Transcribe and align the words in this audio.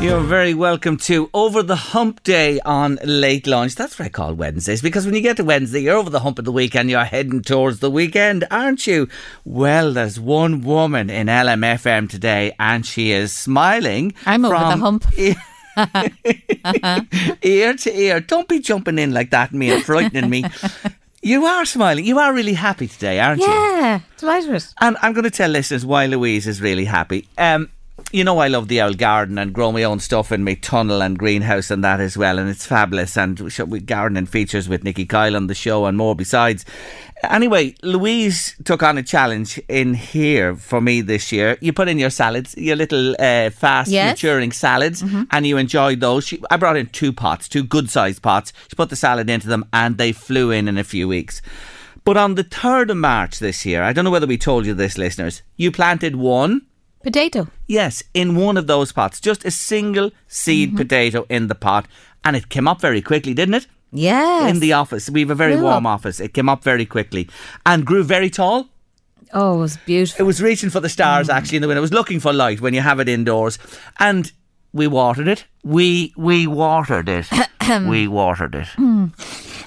You're 0.00 0.20
very 0.20 0.54
welcome 0.54 0.96
to 0.98 1.28
Over 1.34 1.64
the 1.64 1.74
Hump 1.74 2.22
Day 2.22 2.60
on 2.60 3.00
Late 3.02 3.48
Lunch. 3.48 3.74
That's 3.74 3.98
what 3.98 4.06
I 4.06 4.08
call 4.08 4.32
Wednesdays 4.32 4.80
because 4.80 5.04
when 5.04 5.16
you 5.16 5.20
get 5.20 5.38
to 5.38 5.44
Wednesday, 5.44 5.80
you're 5.80 5.96
over 5.96 6.08
the 6.08 6.20
hump 6.20 6.38
of 6.38 6.44
the 6.44 6.52
weekend, 6.52 6.88
you're 6.88 7.02
heading 7.02 7.42
towards 7.42 7.80
the 7.80 7.90
weekend, 7.90 8.46
aren't 8.48 8.86
you? 8.86 9.08
Well, 9.44 9.92
there's 9.92 10.20
one 10.20 10.62
woman 10.62 11.10
in 11.10 11.26
LMFM 11.26 12.08
today 12.08 12.54
and 12.60 12.86
she 12.86 13.10
is 13.10 13.32
smiling. 13.32 14.14
I'm 14.24 14.44
over 14.44 14.54
the 14.54 14.76
hump. 14.76 15.04
ear 17.42 17.74
to 17.74 18.00
ear. 18.00 18.20
Don't 18.20 18.46
be 18.46 18.60
jumping 18.60 19.00
in 19.00 19.12
like 19.12 19.30
that, 19.30 19.52
me, 19.52 19.72
and 19.72 19.82
frightening 19.82 20.30
me. 20.30 20.44
You 21.22 21.44
are 21.44 21.64
smiling. 21.64 22.04
You 22.04 22.20
are 22.20 22.32
really 22.32 22.54
happy 22.54 22.86
today, 22.86 23.18
aren't 23.18 23.40
you? 23.40 23.48
Yeah, 23.48 24.00
delighted. 24.16 24.64
And 24.80 24.96
I'm 25.02 25.12
going 25.12 25.24
to 25.24 25.30
tell 25.30 25.50
listeners 25.50 25.84
why 25.84 26.06
Louise 26.06 26.46
is 26.46 26.60
really 26.60 26.84
happy. 26.84 27.26
Um, 27.36 27.68
you 28.12 28.24
know, 28.24 28.38
I 28.38 28.48
love 28.48 28.68
the 28.68 28.80
old 28.80 28.96
garden 28.98 29.38
and 29.38 29.52
grow 29.52 29.70
my 29.72 29.82
own 29.82 30.00
stuff 30.00 30.32
in 30.32 30.42
my 30.44 30.54
tunnel 30.54 31.02
and 31.02 31.18
greenhouse 31.18 31.70
and 31.70 31.84
that 31.84 32.00
as 32.00 32.16
well, 32.16 32.38
and 32.38 32.48
it's 32.48 32.64
fabulous. 32.66 33.16
And 33.18 33.38
we, 33.66 33.80
gardening 33.80 34.26
features 34.26 34.68
with 34.68 34.84
Nikki 34.84 35.04
Kyle 35.04 35.36
on 35.36 35.46
the 35.46 35.54
show 35.54 35.84
and 35.86 35.96
more 35.98 36.14
besides. 36.14 36.64
Anyway, 37.24 37.74
Louise 37.82 38.54
took 38.64 38.82
on 38.82 38.96
a 38.96 39.02
challenge 39.02 39.58
in 39.68 39.94
here 39.94 40.54
for 40.54 40.80
me 40.80 41.00
this 41.00 41.32
year. 41.32 41.58
You 41.60 41.72
put 41.72 41.88
in 41.88 41.98
your 41.98 42.10
salads, 42.10 42.56
your 42.56 42.76
little 42.76 43.16
uh, 43.18 43.50
fast 43.50 43.90
Yes. 43.90 44.12
maturing 44.12 44.52
salads, 44.52 45.02
and 45.30 45.46
you 45.46 45.56
enjoyed 45.56 46.00
those. 46.00 46.24
She, 46.26 46.40
I 46.50 46.56
brought 46.56 46.76
in 46.76 46.86
two 46.86 47.12
pots, 47.12 47.48
two 47.48 47.64
good 47.64 47.90
sized 47.90 48.22
pots. 48.22 48.52
She 48.68 48.76
put 48.76 48.88
the 48.90 48.96
salad 48.96 49.28
into 49.28 49.48
them, 49.48 49.64
and 49.72 49.98
they 49.98 50.12
flew 50.12 50.50
in 50.52 50.68
in 50.68 50.78
a 50.78 50.84
few 50.84 51.08
weeks. 51.08 51.42
But 52.04 52.16
on 52.16 52.36
the 52.36 52.44
3rd 52.44 52.90
of 52.92 52.96
March 52.96 53.38
this 53.38 53.66
year, 53.66 53.82
I 53.82 53.92
don't 53.92 54.04
know 54.04 54.10
whether 54.10 54.26
we 54.26 54.38
told 54.38 54.64
you 54.64 54.72
this, 54.72 54.96
listeners, 54.96 55.42
you 55.56 55.70
planted 55.72 56.16
one. 56.16 56.62
Potato. 57.02 57.48
Yes, 57.66 58.02
in 58.12 58.34
one 58.34 58.56
of 58.56 58.66
those 58.66 58.92
pots, 58.92 59.20
just 59.20 59.44
a 59.44 59.50
single 59.50 60.10
seed 60.26 60.70
mm-hmm. 60.70 60.78
potato 60.78 61.26
in 61.28 61.48
the 61.48 61.54
pot, 61.54 61.86
and 62.24 62.36
it 62.36 62.48
came 62.48 62.66
up 62.66 62.80
very 62.80 63.00
quickly, 63.00 63.34
didn't 63.34 63.54
it? 63.54 63.66
Yes. 63.92 64.50
In 64.50 64.60
the 64.60 64.72
office, 64.74 65.08
we 65.08 65.20
have 65.20 65.30
a 65.30 65.34
very 65.34 65.56
warm 65.56 65.86
office. 65.86 66.20
It 66.20 66.34
came 66.34 66.48
up 66.48 66.62
very 66.62 66.84
quickly 66.84 67.28
and 67.64 67.86
grew 67.86 68.02
very 68.02 68.28
tall. 68.28 68.68
oh, 69.32 69.54
it 69.54 69.58
was 69.58 69.76
beautiful. 69.78 70.22
It 70.22 70.26
was 70.26 70.42
reaching 70.42 70.70
for 70.70 70.80
the 70.80 70.88
stars 70.88 71.28
mm. 71.28 71.34
actually 71.34 71.56
in 71.56 71.62
the 71.62 71.68
window. 71.68 71.80
It 71.80 71.88
was 71.88 71.92
looking 71.92 72.20
for 72.20 72.32
light 72.32 72.60
when 72.60 72.74
you 72.74 72.80
have 72.80 73.00
it 73.00 73.08
indoors, 73.08 73.58
and 73.98 74.30
we 74.72 74.86
watered 74.86 75.28
it. 75.28 75.46
We 75.64 76.12
we 76.16 76.46
watered 76.46 77.08
it. 77.08 77.28
we 77.88 78.08
watered 78.08 78.54
it. 78.54 78.68
Hmm. 78.68 79.06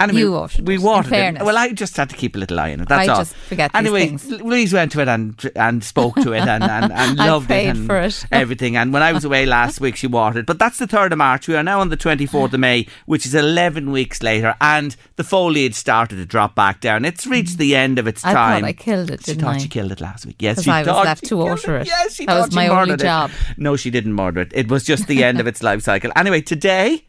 Anyway, 0.04 0.20
You 0.22 0.32
watered 0.34 0.68
we 0.68 0.76
it, 0.76 0.82
watered 0.82 1.14
it. 1.14 1.42
Well, 1.44 1.58
I 1.58 1.72
just 1.72 1.96
had 1.98 2.10
to 2.10 2.16
keep 2.16 2.36
a 2.36 2.40
little 2.40 2.60
eye 2.60 2.74
on 2.74 2.82
it. 2.82 2.90
That's 2.90 3.08
I 3.10 3.12
all. 3.12 3.20
just 3.20 3.36
forget 3.36 3.72
Anyway. 3.74 4.18
Louise 4.30 4.74
went 4.74 4.92
to 4.94 5.02
it 5.02 5.08
and 5.08 5.52
and 5.56 5.84
spoke 5.84 6.16
to 6.16 6.34
it 6.34 6.42
and, 6.42 6.64
and, 6.64 6.92
and 6.92 7.18
loved 7.30 7.50
it 7.52 7.68
and 7.76 7.90
it. 7.92 8.26
everything. 8.32 8.76
And 8.78 8.92
when 8.94 9.04
I 9.04 9.12
was 9.14 9.24
away 9.26 9.46
last 9.46 9.80
week, 9.82 9.96
she 9.96 10.08
watered. 10.08 10.46
But 10.46 10.60
that's 10.60 10.78
the 10.78 10.88
third 10.88 11.12
of 11.12 11.18
March. 11.18 11.48
We 11.48 11.56
are 11.56 11.64
now 11.64 11.80
on 11.82 11.90
the 11.90 11.98
twenty 11.98 12.26
fourth 12.26 12.54
of 12.54 12.60
May, 12.60 12.88
which 13.06 13.26
is 13.26 13.36
eleven 13.36 13.92
weeks 13.92 14.22
later, 14.24 14.56
and 14.62 14.96
the 15.16 15.24
foliage 15.24 15.76
started 15.76 16.16
to 16.18 16.26
drop 16.26 16.56
back 16.56 16.82
down. 16.82 17.06
It's 17.06 17.26
reached 17.28 17.58
the 17.58 17.76
end 17.76 18.00
of 18.00 18.08
its 18.08 18.24
I 18.26 18.34
time. 18.34 18.62
thought 18.62 18.68
I 18.68 18.74
killed 18.74 19.12
it, 19.12 19.22
She 19.22 19.26
didn't 19.34 19.42
thought 19.44 19.56
I? 19.56 19.58
she 19.60 19.68
killed 19.70 19.92
it 19.92 20.02
last 20.02 20.26
week. 20.26 20.38
Yes, 20.40 20.64
she 20.64 20.72
I 20.72 20.80
was 20.82 20.88
thought 20.88 21.06
left 21.06 21.22
she 21.22 21.28
to 21.30 21.38
water 21.38 21.78
it. 21.78 21.88
Yes, 21.88 22.16
she 22.16 22.26
That 22.26 22.34
thought 22.34 22.46
was 22.48 22.54
she 22.54 22.56
my 22.56 22.68
only 22.68 22.92
murdered 22.92 23.02
it. 23.02 23.04
job. 23.04 23.32
No, 23.58 23.76
she 23.76 23.90
didn't 23.92 24.14
murder 24.14 24.42
it. 24.42 24.52
It 24.56 24.70
was 24.70 24.84
just 24.84 25.08
the 25.08 25.24
end 25.24 25.40
of 25.40 25.48
its 25.48 25.62
life 25.64 25.82
cycle. 25.84 26.12
Anyway, 26.16 26.42
today 26.42 27.06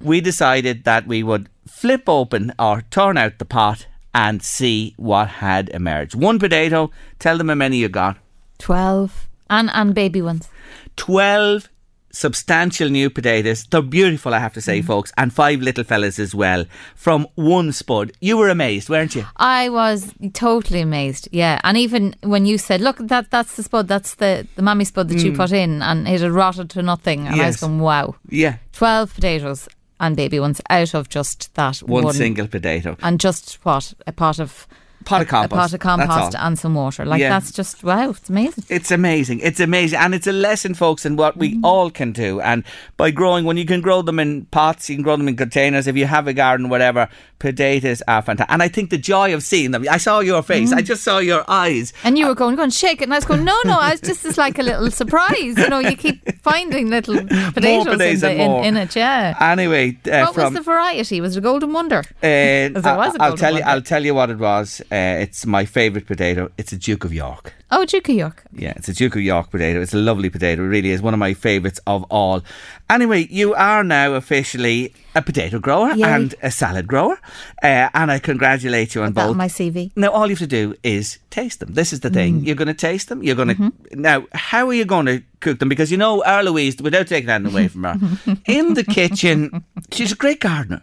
we 0.00 0.20
decided 0.20 0.84
that 0.84 1.06
we 1.06 1.22
would 1.22 1.48
flip 1.66 2.08
open 2.08 2.52
or 2.58 2.82
turn 2.90 3.16
out 3.18 3.38
the 3.38 3.44
pot 3.44 3.86
and 4.14 4.42
see 4.42 4.94
what 4.96 5.28
had 5.28 5.68
emerged. 5.70 6.14
One 6.14 6.38
potato. 6.38 6.90
Tell 7.18 7.36
them 7.38 7.48
how 7.48 7.54
many 7.56 7.78
you 7.78 7.88
got. 7.88 8.16
12. 8.58 9.28
And, 9.50 9.70
and 9.72 9.94
baby 9.94 10.22
ones. 10.22 10.48
12 10.96 11.68
substantial 12.12 12.88
new 12.88 13.10
potatoes. 13.10 13.64
They're 13.64 13.82
beautiful, 13.82 14.32
I 14.34 14.38
have 14.38 14.52
to 14.54 14.60
say, 14.60 14.80
Mm. 14.80 14.84
folks. 14.84 15.12
And 15.16 15.32
five 15.32 15.60
little 15.60 15.82
fellas 15.82 16.20
as 16.20 16.32
well 16.32 16.64
from 16.94 17.26
one 17.34 17.72
spud. 17.72 18.12
You 18.20 18.36
were 18.36 18.48
amazed, 18.50 18.88
weren't 18.88 19.16
you? 19.16 19.26
I 19.36 19.68
was 19.68 20.12
totally 20.32 20.80
amazed. 20.80 21.28
Yeah. 21.32 21.60
And 21.64 21.76
even 21.76 22.14
when 22.22 22.46
you 22.46 22.56
said, 22.56 22.80
look, 22.80 22.98
that 22.98 23.32
that's 23.32 23.56
the 23.56 23.64
spud, 23.64 23.88
that's 23.88 24.14
the, 24.14 24.46
the 24.54 24.62
mammy 24.62 24.84
spud 24.84 25.08
that 25.08 25.18
you 25.24 25.32
put 25.32 25.50
in, 25.50 25.82
and 25.82 26.06
it 26.06 26.20
had 26.20 26.30
rotted 26.30 26.70
to 26.70 26.82
nothing. 26.82 27.26
And 27.26 27.40
I 27.42 27.46
was 27.48 27.56
Mm. 27.56 27.60
Going, 27.62 27.78
wow. 27.80 28.14
Yeah. 28.28 28.56
12 28.74 29.14
potatoes 29.14 29.68
and 30.00 30.16
baby 30.16 30.40
ones 30.40 30.60
out 30.70 30.94
of 30.94 31.08
just 31.08 31.54
that 31.54 31.78
One, 31.78 32.04
one. 32.04 32.14
single 32.14 32.46
potato. 32.48 32.96
And 33.02 33.20
just 33.20 33.58
what? 33.64 33.94
A 34.06 34.12
pot 34.12 34.38
of. 34.38 34.66
Pot 35.04 35.22
of 35.22 35.28
a- 35.28 35.30
compost. 35.30 35.52
A 35.52 35.56
pot 35.56 35.72
of 35.74 35.80
compost 36.08 36.36
and 36.38 36.58
some 36.58 36.74
water. 36.74 37.04
Like, 37.04 37.20
Yeah. 37.20 37.28
that's 37.30 37.52
just, 37.52 37.82
wow, 37.84 38.10
it's 38.10 38.28
amazing. 38.28 38.64
It's 38.68 38.90
amazing. 38.90 39.40
It's 39.40 39.60
amazing. 39.60 39.98
And 39.98 40.14
it's 40.14 40.26
a 40.26 40.32
lesson, 40.32 40.74
folks, 40.74 41.04
in 41.06 41.16
what 41.16 41.36
we 41.36 41.58
all 41.62 41.90
can 41.90 42.12
do. 42.12 42.40
And 42.40 42.64
by 42.96 43.10
growing, 43.10 43.44
when 43.44 43.56
you 43.56 43.64
can 43.66 43.80
grow 43.80 44.02
them 44.02 44.18
in 44.18 44.46
pots, 44.46 44.88
you 44.88 44.96
can 44.96 45.02
grow 45.02 45.16
them 45.16 45.28
in 45.28 45.36
containers. 45.36 45.86
If 45.86 45.96
you 45.96 46.06
have 46.06 46.26
a 46.26 46.32
garden, 46.32 46.68
whatever, 46.68 47.08
potatoes 47.38 48.02
are 48.08 48.22
fantastic. 48.22 48.52
And 48.52 48.62
I 48.62 48.68
think 48.68 48.90
the 48.90 48.98
joy 48.98 49.34
of 49.34 49.42
seeing 49.42 49.70
them, 49.72 49.84
I 49.90 49.98
saw 49.98 50.20
your 50.20 50.42
face, 50.42 50.72
I 50.72 50.80
just 50.80 51.02
saw 51.04 51.18
your 51.18 51.44
eyes. 51.48 51.92
And 52.04 52.16
you 52.18 52.26
were 52.26 52.34
going, 52.34 52.56
going, 52.56 52.70
shake 52.70 53.00
it. 53.00 53.04
And 53.04 53.12
I 53.12 53.18
was 53.18 53.24
going, 53.24 53.44
no, 53.44 53.56
no, 53.64 53.78
I 53.78 53.90
was 53.90 54.00
just 54.00 54.24
as 54.24 54.38
like 54.38 54.58
a 54.58 54.62
little 54.62 54.90
surprise. 54.90 55.58
You 55.58 55.68
know, 55.68 55.78
you 55.80 55.96
keep 55.96 56.40
finding 56.42 56.88
little 56.90 57.16
potatoes, 57.52 57.84
potatoes 57.84 58.22
in, 58.22 58.38
the, 58.38 58.42
in, 58.44 58.64
in 58.64 58.76
it, 58.78 58.96
yeah. 58.96 59.36
Anyway, 59.40 59.98
uh, 60.06 60.20
what 60.26 60.34
from. 60.34 60.44
was 60.44 60.52
the 60.54 60.60
variety? 60.62 61.20
Was 61.20 61.36
it 61.36 61.38
a 61.40 61.42
golden 61.42 61.72
wonder? 61.72 61.98
uh, 62.22 62.26
As 62.26 62.70
it 62.70 62.74
was 62.74 62.84
a 62.84 62.88
I- 62.88 62.94
I'll 62.94 63.08
golden 63.18 63.36
tell 63.36 63.50
you. 63.52 63.60
wonder. 63.60 63.68
I'll 63.68 63.82
tell 63.82 64.04
you 64.04 64.14
what 64.14 64.30
it 64.30 64.38
was. 64.38 64.80
Uh, 64.94 65.18
it's 65.22 65.44
my 65.44 65.64
favourite 65.64 66.06
potato. 66.06 66.52
It's 66.56 66.72
a 66.72 66.76
Duke 66.76 67.04
of 67.04 67.12
York. 67.12 67.52
Oh, 67.72 67.84
Duke 67.84 68.08
of 68.10 68.14
York. 68.14 68.44
Yeah, 68.52 68.74
it's 68.76 68.88
a 68.88 68.92
Duke 68.92 69.16
of 69.16 69.22
York 69.22 69.50
potato. 69.50 69.80
It's 69.80 69.92
a 69.92 69.96
lovely 69.98 70.30
potato. 70.30 70.62
It 70.62 70.68
really 70.68 70.90
is 70.90 71.02
one 71.02 71.12
of 71.12 71.18
my 71.18 71.34
favourites 71.34 71.80
of 71.88 72.04
all. 72.10 72.42
Anyway, 72.88 73.26
you 73.28 73.54
are 73.54 73.82
now 73.82 74.12
officially 74.12 74.94
a 75.16 75.22
potato 75.22 75.58
grower 75.58 75.90
Yay. 75.96 76.04
and 76.08 76.34
a 76.42 76.50
salad 76.52 76.86
grower, 76.86 77.18
uh, 77.60 77.88
and 77.92 78.12
I 78.12 78.20
congratulate 78.20 78.94
you 78.94 79.02
on 79.02 79.08
Put 79.08 79.14
that 79.16 79.22
both. 79.22 79.30
on 79.32 79.36
my 79.36 79.48
CV. 79.48 79.90
Now, 79.96 80.10
all 80.12 80.26
you 80.28 80.36
have 80.36 80.38
to 80.38 80.46
do 80.46 80.76
is 80.84 81.18
taste 81.30 81.58
them. 81.58 81.74
This 81.74 81.92
is 81.92 81.98
the 81.98 82.10
thing. 82.10 82.44
You're 82.44 82.54
going 82.54 82.68
to 82.68 82.74
taste 82.74 83.08
them. 83.08 83.20
You're 83.24 83.34
going 83.34 83.56
to. 83.56 83.72
Now, 83.98 84.26
how 84.32 84.68
are 84.68 84.74
you 84.74 84.84
going 84.84 85.06
to 85.06 85.22
cook 85.40 85.58
them? 85.58 85.68
Because 85.68 85.90
you 85.90 85.96
know, 85.96 86.22
our 86.22 86.44
Louise, 86.44 86.80
without 86.80 87.08
taking 87.08 87.30
anything 87.30 87.52
away 87.52 87.66
from 87.66 87.82
her, 87.82 87.98
in 88.46 88.74
the 88.74 88.84
kitchen, 88.84 89.64
she's 89.90 90.12
a 90.12 90.16
great 90.16 90.38
gardener. 90.38 90.82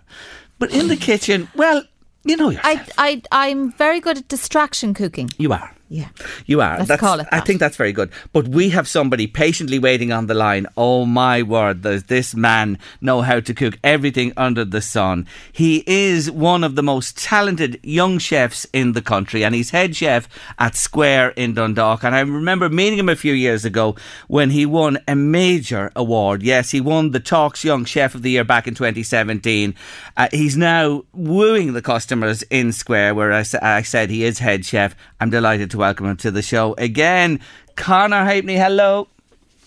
But 0.59 0.73
in 0.73 0.89
the 0.89 0.97
kitchen, 0.97 1.47
well, 1.55 1.83
you 2.23 2.37
know 2.37 2.49
yourself. 2.49 2.89
I, 2.97 3.21
I, 3.31 3.47
I'm 3.47 3.71
very 3.71 3.99
good 3.99 4.17
at 4.17 4.27
distraction 4.27 4.93
cooking. 4.93 5.29
you 5.37 5.53
are. 5.53 5.75
Yeah. 5.93 6.07
You 6.45 6.61
are. 6.61 6.77
Let's 6.77 6.87
that's, 6.87 7.01
call 7.01 7.19
it 7.19 7.23
that. 7.29 7.33
I 7.33 7.41
think 7.41 7.59
that's 7.59 7.75
very 7.75 7.91
good. 7.91 8.11
But 8.31 8.47
we 8.47 8.69
have 8.69 8.87
somebody 8.87 9.27
patiently 9.27 9.77
waiting 9.77 10.13
on 10.13 10.27
the 10.27 10.33
line. 10.33 10.65
Oh 10.77 11.05
my 11.05 11.43
word, 11.43 11.81
does 11.81 12.03
this 12.03 12.33
man 12.33 12.79
know 13.01 13.19
how 13.23 13.41
to 13.41 13.53
cook 13.53 13.77
everything 13.83 14.31
under 14.37 14.63
the 14.63 14.81
sun? 14.81 15.27
He 15.51 15.83
is 15.85 16.31
one 16.31 16.63
of 16.63 16.75
the 16.75 16.81
most 16.81 17.17
talented 17.17 17.77
young 17.83 18.19
chefs 18.19 18.65
in 18.71 18.93
the 18.93 19.01
country 19.01 19.43
and 19.43 19.53
he's 19.53 19.71
head 19.71 19.93
chef 19.93 20.29
at 20.57 20.77
Square 20.77 21.31
in 21.31 21.55
Dundalk. 21.55 22.05
And 22.05 22.15
I 22.15 22.21
remember 22.21 22.69
meeting 22.69 22.99
him 22.99 23.09
a 23.09 23.15
few 23.17 23.33
years 23.33 23.65
ago 23.65 23.97
when 24.29 24.51
he 24.51 24.65
won 24.65 24.97
a 25.09 25.15
major 25.17 25.91
award. 25.93 26.41
Yes, 26.41 26.71
he 26.71 26.79
won 26.79 27.11
the 27.11 27.19
Talks 27.19 27.65
Young 27.65 27.83
Chef 27.83 28.15
of 28.15 28.21
the 28.21 28.31
Year 28.31 28.45
back 28.45 28.65
in 28.65 28.75
2017. 28.75 29.75
Uh, 30.15 30.29
he's 30.31 30.55
now 30.55 31.03
wooing 31.11 31.73
the 31.73 31.81
customers 31.81 32.43
in 32.43 32.71
Square 32.71 33.15
where 33.15 33.33
I, 33.33 33.43
I 33.61 33.81
said 33.81 34.09
he 34.09 34.23
is 34.23 34.39
head 34.39 34.65
chef. 34.65 34.95
I'm 35.19 35.29
delighted 35.29 35.69
to 35.71 35.80
welcome 35.81 36.05
him 36.05 36.15
to 36.15 36.29
the 36.29 36.43
show 36.43 36.75
again. 36.77 37.39
Conor 37.75 38.23
Halpenny, 38.23 38.55
hello. 38.55 39.07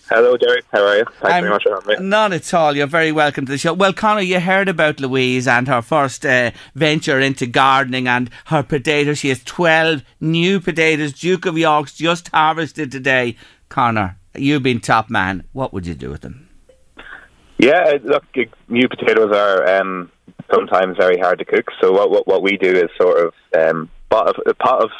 Hello, 0.09 0.37
Derek. 0.37 0.63
How 0.71 0.81
are 0.85 0.97
you? 0.99 1.03
Thanks 1.03 1.33
I'm- 1.33 1.43
very 1.43 1.49
much 1.53 1.63
for 1.63 1.73
having 1.75 2.03
me. 2.05 2.09
Not 2.09 2.31
at 2.31 2.53
all. 2.53 2.73
You're 2.73 2.87
very 2.87 3.11
welcome 3.11 3.45
to 3.45 3.51
the 3.51 3.57
show. 3.57 3.73
Well, 3.73 3.91
Conor, 3.91 4.21
you 4.21 4.39
heard 4.39 4.69
about 4.69 5.01
Louise 5.01 5.45
and 5.45 5.67
her 5.67 5.81
first 5.81 6.25
uh, 6.25 6.51
venture 6.73 7.19
into 7.19 7.45
gardening 7.47 8.07
and 8.07 8.29
her 8.45 8.63
potatoes. 8.63 9.17
She 9.17 9.27
has 9.27 9.43
12 9.43 10.03
new 10.21 10.61
potatoes, 10.61 11.11
Duke 11.11 11.45
of 11.45 11.57
York's, 11.57 11.93
just 11.97 12.29
harvested 12.29 12.93
today. 12.93 13.35
Conor, 13.67 14.15
you've 14.35 14.63
been 14.63 14.79
top 14.79 15.09
man. 15.09 15.43
What 15.51 15.73
would 15.73 15.85
you 15.85 15.95
do 15.95 16.09
with 16.11 16.21
them? 16.21 16.47
Yeah, 17.57 17.95
uh, 17.95 17.97
look, 18.05 18.23
new 18.69 18.87
potatoes 18.87 19.35
are 19.35 19.67
um, 19.81 20.09
sometimes 20.49 20.95
very 20.97 21.17
hard 21.17 21.39
to 21.39 21.45
cook. 21.45 21.65
So 21.81 21.91
what 21.91 22.09
what, 22.09 22.25
what 22.25 22.41
we 22.41 22.55
do 22.55 22.71
is 22.71 22.89
sort 22.97 23.17
of 23.19 23.33
um, 23.57 23.89
pot 24.09 24.29
of, 24.29 24.35
a 24.45 24.53
pot 24.53 24.81
of 24.81 24.91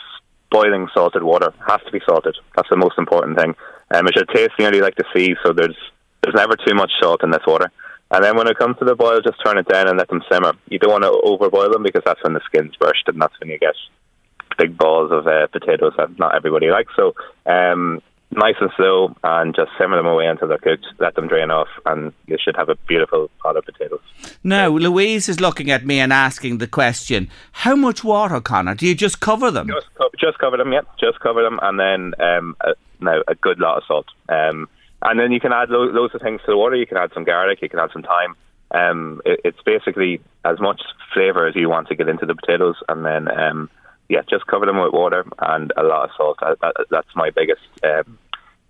boiling 0.52 0.88
salted 0.94 1.24
water 1.24 1.54
has 1.68 1.82
to 1.86 1.92
be 1.92 2.02
salted. 2.08 2.36
That's 2.56 2.70
the 2.70 2.78
most 2.78 2.98
important 2.98 3.38
thing. 3.38 3.56
Um, 3.94 4.08
it 4.08 4.14
should 4.16 4.30
taste 4.30 4.54
nearly 4.60 4.82
like 4.82 4.96
the 4.96 5.06
sea. 5.14 5.36
So 5.44 5.54
there's 5.54 5.78
there's 6.24 6.36
never 6.36 6.56
too 6.56 6.74
much 6.74 6.92
salt 7.00 7.24
in 7.24 7.32
this 7.32 7.46
water. 7.46 7.72
And 8.12 8.24
then 8.24 8.38
when 8.38 8.48
it 8.48 8.58
comes 8.58 8.78
to 8.80 8.86
the 8.86 8.96
boil, 8.96 9.22
just 9.22 9.44
turn 9.44 9.58
it 9.58 9.68
down 9.68 9.88
and 9.88 9.98
let 9.98 10.08
them 10.08 10.24
simmer. 10.32 10.54
You 10.70 10.80
don't 10.80 10.92
want 10.92 11.04
to 11.04 11.22
overboil 11.24 11.72
them 11.72 11.84
because 11.84 12.04
that's 12.06 12.24
when 12.24 12.34
the 12.34 12.42
skin's 12.46 12.76
burst 12.78 13.04
and 13.08 13.22
that's 13.22 13.34
when 13.40 13.50
you 13.50 13.60
get 13.60 13.76
big 14.58 14.78
balls 14.78 15.12
of 15.12 15.28
uh, 15.28 15.48
potatoes 15.48 15.94
that 15.98 16.18
not 16.18 16.36
everybody 16.36 16.70
likes. 16.70 16.94
So 16.96 17.14
um, 17.46 18.02
nice 18.36 18.56
and 18.60 18.72
slow 18.76 19.16
and 19.24 19.56
just 19.56 19.72
simmer 19.78 19.98
them 19.98 20.06
away 20.06 20.28
until 20.28 20.48
they're 20.48 20.58
cooked. 20.58 20.86
Let 21.00 21.16
them 21.16 21.28
drain 21.28 21.52
off 21.52 21.68
and 21.86 22.14
you 22.28 22.38
should 22.40 22.56
have 22.56 22.70
a 22.70 22.76
beautiful 22.88 23.30
pot 23.42 23.58
of 23.58 23.66
potatoes. 23.66 24.02
Now, 24.44 24.70
Louise 24.70 25.30
is 25.30 25.40
looking 25.40 25.72
at 25.72 25.86
me 25.86 26.00
and 26.00 26.14
asking 26.14 26.58
the 26.58 26.68
question 26.68 27.30
How 27.52 27.76
much 27.76 28.04
water, 28.04 28.42
Conor? 28.42 28.76
Do 28.76 28.88
you 28.88 28.96
just 28.96 29.20
cover 29.20 29.52
them? 29.52 29.68
Just, 29.68 29.94
co- 29.96 30.10
just 30.20 30.40
cover 30.40 30.58
them, 30.58 30.72
yeah. 30.74 30.82
Just 31.00 31.20
cover 31.20 31.44
them, 31.44 31.60
and 31.62 31.80
then 31.80 32.14
um, 32.20 32.56
uh, 32.62 32.74
now 33.00 33.22
a 33.28 33.36
good 33.36 33.60
lot 33.60 33.78
of 33.78 33.84
salt. 33.88 34.08
Um, 34.30 34.70
and 35.02 35.20
then 35.20 35.32
you 35.32 35.40
can 35.40 35.54
add 35.54 35.70
lo- 35.70 35.92
loads 35.92 36.16
of 36.16 36.22
things 36.22 36.42
to 36.42 36.52
the 36.52 36.58
water. 36.58 36.76
You 36.76 36.88
can 36.88 36.98
add 36.98 37.12
some 37.14 37.24
garlic. 37.24 37.62
You 37.62 37.70
can 37.70 37.80
add 37.80 37.92
some 37.94 38.04
thyme. 38.04 38.36
Um, 38.72 39.22
it, 39.26 39.40
it's 39.44 39.62
basically 39.66 40.22
as 40.44 40.60
much 40.60 40.82
flavour 41.14 41.48
as 41.48 41.56
you 41.56 41.70
want 41.70 41.88
to 41.90 41.96
get 41.96 42.10
into 42.10 42.26
the 42.26 42.36
potatoes, 42.36 42.76
and 42.90 43.06
then 43.06 43.28
um, 43.32 43.70
yeah, 44.10 44.22
just 44.30 44.48
cover 44.48 44.66
them 44.66 44.82
with 44.82 44.94
water 44.94 45.26
and 45.40 45.72
a 45.78 45.84
lot 45.84 46.06
of 46.06 46.12
salt. 46.16 46.38
That, 46.42 46.60
that, 46.62 46.74
that's 46.90 47.16
my 47.16 47.30
biggest 47.30 47.62
um, 47.84 48.18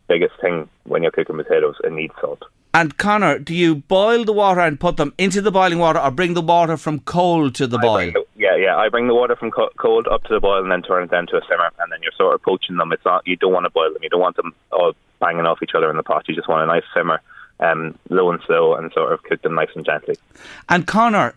biggest 0.07 0.33
thing 0.41 0.69
when 0.83 1.01
you're 1.03 1.11
cooking 1.11 1.37
potatoes. 1.37 1.75
It 1.83 1.91
needs 1.91 2.13
salt. 2.21 2.43
And 2.73 2.97
Conor, 2.97 3.39
do 3.39 3.55
you 3.55 3.75
boil 3.75 4.25
the 4.25 4.33
water 4.33 4.59
and 4.59 4.77
put 4.77 4.97
them 4.97 5.13
into 5.17 5.41
the 5.41 5.49
boiling 5.51 5.79
water 5.79 5.97
or 5.99 6.11
bring 6.11 6.33
the 6.33 6.41
water 6.41 6.75
from 6.75 6.99
cold 6.99 7.55
to 7.55 7.67
the 7.67 7.77
I 7.77 7.81
boil? 7.81 8.11
the- 8.11 8.25
yeah, 8.35 8.55
yeah. 8.57 8.75
I 8.75 8.89
bring 8.89 9.07
the 9.07 9.15
water 9.15 9.35
from 9.37 9.49
co- 9.51 9.69
cold 9.77 10.07
up 10.07 10.23
to 10.25 10.33
the 10.33 10.41
boil 10.41 10.61
and 10.61 10.69
then 10.69 10.81
turn 10.81 11.03
it 11.03 11.09
down 11.11 11.25
to 11.27 11.37
a 11.37 11.41
simmer, 11.49 11.71
and 11.79 11.89
then 11.91 11.99
you're 12.03 12.11
sort 12.17 12.35
of 12.35 12.41
poaching 12.41 12.75
them. 12.75 12.91
It's 12.91 13.05
not 13.05 13.25
you 13.25 13.37
don't 13.37 13.53
want 13.53 13.63
to 13.65 13.69
boil 13.69 13.93
them. 13.93 14.03
You 14.03 14.09
don't 14.09 14.19
want 14.19 14.35
them 14.35 14.53
all 14.73 14.91
banging 15.21 15.45
off 15.45 15.59
each 15.63 15.71
other 15.73 15.89
in 15.89 15.95
the 15.95 16.03
pot. 16.03 16.27
You 16.27 16.35
just 16.35 16.49
want 16.49 16.63
a 16.63 16.65
nice 16.65 16.83
simmer, 16.93 17.21
um, 17.59 17.97
low 18.09 18.31
and 18.31 18.41
slow, 18.45 18.75
and 18.75 18.91
sort 18.93 19.13
of 19.13 19.23
cook 19.23 19.41
them 19.41 19.55
nice 19.55 19.69
and 19.75 19.85
gently. 19.85 20.15
And 20.67 20.85
Conor, 20.85 21.35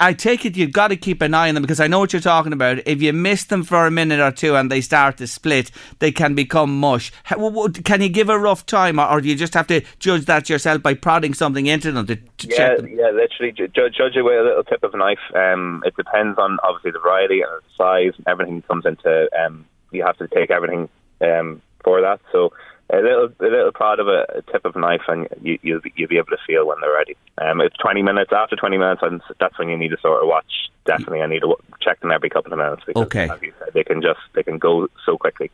I 0.00 0.12
take 0.12 0.44
it 0.44 0.56
you've 0.56 0.72
got 0.72 0.88
to 0.88 0.96
keep 0.96 1.22
an 1.22 1.34
eye 1.34 1.48
on 1.48 1.54
them 1.54 1.62
because 1.62 1.80
I 1.80 1.86
know 1.86 2.00
what 2.00 2.12
you're 2.12 2.20
talking 2.20 2.52
about. 2.52 2.78
If 2.86 3.00
you 3.00 3.12
miss 3.12 3.44
them 3.44 3.62
for 3.62 3.86
a 3.86 3.90
minute 3.90 4.20
or 4.20 4.32
two 4.32 4.56
and 4.56 4.70
they 4.70 4.80
start 4.80 5.18
to 5.18 5.26
split, 5.26 5.70
they 6.00 6.10
can 6.10 6.34
become 6.34 6.78
mush. 6.80 7.12
How, 7.24 7.68
can 7.68 8.02
you 8.02 8.08
give 8.08 8.28
a 8.28 8.38
rough 8.38 8.66
time, 8.66 8.98
or, 8.98 9.20
do 9.20 9.28
you 9.28 9.36
just 9.36 9.54
have 9.54 9.66
to 9.68 9.82
judge 9.98 10.24
that 10.24 10.48
yourself 10.50 10.82
by 10.82 10.94
prodding 10.94 11.34
something 11.34 11.66
into 11.66 11.92
them 11.92 12.06
to, 12.06 12.16
to 12.16 12.48
Yeah, 12.48 12.56
check 12.56 12.76
them? 12.78 12.88
yeah. 12.88 13.10
Literally, 13.10 13.52
ju- 13.52 13.68
ju- 13.68 13.90
judge 13.90 14.16
it 14.16 14.22
with 14.22 14.38
a 14.38 14.42
little 14.42 14.64
tip 14.64 14.82
of 14.82 14.92
a 14.94 14.96
knife. 14.96 15.18
Um, 15.34 15.82
it 15.86 15.96
depends 15.96 16.38
on 16.38 16.58
obviously 16.64 16.90
the 16.90 16.98
variety 16.98 17.42
and 17.42 17.50
the 17.50 17.62
size. 17.76 18.12
And 18.16 18.26
everything 18.26 18.62
comes 18.62 18.86
into. 18.86 19.28
Um, 19.38 19.66
you 19.92 20.02
have 20.04 20.16
to 20.18 20.26
take 20.26 20.50
everything 20.50 20.88
um, 21.20 21.62
for 21.84 22.00
that. 22.00 22.20
So 22.32 22.52
a 22.90 22.96
little, 22.96 23.28
a 23.40 23.44
little 23.44 23.72
prod 23.72 23.98
of 23.98 24.08
a, 24.08 24.26
a 24.36 24.42
tip 24.52 24.64
of 24.64 24.76
a 24.76 24.78
knife, 24.78 25.02
and 25.08 25.26
you, 25.42 25.58
you'll 25.62 25.80
be, 25.80 25.92
you'll 25.96 26.08
be 26.08 26.18
able 26.18 26.28
to 26.28 26.38
feel 26.46 26.66
when 26.66 26.76
they're 26.80 26.92
ready. 26.92 27.16
Um, 27.38 27.60
it's 27.60 27.76
twenty 27.76 28.02
minutes. 28.02 28.30
After 28.32 28.56
twenty 28.56 28.78
minutes, 28.78 29.00
and 29.02 29.20
that's 29.40 29.58
when 29.58 29.68
you 29.68 29.76
need 29.76 29.88
to 29.90 29.98
sort 30.00 30.22
of 30.22 30.28
watch. 30.28 30.70
Definitely, 30.86 31.22
I 31.22 31.26
need 31.26 31.40
to 31.40 31.56
check 31.80 32.00
them 32.00 32.10
every 32.10 32.28
couple 32.28 32.52
of 32.52 32.58
minutes 32.58 32.82
because, 32.86 33.04
Okay. 33.04 33.28
as 33.30 33.40
you 33.40 33.52
said, 33.58 33.70
they 33.72 33.84
can 33.84 34.02
just 34.02 34.20
they 34.34 34.42
can 34.42 34.58
go 34.58 34.86
so 35.06 35.16
quickly. 35.16 35.50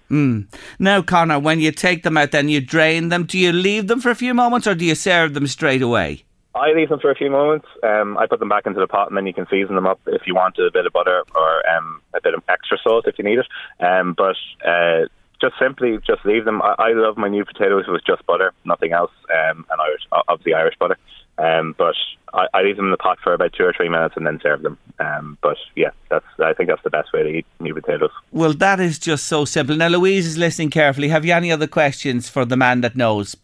Now, 0.80 1.02
Conor, 1.02 1.38
when 1.38 1.60
you 1.60 1.70
take 1.70 2.02
them 2.02 2.16
out, 2.16 2.32
then 2.32 2.48
you 2.48 2.60
drain 2.60 3.10
them. 3.10 3.24
Do 3.24 3.38
you 3.38 3.52
leave 3.52 3.86
them 3.86 4.00
for 4.00 4.10
a 4.10 4.16
few 4.16 4.34
moments, 4.34 4.66
or 4.66 4.74
do 4.74 4.84
you 4.84 4.96
serve 4.96 5.34
them 5.34 5.46
straight 5.46 5.82
away? 5.82 6.24
I 6.52 6.72
leave 6.72 6.88
them 6.88 6.98
for 6.98 7.12
a 7.12 7.14
few 7.14 7.30
moments. 7.30 7.68
Um, 7.84 8.18
I 8.18 8.26
put 8.26 8.40
them 8.40 8.48
back 8.48 8.66
into 8.66 8.80
the 8.80 8.88
pot, 8.88 9.06
and 9.06 9.16
then 9.16 9.24
you 9.24 9.32
can 9.32 9.46
season 9.48 9.76
them 9.76 9.86
up 9.86 10.00
if 10.08 10.22
you 10.26 10.34
want 10.34 10.58
a 10.58 10.68
bit 10.72 10.84
of 10.84 10.92
butter 10.92 11.22
or 11.36 11.68
um, 11.70 12.02
a 12.12 12.20
bit 12.20 12.34
of 12.34 12.42
extra 12.48 12.76
salt 12.82 13.06
if 13.06 13.16
you 13.18 13.24
need 13.24 13.38
it. 13.38 13.46
Um, 13.78 14.14
but 14.14 14.34
uh, 14.66 15.06
just 15.40 15.54
simply 15.58 15.98
just 16.06 16.24
leave 16.24 16.44
them. 16.44 16.62
I, 16.62 16.74
I 16.78 16.92
love 16.92 17.16
my 17.16 17.28
new 17.28 17.44
potatoes 17.44 17.84
with 17.88 18.02
just 18.06 18.24
butter, 18.26 18.52
nothing 18.64 18.92
else, 18.92 19.12
um, 19.32 19.64
and 19.70 19.80
Irish, 19.80 20.02
obviously 20.28 20.54
Irish 20.54 20.74
butter. 20.78 20.96
Um, 21.38 21.74
but 21.78 21.94
I, 22.34 22.46
I 22.52 22.62
leave 22.62 22.76
them 22.76 22.86
in 22.86 22.90
the 22.90 22.98
pot 22.98 23.18
for 23.22 23.32
about 23.32 23.54
two 23.54 23.64
or 23.64 23.72
three 23.72 23.88
minutes 23.88 24.14
and 24.16 24.26
then 24.26 24.38
serve 24.42 24.62
them. 24.62 24.76
Um, 24.98 25.38
but 25.40 25.56
yeah, 25.74 25.90
that's 26.10 26.26
I 26.38 26.52
think 26.52 26.68
that's 26.68 26.82
the 26.82 26.90
best 26.90 27.12
way 27.14 27.22
to 27.22 27.28
eat 27.28 27.46
new 27.60 27.74
potatoes. 27.74 28.10
Well, 28.30 28.52
that 28.54 28.78
is 28.80 28.98
just 28.98 29.24
so 29.26 29.44
simple. 29.46 29.76
Now, 29.76 29.88
Louise 29.88 30.26
is 30.26 30.36
listening 30.36 30.70
carefully. 30.70 31.08
Have 31.08 31.24
you 31.24 31.32
any 31.32 31.50
other 31.50 31.66
questions 31.66 32.28
for 32.28 32.44
the 32.44 32.56
man 32.56 32.82
that 32.82 32.94
knows? 32.94 33.36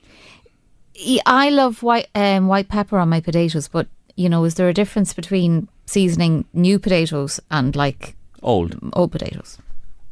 Yeah, 0.94 1.22
I 1.26 1.50
love 1.50 1.82
white 1.82 2.08
um, 2.14 2.48
white 2.48 2.68
pepper 2.68 2.98
on 2.98 3.08
my 3.08 3.20
potatoes, 3.20 3.68
but 3.68 3.86
you 4.16 4.28
know, 4.28 4.44
is 4.44 4.54
there 4.54 4.68
a 4.68 4.74
difference 4.74 5.14
between 5.14 5.68
seasoning 5.86 6.44
new 6.52 6.78
potatoes 6.78 7.40
and 7.50 7.74
like 7.76 8.14
Old. 8.42 8.76
old 8.92 9.12
potatoes? 9.12 9.58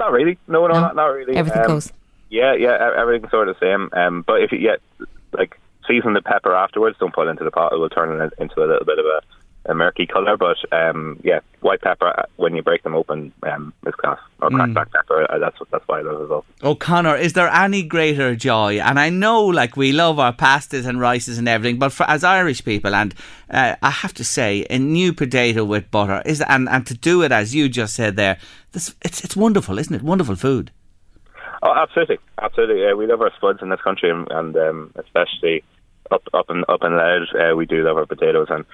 Not 0.05 0.13
really. 0.13 0.37
No, 0.47 0.67
no, 0.67 0.75
No? 0.75 0.81
Not, 0.81 0.97
not 0.97 1.07
really. 1.07 1.35
Everything 1.35 1.63
Um, 1.63 1.69
goes. 1.69 1.91
Yeah, 2.29 2.53
yeah, 2.55 2.91
everything's 2.95 3.31
sort 3.31 3.49
of 3.49 3.57
the 3.59 3.65
same. 3.67 3.89
Um, 3.95 4.21
but 4.27 4.43
if 4.43 4.53
you 4.53 4.59
get 4.59 4.81
like 5.33 5.59
season 5.89 6.13
the 6.13 6.21
pepper 6.21 6.55
afterwards, 6.55 6.99
don't 7.01 7.15
put 7.15 7.27
it 7.27 7.31
into 7.31 7.45
the 7.45 7.51
pot; 7.51 7.73
it 7.73 7.77
will 7.79 7.89
turn 7.89 8.21
it 8.21 8.33
into 8.39 8.63
a 8.63 8.67
little 8.67 8.85
bit 8.85 8.99
of 8.99 9.07
a, 9.07 9.21
a 9.67 9.75
murky 9.75 10.07
color. 10.07 10.37
But 10.37 10.57
um, 10.73 11.21
yeah, 11.23 11.41
white 11.61 11.81
pepper 11.81 12.09
uh, 12.09 12.27
when 12.37 12.55
you 12.55 12.63
break 12.63 12.83
them 12.83 12.95
open 12.95 13.33
um, 13.43 13.73
is 13.87 13.95
class. 13.95 14.19
Or 14.41 14.51
cracked 14.51 14.75
black 14.75 14.93
pepper. 14.93 15.31
Uh, 15.31 15.39
that's 15.39 15.57
that's 15.71 15.87
why 15.89 16.01
I 16.01 16.03
love 16.03 16.21
it 16.21 16.25
as 16.25 16.29
well. 16.29 16.45
Oh, 16.63 16.75
Conor, 16.75 17.17
is 17.17 17.33
there 17.33 17.49
any 17.49 17.83
greater 17.83 18.37
joy? 18.37 18.79
And 18.79 19.01
I 19.01 19.09
know, 19.09 19.45
like, 19.45 19.77
we 19.77 19.93
love 19.93 20.19
our 20.19 20.35
pastas 20.35 20.87
and 20.87 21.01
rices 21.01 21.39
and 21.39 21.49
everything, 21.49 21.79
but 21.79 21.93
for, 21.93 22.05
as 22.09 22.25
Irish 22.25 22.65
people, 22.65 22.95
and 22.95 23.15
uh, 23.49 23.77
I 23.83 23.91
have 23.91 24.13
to 24.15 24.25
say, 24.25 24.67
a 24.69 24.79
new 24.79 25.13
potato 25.15 25.65
with 25.65 25.91
butter 25.91 26.23
is, 26.27 26.43
and, 26.43 26.69
and 26.69 26.87
to 26.87 26.95
do 26.95 27.23
it 27.23 27.33
as 27.33 27.55
you 27.55 27.71
just 27.71 27.95
said 27.95 28.17
there, 28.17 28.39
this, 28.73 28.95
it's 29.03 29.25
it's 29.25 29.37
wonderful, 29.37 29.79
isn't 29.79 29.95
it? 29.95 30.03
Wonderful 30.03 30.37
food. 30.37 30.71
Oh, 31.63 31.73
absolutely, 31.75 32.19
absolutely. 32.43 32.83
Yeah, 32.83 32.93
we 32.93 33.07
love 33.07 33.23
our 33.23 33.33
spuds 33.37 33.63
in 33.63 33.71
this 33.71 33.81
country, 33.81 34.11
and, 34.11 34.31
and 34.31 34.55
um, 34.57 34.93
especially 34.97 35.65
up 36.11 36.23
up 36.35 36.51
and 36.51 36.65
up 36.69 36.83
and 36.83 36.97
Louth, 36.97 37.29
uh, 37.35 37.57
we 37.57 37.65
do 37.65 37.83
love 37.83 37.97
our 37.97 38.05
potatoes. 38.07 38.49
And 38.51 38.67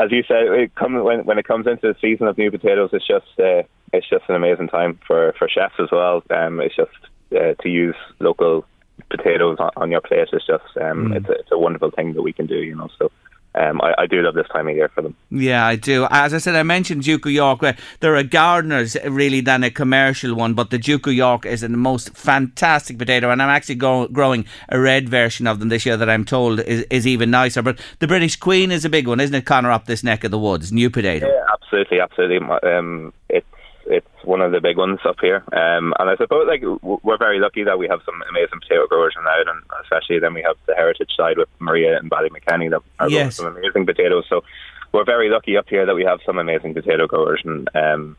as 0.00 0.10
you 0.10 0.22
said, 0.26 0.44
it 0.48 0.74
come, 0.74 0.94
when 1.04 1.24
when 1.26 1.38
it 1.38 1.46
comes 1.46 1.66
into 1.66 1.88
the 1.88 1.96
season 2.00 2.26
of 2.26 2.38
new 2.38 2.50
potatoes, 2.50 2.90
it's 2.92 3.06
just 3.06 3.26
uh, 3.38 3.62
it's 3.92 4.08
just 4.08 4.24
an 4.28 4.34
amazing 4.34 4.68
time 4.68 4.98
for 5.06 5.34
for 5.38 5.48
chefs 5.48 5.74
as 5.78 5.88
well. 5.92 6.22
Um, 6.30 6.60
it's 6.60 6.76
just 6.76 6.96
uh, 7.36 7.54
to 7.62 7.68
use 7.68 7.96
local 8.18 8.64
potatoes 9.10 9.56
on, 9.58 9.70
on 9.76 9.90
your 9.90 10.00
plate. 10.00 10.28
It's 10.32 10.46
just 10.46 10.64
um, 10.80 11.12
it's 11.12 11.28
a, 11.28 11.32
it's 11.32 11.52
a 11.52 11.58
wonderful 11.58 11.90
thing 11.90 12.14
that 12.14 12.22
we 12.22 12.32
can 12.32 12.46
do. 12.46 12.56
You 12.56 12.76
know, 12.76 12.88
so. 12.98 13.10
Um, 13.54 13.80
I, 13.80 13.94
I 13.98 14.06
do 14.06 14.22
love 14.22 14.34
this 14.34 14.46
time 14.48 14.68
of 14.68 14.76
year 14.76 14.88
for 14.88 15.02
them. 15.02 15.16
Yeah, 15.30 15.66
I 15.66 15.74
do. 15.74 16.06
As 16.10 16.32
I 16.32 16.38
said, 16.38 16.54
I 16.54 16.62
mentioned 16.62 17.02
Duke 17.02 17.26
of 17.26 17.32
York. 17.32 17.62
where 17.62 17.76
They're 17.98 18.14
a 18.14 18.22
gardener's 18.22 18.96
really 19.04 19.40
than 19.40 19.64
a 19.64 19.70
commercial 19.70 20.34
one, 20.36 20.54
but 20.54 20.70
the 20.70 20.78
Duke 20.78 21.08
of 21.08 21.14
York 21.14 21.44
is 21.46 21.62
the 21.62 21.68
most 21.68 22.16
fantastic 22.16 22.96
potato, 22.96 23.30
and 23.30 23.42
I'm 23.42 23.48
actually 23.48 23.74
go- 23.74 24.06
growing 24.06 24.44
a 24.68 24.78
red 24.78 25.08
version 25.08 25.48
of 25.48 25.58
them 25.58 25.68
this 25.68 25.84
year 25.84 25.96
that 25.96 26.08
I'm 26.08 26.24
told 26.24 26.60
is, 26.60 26.82
is 26.90 27.06
even 27.06 27.30
nicer. 27.30 27.60
But 27.60 27.80
the 27.98 28.06
British 28.06 28.36
Queen 28.36 28.70
is 28.70 28.84
a 28.84 28.88
big 28.88 29.08
one, 29.08 29.18
isn't 29.18 29.34
it, 29.34 29.46
Conor, 29.46 29.72
up 29.72 29.86
this 29.86 30.04
neck 30.04 30.22
of 30.22 30.30
the 30.30 30.38
woods? 30.38 30.70
New 30.70 30.88
potato. 30.88 31.26
Yeah, 31.26 31.44
absolutely, 31.52 32.00
absolutely. 32.00 32.38
Um, 32.62 33.12
it's 33.28 33.46
it's 33.86 34.06
one 34.24 34.40
of 34.40 34.52
the 34.52 34.60
big 34.60 34.76
ones 34.76 35.00
up 35.04 35.16
here, 35.20 35.42
um, 35.52 35.94
and 35.98 36.10
I 36.10 36.16
suppose 36.16 36.46
like 36.46 36.62
we're 37.02 37.18
very 37.18 37.40
lucky 37.40 37.64
that 37.64 37.78
we 37.78 37.88
have 37.88 38.00
some 38.04 38.22
amazing 38.28 38.60
potato 38.60 38.86
growers 38.86 39.14
in 39.16 39.24
Louth, 39.24 39.46
and 39.46 39.62
especially 39.82 40.18
then 40.18 40.34
we 40.34 40.42
have 40.42 40.56
the 40.66 40.74
heritage 40.74 41.10
side 41.16 41.38
with 41.38 41.48
Maria 41.58 41.98
and 41.98 42.10
Ballymakenny 42.10 42.70
that 42.70 42.82
are 42.98 43.08
growing 43.08 43.30
some 43.30 43.46
amazing 43.46 43.86
potatoes. 43.86 44.24
So 44.28 44.44
we're 44.92 45.04
very 45.04 45.30
lucky 45.30 45.56
up 45.56 45.68
here 45.68 45.86
that 45.86 45.94
we 45.94 46.04
have 46.04 46.20
some 46.24 46.38
amazing 46.38 46.74
potato 46.74 47.06
growers, 47.06 47.42
and 47.44 47.68
um, 47.74 48.16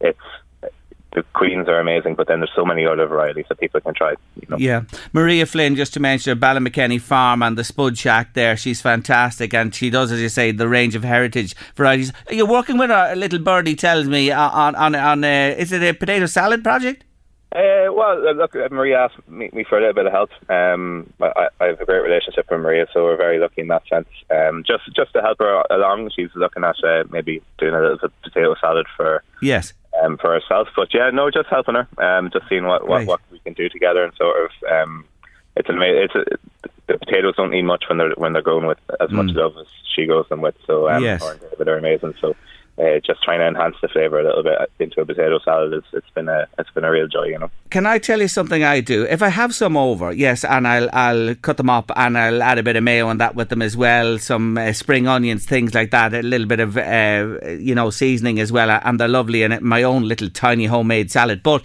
it's 0.00 0.18
the 1.12 1.22
queens 1.32 1.68
are 1.68 1.80
amazing, 1.80 2.14
but 2.14 2.28
then 2.28 2.40
there's 2.40 2.52
so 2.54 2.64
many 2.64 2.86
other 2.86 3.06
varieties 3.06 3.46
that 3.48 3.58
people 3.58 3.80
can 3.80 3.94
try. 3.94 4.10
You 4.10 4.46
know? 4.48 4.56
Yeah, 4.58 4.82
Maria 5.12 5.46
Flynn, 5.46 5.74
just 5.74 5.94
to 5.94 6.00
mention 6.00 6.36
her 6.36 6.40
Ballymakenny 6.40 7.00
Farm 7.00 7.42
and 7.42 7.56
the 7.56 7.64
Spud 7.64 7.96
Shack 7.96 8.34
there. 8.34 8.56
She's 8.56 8.80
fantastic, 8.80 9.54
and 9.54 9.74
she 9.74 9.90
does, 9.90 10.12
as 10.12 10.20
you 10.20 10.28
say, 10.28 10.52
the 10.52 10.68
range 10.68 10.94
of 10.94 11.04
heritage 11.04 11.56
varieties. 11.74 12.12
You're 12.30 12.46
working 12.46 12.78
with 12.78 12.90
a 12.90 13.14
little 13.16 13.38
birdie, 13.38 13.74
tells 13.74 14.06
me 14.06 14.30
on 14.30 14.74
on 14.74 14.94
on. 14.94 15.24
Uh, 15.24 15.54
is 15.56 15.72
it 15.72 15.82
a 15.82 15.94
potato 15.94 16.26
salad 16.26 16.62
project? 16.62 17.04
Uh, 17.50 17.88
well, 17.90 18.20
look, 18.34 18.54
Maria 18.70 19.04
asked 19.04 19.26
me, 19.26 19.48
me, 19.54 19.64
for 19.64 19.78
a 19.78 19.80
little 19.80 19.94
bit 19.94 20.04
of 20.04 20.12
help. 20.12 20.30
Um, 20.50 21.10
I, 21.18 21.48
I, 21.58 21.64
have 21.68 21.80
a 21.80 21.86
great 21.86 22.02
relationship 22.02 22.46
with 22.50 22.60
Maria, 22.60 22.86
so 22.92 23.04
we're 23.04 23.16
very 23.16 23.38
lucky 23.38 23.62
in 23.62 23.68
that 23.68 23.88
sense. 23.88 24.08
Um, 24.30 24.64
just 24.66 24.84
just 24.94 25.14
to 25.14 25.22
help 25.22 25.38
her 25.38 25.62
along, 25.70 26.10
she's 26.14 26.28
looking 26.34 26.62
at 26.62 26.76
uh, 26.84 27.04
maybe 27.10 27.40
doing 27.56 27.74
a 27.74 27.80
little 27.80 27.96
bit 27.96 28.04
of 28.04 28.22
potato 28.22 28.54
salad 28.60 28.86
for 28.94 29.22
yes 29.40 29.72
um, 30.02 30.18
for 30.18 30.32
herself. 30.32 30.68
But 30.76 30.92
yeah, 30.94 31.10
no, 31.10 31.30
just 31.30 31.48
helping 31.48 31.74
her, 31.74 31.88
um, 32.02 32.30
just 32.32 32.48
seeing 32.48 32.64
what, 32.64 32.86
what, 32.88 33.06
what 33.06 33.20
we 33.30 33.38
can 33.40 33.54
do 33.54 33.68
together, 33.68 34.04
and 34.04 34.14
sort 34.14 34.36
of 34.44 34.50
um, 34.70 35.04
it's 35.56 35.68
amazing. 35.68 36.02
It's 36.04 36.14
a, 36.14 36.24
the 36.86 36.98
potatoes 36.98 37.34
don't 37.36 37.50
need 37.50 37.62
much 37.62 37.84
when 37.88 37.98
they're 37.98 38.14
when 38.16 38.32
they're 38.32 38.42
going 38.42 38.66
with 38.66 38.78
as 39.00 39.10
much 39.10 39.26
mm. 39.26 39.36
love 39.36 39.56
as 39.58 39.66
she 39.94 40.06
goes 40.06 40.26
them 40.28 40.40
with. 40.40 40.54
So 40.66 40.88
um, 40.88 41.02
yes. 41.02 41.22
they're 41.58 41.78
amazing. 41.78 42.14
So 42.20 42.34
uh, 42.78 43.00
just 43.04 43.22
trying 43.22 43.40
to 43.40 43.46
enhance 43.46 43.74
the 43.82 43.88
flavour 43.88 44.20
a 44.20 44.24
little 44.24 44.42
bit 44.42 44.56
into 44.78 45.00
a 45.00 45.06
potato 45.06 45.38
salad. 45.44 45.72
It's, 45.72 45.86
it's 45.92 46.10
been 46.10 46.28
a 46.28 46.46
it's 46.58 46.70
been 46.70 46.84
a 46.84 46.90
real 46.90 47.08
joy, 47.08 47.24
you 47.24 47.38
know. 47.38 47.50
Can 47.70 47.86
I 47.86 47.98
tell 47.98 48.20
you 48.20 48.28
something 48.28 48.62
I 48.62 48.80
do? 48.80 49.04
If 49.04 49.22
I 49.22 49.28
have 49.28 49.54
some 49.54 49.76
over, 49.76 50.12
yes, 50.12 50.44
and 50.44 50.66
I'll 50.66 50.88
I'll 50.92 51.34
cut 51.36 51.56
them 51.56 51.70
up 51.70 51.90
and 51.96 52.16
I'll 52.16 52.42
add 52.42 52.58
a 52.58 52.62
bit 52.62 52.76
of 52.76 52.84
mayo 52.84 53.08
and 53.08 53.20
that 53.20 53.34
with 53.34 53.48
them 53.48 53.62
as 53.62 53.76
well, 53.76 54.18
some 54.18 54.56
uh, 54.56 54.72
spring 54.72 55.08
onions, 55.08 55.44
things 55.44 55.74
like 55.74 55.90
that, 55.90 56.14
a 56.14 56.22
little 56.22 56.46
bit 56.46 56.60
of 56.60 56.76
uh, 56.76 57.48
you 57.50 57.74
know 57.74 57.90
seasoning 57.90 58.38
as 58.38 58.52
well, 58.52 58.70
and 58.70 59.00
they're 59.00 59.08
lovely 59.08 59.42
and 59.42 59.60
my 59.60 59.82
own 59.82 60.04
little 60.04 60.30
tiny 60.30 60.66
homemade 60.66 61.10
salad. 61.10 61.42
But 61.42 61.64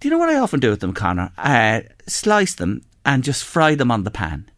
do 0.00 0.08
you 0.08 0.10
know 0.10 0.18
what 0.18 0.30
I 0.30 0.38
often 0.38 0.60
do 0.60 0.70
with 0.70 0.80
them, 0.80 0.92
Conor? 0.92 1.32
Uh, 1.38 1.80
slice 2.06 2.54
them 2.54 2.82
and 3.04 3.24
just 3.24 3.44
fry 3.44 3.74
them 3.74 3.90
on 3.90 4.04
the 4.04 4.10
pan. 4.10 4.50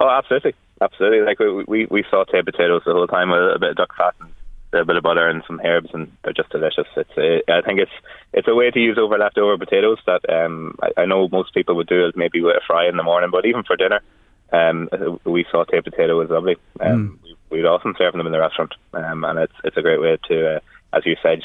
Oh, 0.00 0.08
absolutely, 0.08 0.54
absolutely. 0.80 1.20
Like 1.20 1.38
we 1.38 1.64
we, 1.68 1.86
we 1.90 2.04
saute 2.10 2.42
potatoes 2.42 2.82
the 2.86 2.92
whole 2.92 3.06
time 3.06 3.30
with 3.30 3.40
a 3.40 3.58
bit 3.58 3.70
of 3.70 3.76
duck 3.76 3.94
fat 3.96 4.14
and 4.20 4.30
a 4.72 4.84
bit 4.84 4.96
of 4.96 5.02
butter 5.02 5.28
and 5.28 5.42
some 5.46 5.60
herbs, 5.64 5.90
and 5.92 6.10
they're 6.22 6.32
just 6.32 6.50
delicious. 6.50 6.86
It's 6.96 7.16
a, 7.16 7.42
I 7.52 7.60
think 7.62 7.80
it's 7.80 7.92
it's 8.32 8.48
a 8.48 8.54
way 8.54 8.70
to 8.70 8.78
use 8.78 8.98
over 8.98 9.18
leftover 9.18 9.58
potatoes 9.58 9.98
that 10.06 10.28
um, 10.28 10.76
I, 10.82 11.02
I 11.02 11.06
know 11.06 11.28
most 11.28 11.54
people 11.54 11.74
would 11.76 11.88
do 11.88 12.06
it 12.06 12.16
maybe 12.16 12.40
with 12.40 12.56
a 12.56 12.60
fry 12.66 12.88
in 12.88 12.96
the 12.96 13.02
morning, 13.02 13.30
but 13.30 13.46
even 13.46 13.64
for 13.64 13.76
dinner, 13.76 14.00
um, 14.52 14.88
we 15.24 15.44
saute 15.50 15.80
potato 15.80 16.20
is 16.20 16.30
lovely. 16.30 16.56
Um, 16.80 17.18
mm. 17.24 17.34
We'd 17.50 17.66
often 17.66 17.94
serve 17.98 18.12
them 18.12 18.26
in 18.26 18.32
the 18.32 18.38
restaurant, 18.38 18.74
um, 18.94 19.24
and 19.24 19.38
it's 19.38 19.56
it's 19.64 19.76
a 19.76 19.82
great 19.82 20.00
way 20.00 20.18
to, 20.28 20.56
uh, 20.56 20.60
as 20.92 21.04
you 21.04 21.16
said, 21.22 21.40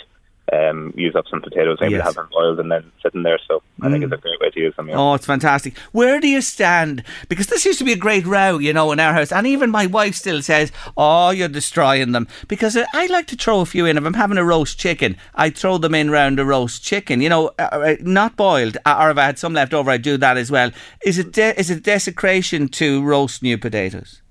um, 0.53 0.93
use 0.95 1.15
up 1.15 1.25
some 1.29 1.41
potatoes, 1.41 1.77
maybe 1.81 1.93
yes. 1.93 2.03
have 2.03 2.15
them 2.15 2.29
boiled 2.31 2.59
and 2.59 2.71
then 2.71 2.91
sitting 3.01 3.23
there. 3.23 3.39
So 3.47 3.63
I 3.81 3.87
mm. 3.87 3.91
think 3.91 4.03
it's 4.03 4.13
a 4.13 4.17
great 4.17 4.39
way 4.39 4.49
to 4.51 4.59
use 4.59 4.75
them. 4.75 4.89
Oh, 4.91 5.13
it's 5.15 5.25
fantastic. 5.25 5.77
Where 5.91 6.19
do 6.19 6.27
you 6.27 6.41
stand? 6.41 7.03
Because 7.29 7.47
this 7.47 7.65
used 7.65 7.79
to 7.79 7.85
be 7.85 7.93
a 7.93 7.97
great 7.97 8.25
row, 8.25 8.57
you 8.57 8.73
know, 8.73 8.91
in 8.91 8.99
our 8.99 9.13
house. 9.13 9.31
And 9.31 9.47
even 9.47 9.71
my 9.71 9.87
wife 9.87 10.15
still 10.15 10.41
says, 10.41 10.71
oh, 10.97 11.31
you're 11.31 11.47
destroying 11.47 12.11
them. 12.11 12.27
Because 12.47 12.77
I 12.77 13.05
like 13.07 13.27
to 13.27 13.35
throw 13.35 13.61
a 13.61 13.65
few 13.65 13.85
in. 13.85 13.97
If 13.97 14.05
I'm 14.05 14.13
having 14.13 14.37
a 14.37 14.45
roast 14.45 14.77
chicken, 14.77 15.17
I 15.33 15.49
throw 15.49 15.77
them 15.77 15.95
in 15.95 16.11
round 16.11 16.39
a 16.39 16.45
roast 16.45 16.83
chicken, 16.83 17.21
you 17.21 17.29
know, 17.29 17.51
uh, 17.59 17.69
uh 17.71 17.95
not 18.01 18.35
boiled. 18.35 18.77
Uh, 18.85 18.97
or 18.99 19.11
if 19.11 19.17
I 19.17 19.25
had 19.25 19.39
some 19.39 19.53
left 19.53 19.73
over, 19.73 19.89
I 19.89 19.97
do 19.97 20.17
that 20.17 20.37
as 20.37 20.51
well. 20.51 20.71
Is 21.03 21.17
it, 21.17 21.31
de- 21.31 21.59
is 21.59 21.69
it 21.69 21.83
desecration 21.83 22.67
to 22.69 23.03
roast 23.03 23.41
new 23.41 23.57
potatoes? 23.57 24.21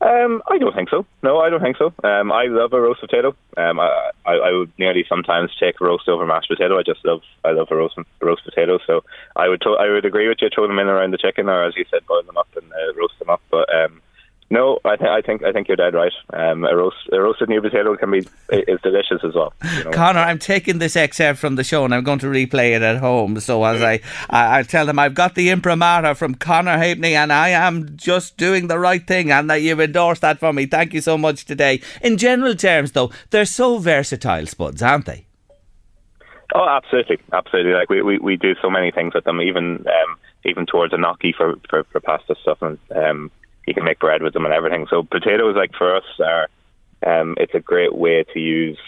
Um, 0.00 0.42
I 0.48 0.58
don't 0.58 0.74
think 0.74 0.90
so. 0.90 1.04
No, 1.22 1.40
I 1.40 1.50
don't 1.50 1.60
think 1.60 1.76
so. 1.76 1.92
Um, 2.04 2.30
I 2.30 2.44
love 2.44 2.72
a 2.72 2.80
roast 2.80 3.00
potato. 3.00 3.34
Um, 3.56 3.80
I, 3.80 4.10
I, 4.24 4.32
I 4.34 4.52
would 4.52 4.72
nearly 4.78 5.04
sometimes 5.08 5.50
take 5.58 5.80
roast 5.80 6.08
over 6.08 6.24
mashed 6.24 6.48
potato. 6.48 6.78
I 6.78 6.82
just 6.84 7.04
love, 7.04 7.22
I 7.44 7.50
love 7.50 7.68
a 7.72 7.76
roast, 7.76 7.96
roast 8.20 8.44
potato. 8.44 8.78
So 8.86 9.02
I 9.34 9.48
would, 9.48 9.60
to, 9.62 9.70
I 9.70 9.90
would 9.90 10.04
agree 10.04 10.28
with 10.28 10.38
you. 10.40 10.50
Throw 10.54 10.68
them 10.68 10.78
in 10.78 10.86
around 10.86 11.10
the 11.12 11.18
chicken, 11.18 11.48
or 11.48 11.64
as 11.64 11.74
you 11.76 11.84
said, 11.90 12.06
boil 12.06 12.22
them 12.22 12.36
up 12.36 12.48
and 12.54 12.72
uh, 12.72 12.94
roast 12.96 13.18
them 13.18 13.30
up. 13.30 13.42
But 13.50 13.74
um, 13.74 14.00
no, 14.50 14.78
I, 14.82 14.96
th- 14.96 15.10
I 15.10 15.20
think 15.20 15.42
I 15.44 15.52
think 15.52 15.68
you're 15.68 15.76
dead 15.76 15.92
right. 15.92 16.12
Um, 16.32 16.64
a, 16.64 16.74
roast, 16.74 16.96
a 17.12 17.20
roasted 17.20 17.50
new 17.50 17.60
potato 17.60 17.94
can 17.96 18.10
be 18.10 18.26
is 18.50 18.80
delicious 18.82 19.20
as 19.22 19.34
well. 19.34 19.52
You 19.62 19.84
know? 19.84 19.90
Conor, 19.90 20.20
I'm 20.20 20.38
taking 20.38 20.78
this 20.78 20.96
excerpt 20.96 21.38
from 21.38 21.56
the 21.56 21.64
show 21.64 21.84
and 21.84 21.94
I'm 21.94 22.02
going 22.02 22.18
to 22.20 22.28
replay 22.28 22.74
it 22.74 22.80
at 22.80 22.96
home. 22.96 23.38
So 23.40 23.62
as 23.64 23.82
I, 23.82 24.00
I, 24.30 24.60
I 24.60 24.62
tell 24.62 24.86
them 24.86 24.98
I've 24.98 25.12
got 25.12 25.34
the 25.34 25.50
imprimatur 25.50 26.14
from 26.14 26.34
Conor 26.34 26.78
Halpenny 26.78 27.12
and 27.12 27.30
I 27.30 27.50
am 27.50 27.94
just 27.96 28.38
doing 28.38 28.68
the 28.68 28.78
right 28.78 29.06
thing 29.06 29.30
and 29.30 29.50
that 29.50 29.60
you've 29.60 29.80
endorsed 29.80 30.22
that 30.22 30.38
for 30.38 30.54
me. 30.54 30.64
Thank 30.64 30.94
you 30.94 31.02
so 31.02 31.18
much 31.18 31.44
today. 31.44 31.82
In 32.00 32.16
general 32.16 32.54
terms, 32.54 32.92
though, 32.92 33.10
they're 33.28 33.44
so 33.44 33.76
versatile, 33.76 34.46
Spuds, 34.46 34.82
aren't 34.82 35.04
they? 35.04 35.26
Oh, 36.54 36.66
absolutely, 36.66 37.18
absolutely. 37.34 37.72
Like 37.72 37.90
we, 37.90 38.00
we, 38.00 38.18
we 38.18 38.36
do 38.36 38.54
so 38.62 38.70
many 38.70 38.92
things 38.92 39.12
with 39.12 39.24
them, 39.24 39.42
even 39.42 39.84
um, 39.86 40.16
even 40.46 40.64
towards 40.64 40.94
a 40.94 40.96
gnocchi 40.96 41.34
for, 41.36 41.56
for, 41.68 41.84
for 41.84 42.00
pasta 42.00 42.34
stuff 42.40 42.62
and. 42.62 42.78
Um, 42.96 43.30
you 43.66 43.74
can 43.74 43.84
make 43.84 43.98
bread 43.98 44.22
with 44.22 44.32
them 44.32 44.44
and 44.44 44.54
everything. 44.54 44.86
So 44.88 45.02
potatoes, 45.02 45.56
like 45.56 45.74
for 45.74 45.94
us, 45.96 46.04
are 46.24 46.48
um, 47.06 47.34
it's 47.38 47.54
a 47.54 47.60
great 47.60 47.94
way 47.94 48.24
to 48.32 48.38
use. 48.38 48.78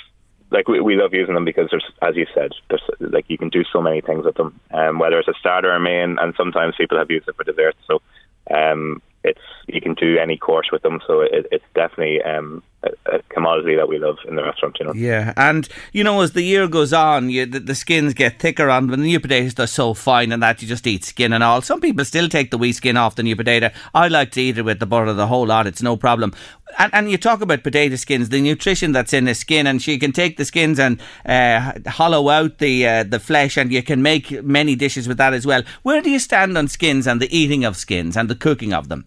Like 0.50 0.66
we, 0.66 0.80
we 0.80 0.96
love 0.96 1.14
using 1.14 1.34
them 1.34 1.44
because 1.44 1.68
there's, 1.70 1.84
as 2.02 2.16
you 2.16 2.26
said, 2.34 2.52
there's 2.68 2.82
like 2.98 3.26
you 3.28 3.38
can 3.38 3.50
do 3.50 3.62
so 3.72 3.80
many 3.80 4.00
things 4.00 4.24
with 4.24 4.36
them. 4.36 4.58
Um, 4.72 4.98
whether 4.98 5.18
it's 5.18 5.28
a 5.28 5.34
starter 5.38 5.72
or 5.72 5.78
main, 5.78 6.18
and 6.18 6.34
sometimes 6.36 6.74
people 6.76 6.98
have 6.98 7.10
used 7.10 7.28
it 7.28 7.36
for 7.36 7.44
dessert. 7.44 7.76
So 7.86 8.02
um, 8.50 9.00
it's 9.22 9.40
you 9.68 9.80
can 9.80 9.94
do 9.94 10.18
any 10.18 10.36
course 10.36 10.70
with 10.72 10.82
them. 10.82 11.00
So 11.06 11.20
it, 11.20 11.46
it's 11.52 11.64
definitely 11.74 12.22
um, 12.22 12.62
a, 12.82 13.20
commodity 13.28 13.76
that 13.76 13.88
we 13.88 13.98
love 13.98 14.16
in 14.26 14.36
the 14.36 14.42
restaurant. 14.42 14.76
You 14.80 14.86
know. 14.86 14.92
Yeah, 14.94 15.32
and 15.36 15.68
you 15.92 16.04
know 16.04 16.20
as 16.20 16.32
the 16.32 16.42
year 16.42 16.66
goes 16.68 16.92
on, 16.92 17.30
you, 17.30 17.46
the, 17.46 17.60
the, 17.60 17.74
skins 17.74 18.14
get 18.14 18.38
thicker 18.38 18.70
on. 18.70 18.88
When 18.88 19.00
the 19.00 19.06
new 19.06 19.20
potatoes 19.20 19.58
are 19.58 19.66
so 19.66 19.94
fine 19.94 20.32
and 20.32 20.42
that 20.42 20.62
you 20.62 20.68
just 20.68 20.86
eat 20.86 21.04
skin 21.04 21.32
and 21.32 21.44
all. 21.44 21.62
Some 21.62 21.80
people 21.80 22.04
still 22.04 22.28
take 22.28 22.50
the 22.50 22.58
wee 22.58 22.72
skin 22.72 22.96
off 22.96 23.16
the 23.16 23.22
new 23.22 23.36
potato. 23.36 23.70
I 23.94 24.08
like 24.08 24.32
to 24.32 24.40
eat 24.40 24.58
it 24.58 24.62
with 24.62 24.80
the 24.80 24.86
butter, 24.86 25.12
the 25.12 25.26
whole 25.26 25.46
lot. 25.46 25.66
It's 25.66 25.82
no 25.82 25.96
problem. 25.96 26.32
And, 26.78 26.94
and 26.94 27.10
you 27.10 27.18
talk 27.18 27.40
about 27.40 27.64
potato 27.64 27.96
skins, 27.96 28.28
the 28.28 28.40
nutrition 28.40 28.92
that's 28.92 29.12
in 29.12 29.24
the 29.24 29.34
skin, 29.34 29.66
and 29.66 29.82
she 29.82 29.98
can 29.98 30.12
take 30.12 30.36
the 30.36 30.44
skins 30.44 30.78
and 30.78 31.00
uh, 31.26 31.72
hollow 31.88 32.28
out 32.28 32.58
the 32.58 32.86
uh, 32.86 33.04
the 33.04 33.20
flesh, 33.20 33.56
and 33.56 33.72
you 33.72 33.82
can 33.82 34.02
make 34.02 34.42
many 34.42 34.76
dishes 34.76 35.08
with 35.08 35.18
that 35.18 35.34
as 35.34 35.46
well. 35.46 35.62
Where 35.82 36.00
do 36.00 36.10
you 36.10 36.18
stand 36.18 36.56
on 36.56 36.68
skins 36.68 37.06
and 37.06 37.20
the 37.20 37.36
eating 37.36 37.64
of 37.64 37.76
skins 37.76 38.16
and 38.16 38.28
the 38.28 38.34
cooking 38.34 38.72
of 38.72 38.88
them? 38.88 39.06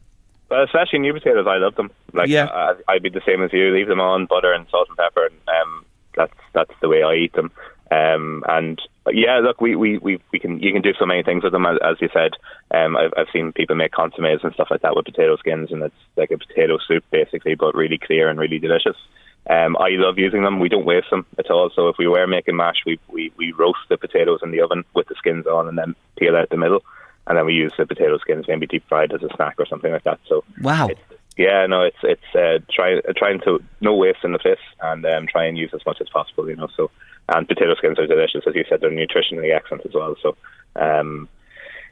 Especially 0.51 0.99
new 0.99 1.13
potatoes, 1.13 1.47
I 1.47 1.57
love 1.57 1.75
them. 1.75 1.89
Like, 2.13 2.29
yeah. 2.29 2.45
I, 2.45 2.73
I'd 2.87 3.03
be 3.03 3.09
the 3.09 3.21
same 3.25 3.43
as 3.43 3.51
you. 3.51 3.73
Leave 3.73 3.87
them 3.87 3.99
on 3.99 4.27
butter 4.27 4.53
and 4.53 4.67
salt 4.69 4.87
and 4.87 4.97
pepper, 4.97 5.25
and 5.25 5.35
um, 5.47 5.85
that's 6.15 6.33
that's 6.53 6.73
the 6.81 6.89
way 6.89 7.01
I 7.03 7.15
eat 7.15 7.33
them. 7.33 7.51
Um, 7.91 8.43
and 8.47 8.81
yeah, 9.11 9.39
look, 9.39 9.61
we, 9.61 9.75
we, 9.75 9.97
we, 9.97 10.19
we 10.31 10.39
can 10.39 10.59
you 10.59 10.71
can 10.71 10.81
do 10.81 10.93
so 10.97 11.05
many 11.05 11.23
things 11.23 11.43
with 11.43 11.53
them, 11.53 11.65
as, 11.65 11.77
as 11.83 11.97
you 12.01 12.09
said. 12.13 12.31
Um, 12.71 12.95
I've 12.95 13.13
I've 13.17 13.27
seen 13.33 13.51
people 13.51 13.75
make 13.75 13.91
consommes 13.91 14.43
and 14.43 14.53
stuff 14.53 14.69
like 14.69 14.81
that 14.81 14.95
with 14.95 15.05
potato 15.05 15.35
skins, 15.37 15.71
and 15.71 15.81
it's 15.83 15.95
like 16.15 16.31
a 16.31 16.37
potato 16.37 16.77
soup 16.87 17.03
basically, 17.11 17.55
but 17.55 17.75
really 17.75 17.97
clear 17.97 18.29
and 18.29 18.39
really 18.39 18.59
delicious. 18.59 18.97
Um, 19.49 19.75
I 19.77 19.89
love 19.91 20.17
using 20.17 20.43
them. 20.43 20.59
We 20.59 20.69
don't 20.69 20.85
waste 20.85 21.09
them 21.09 21.25
at 21.37 21.51
all. 21.51 21.69
So 21.75 21.89
if 21.89 21.97
we 21.97 22.07
were 22.07 22.27
making 22.27 22.55
mash, 22.55 22.77
we 22.85 22.99
we, 23.09 23.31
we 23.37 23.51
roast 23.51 23.79
the 23.89 23.97
potatoes 23.97 24.39
in 24.43 24.51
the 24.51 24.61
oven 24.61 24.83
with 24.93 25.07
the 25.07 25.15
skins 25.15 25.47
on, 25.47 25.67
and 25.67 25.77
then 25.77 25.95
peel 26.17 26.35
out 26.35 26.49
the 26.49 26.57
middle 26.57 26.83
and 27.27 27.37
then 27.37 27.45
we 27.45 27.53
use 27.53 27.73
the 27.77 27.85
potato 27.85 28.17
skins 28.17 28.47
maybe 28.47 28.67
deep 28.67 28.83
fried 28.87 29.13
as 29.13 29.23
a 29.23 29.29
snack 29.35 29.55
or 29.57 29.65
something 29.65 29.91
like 29.91 30.03
that. 30.03 30.19
So 30.27 30.43
wow. 30.61 30.89
Yeah, 31.35 31.65
no, 31.65 31.81
it's 31.81 31.97
it's 32.03 32.35
uh, 32.35 32.59
trying 32.71 33.01
trying 33.17 33.39
to 33.41 33.59
no 33.81 33.95
waste 33.95 34.19
in 34.23 34.33
the 34.33 34.39
place 34.39 34.59
and 34.81 35.03
um, 35.05 35.25
try 35.27 35.45
and 35.45 35.57
use 35.57 35.71
as 35.73 35.85
much 35.85 35.99
as 35.99 36.09
possible, 36.09 36.47
you 36.47 36.55
know. 36.55 36.67
So 36.75 36.91
and 37.29 37.47
potato 37.47 37.73
skins 37.75 37.97
are 37.97 38.05
delicious, 38.05 38.43
as 38.47 38.53
you 38.53 38.65
said, 38.69 38.81
they're 38.81 38.91
nutritionally 38.91 39.55
excellent 39.55 39.85
as 39.85 39.93
well. 39.93 40.15
So 40.21 40.35
um, 40.75 41.27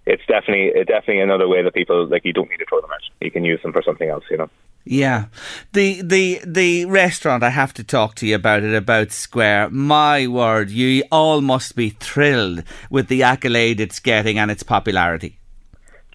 it's 0.05 0.23
definitely 0.27 0.67
it's 0.79 0.89
definitely 0.89 1.21
another 1.21 1.47
way 1.47 1.63
that 1.63 1.73
people 1.73 2.05
like 2.07 2.25
you 2.25 2.33
don't 2.33 2.49
need 2.49 2.57
to 2.57 2.65
throw 2.69 2.81
them 2.81 2.91
out. 2.91 3.01
You 3.19 3.31
can 3.31 3.43
use 3.43 3.61
them 3.63 3.73
for 3.73 3.81
something 3.81 4.09
else, 4.09 4.25
you 4.29 4.37
know. 4.37 4.49
Yeah, 4.83 5.25
the 5.73 6.01
the 6.01 6.41
the 6.45 6.85
restaurant. 6.85 7.43
I 7.43 7.49
have 7.49 7.73
to 7.75 7.83
talk 7.83 8.15
to 8.15 8.27
you 8.27 8.35
about 8.35 8.63
it. 8.63 8.73
About 8.73 9.11
Square. 9.11 9.69
My 9.69 10.27
word, 10.27 10.71
you 10.71 11.03
all 11.11 11.41
must 11.41 11.75
be 11.75 11.91
thrilled 11.91 12.63
with 12.89 13.07
the 13.07 13.23
accolade 13.23 13.79
it's 13.79 13.99
getting 13.99 14.39
and 14.39 14.49
its 14.49 14.63
popularity. 14.63 15.37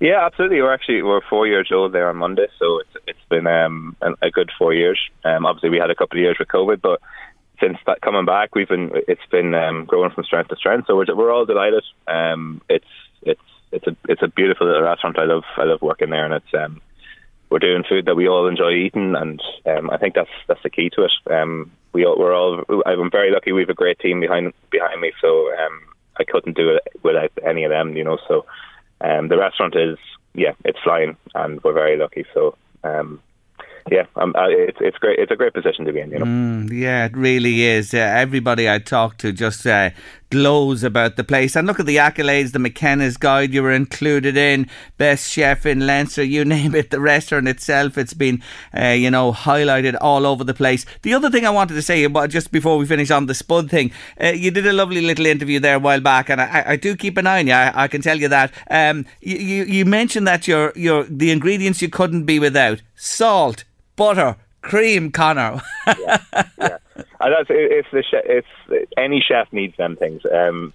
Yeah, 0.00 0.26
absolutely. 0.26 0.61
We're 0.61 0.75
actually 0.75 1.02
we're 1.02 1.20
four 1.30 1.46
years 1.46 1.70
old 1.73 1.92
there 1.92 2.08
on 2.08 2.16
Monday, 2.16 2.49
so 2.58 2.80
it's 2.80 3.04
it's 3.06 3.28
been 3.30 3.46
um, 3.46 3.96
a 4.20 4.30
good 4.30 4.50
four 4.58 4.75
years. 4.75 4.99
Um, 5.25 5.46
obviously, 5.46 5.70
we 5.70 5.78
had 5.78 5.90
a 5.90 5.94
couple 5.94 6.18
of 6.18 6.23
years 6.23 6.37
with 6.38 6.49
COVID, 6.49 6.82
but 6.82 7.00
since 7.61 7.78
that 7.87 8.00
coming 8.00 8.26
back, 8.26 8.54
we've 8.54 8.68
been 8.68 8.90
it's 9.08 9.25
been 9.30 9.54
um, 9.54 9.85
growing 9.85 10.11
from 10.11 10.25
strength 10.25 10.49
to 10.49 10.56
strength. 10.56 10.87
So 10.87 10.96
we're 10.96 11.14
we're 11.14 11.32
all 11.32 11.46
delighted. 11.46 11.85
Um, 12.06 12.61
it's 12.68 12.85
it's 13.23 13.40
it's 13.73 13.87
a 13.87 13.96
it's 14.08 14.23
a 14.23 14.28
beautiful 14.28 14.66
little 14.66 14.82
restaurant. 14.82 15.18
I 15.18 15.25
love 15.25 15.44
I 15.56 15.64
love 15.64 15.80
working 15.82 16.11
there, 16.11 16.25
and 16.25 16.35
it's 16.35 16.54
um, 16.54 16.80
we're 17.50 17.59
doing 17.59 17.85
food 17.88 18.07
that 18.07 18.17
we 18.17 18.29
all 18.29 18.49
enjoy 18.49 18.73
eating, 18.73 19.15
and 19.17 19.41
um, 19.67 19.91
I 19.91 19.99
think 19.99 20.15
that's 20.15 20.31
that's 20.49 20.62
the 20.62 20.71
key 20.71 20.91
to 20.91 21.05
it. 21.05 21.12
Um, 21.33 21.71
we 21.93 22.05
all, 22.05 22.19
we're 22.19 22.35
all 22.35 22.62
I'm 22.85 23.11
very 23.11 23.31
lucky. 23.31 23.53
We 23.53 23.62
have 23.62 23.71
a 23.71 23.75
great 23.75 23.99
team 23.99 24.21
behind 24.21 24.53
behind 24.71 25.00
me, 25.00 25.12
so 25.21 25.53
um, 25.55 25.81
I 26.19 26.25
couldn't 26.25 26.57
do 26.57 26.71
it 26.71 26.83
without 27.03 27.33
any 27.45 27.65
of 27.65 27.71
them. 27.71 27.97
You 27.97 28.05
know, 28.05 28.19
so 28.29 28.47
um, 29.00 29.29
the 29.29 29.38
restaurant 29.38 29.76
is 29.76 29.99
yeah, 30.35 30.53
it's 30.65 30.79
flying, 30.83 31.17
and 31.35 31.62
we're 31.62 31.73
very 31.73 31.97
lucky. 31.97 32.25
So 32.35 32.57
um, 32.85 33.21
yeah, 33.91 34.07
um, 34.17 34.35
uh, 34.37 34.49
it's 34.49 34.79
it's 34.81 34.99
great. 34.99 35.19
It's 35.19 35.31
a 35.31 35.37
great 35.37 35.55
position 35.55 35.85
to 35.85 35.93
be 35.93 36.00
in. 36.00 36.11
You 36.11 36.19
know. 36.19 36.25
Mm, 36.25 36.73
yeah, 36.73 37.07
it 37.07 37.17
really 37.17 37.62
is. 37.62 37.95
Uh, 37.95 37.99
everybody 37.99 38.69
I 38.69 38.81
talk 38.81 39.19
to 39.19 39.33
just 39.33 39.65
uh, 39.67 39.91
glows 40.30 40.83
about 40.83 41.16
the 41.16 41.25
place. 41.25 41.56
And 41.56 41.66
look 41.66 41.80
at 41.80 41.87
the 41.87 41.97
accolades, 41.97 42.52
the 42.52 42.59
McKenna's 42.59 43.16
Guide 43.16 43.52
you 43.52 43.62
were 43.62 43.73
included 43.73 44.37
in, 44.37 44.68
Best 44.99 45.30
Chef 45.30 45.66
in 45.66 45.87
Leinster, 45.87 46.23
you 46.23 46.45
name 46.56 46.75
it, 46.75 46.90
the 46.90 47.00
restaurant 47.00 47.49
itself, 47.49 47.97
it's 47.99 48.14
been, 48.14 48.42
uh, 48.76 48.88
you 48.88 49.11
know, 49.11 49.33
highlighted 49.33 49.97
all 50.00 50.26
over 50.26 50.45
the 50.45 50.54
place. 50.54 50.85
The 51.02 51.14
other 51.14 51.30
thing 51.30 51.47
I 51.47 51.50
wanted 51.50 51.75
to 51.75 51.83
say, 51.83 52.04
about 52.04 52.30
just 52.30 52.50
before 52.50 52.78
we 52.78 52.87
finish 52.87 53.11
on 53.11 53.26
the 53.26 53.35
Spud 53.35 53.71
thing, 53.71 53.92
uh, 54.21 54.28
you 54.28 54.50
did 54.50 54.66
a 54.66 54.73
lovely 54.73 55.00
little 55.00 55.26
interview 55.26 55.61
there 55.61 55.76
a 55.76 55.80
while 55.80 56.00
back, 56.00 56.28
and 56.28 56.40
I, 56.40 56.64
I 56.66 56.76
do 56.76 56.97
keep 56.97 57.16
an 57.16 57.26
eye 57.26 57.40
on 57.40 57.47
you, 57.47 57.52
I, 57.52 57.85
I 57.85 57.88
can 57.88 58.02
tell 58.02 58.18
you 58.18 58.28
that. 58.28 58.52
Um, 58.71 59.06
you, 59.21 59.37
you, 59.37 59.64
you 59.64 59.85
mentioned 59.85 60.26
that 60.26 60.49
your, 60.49 60.73
your, 60.75 61.04
the 61.04 61.30
ingredients 61.30 61.83
you 61.83 61.88
couldn't 61.88 62.25
be 62.25 62.38
without 62.38 62.83
salt, 62.95 63.64
butter, 63.95 64.37
cream, 64.62 65.11
Conor. 65.12 65.62
yeah, 65.87 66.18
yeah. 66.59 66.78
And 67.26 67.35
that's 67.35 67.50
if 67.50 67.87
the 67.90 68.04
chef, 68.09 68.23
if 68.25 68.88
any 68.97 69.21
chef 69.21 69.52
needs 69.52 69.76
them 69.76 69.97
things. 69.97 70.23
Um, 70.33 70.73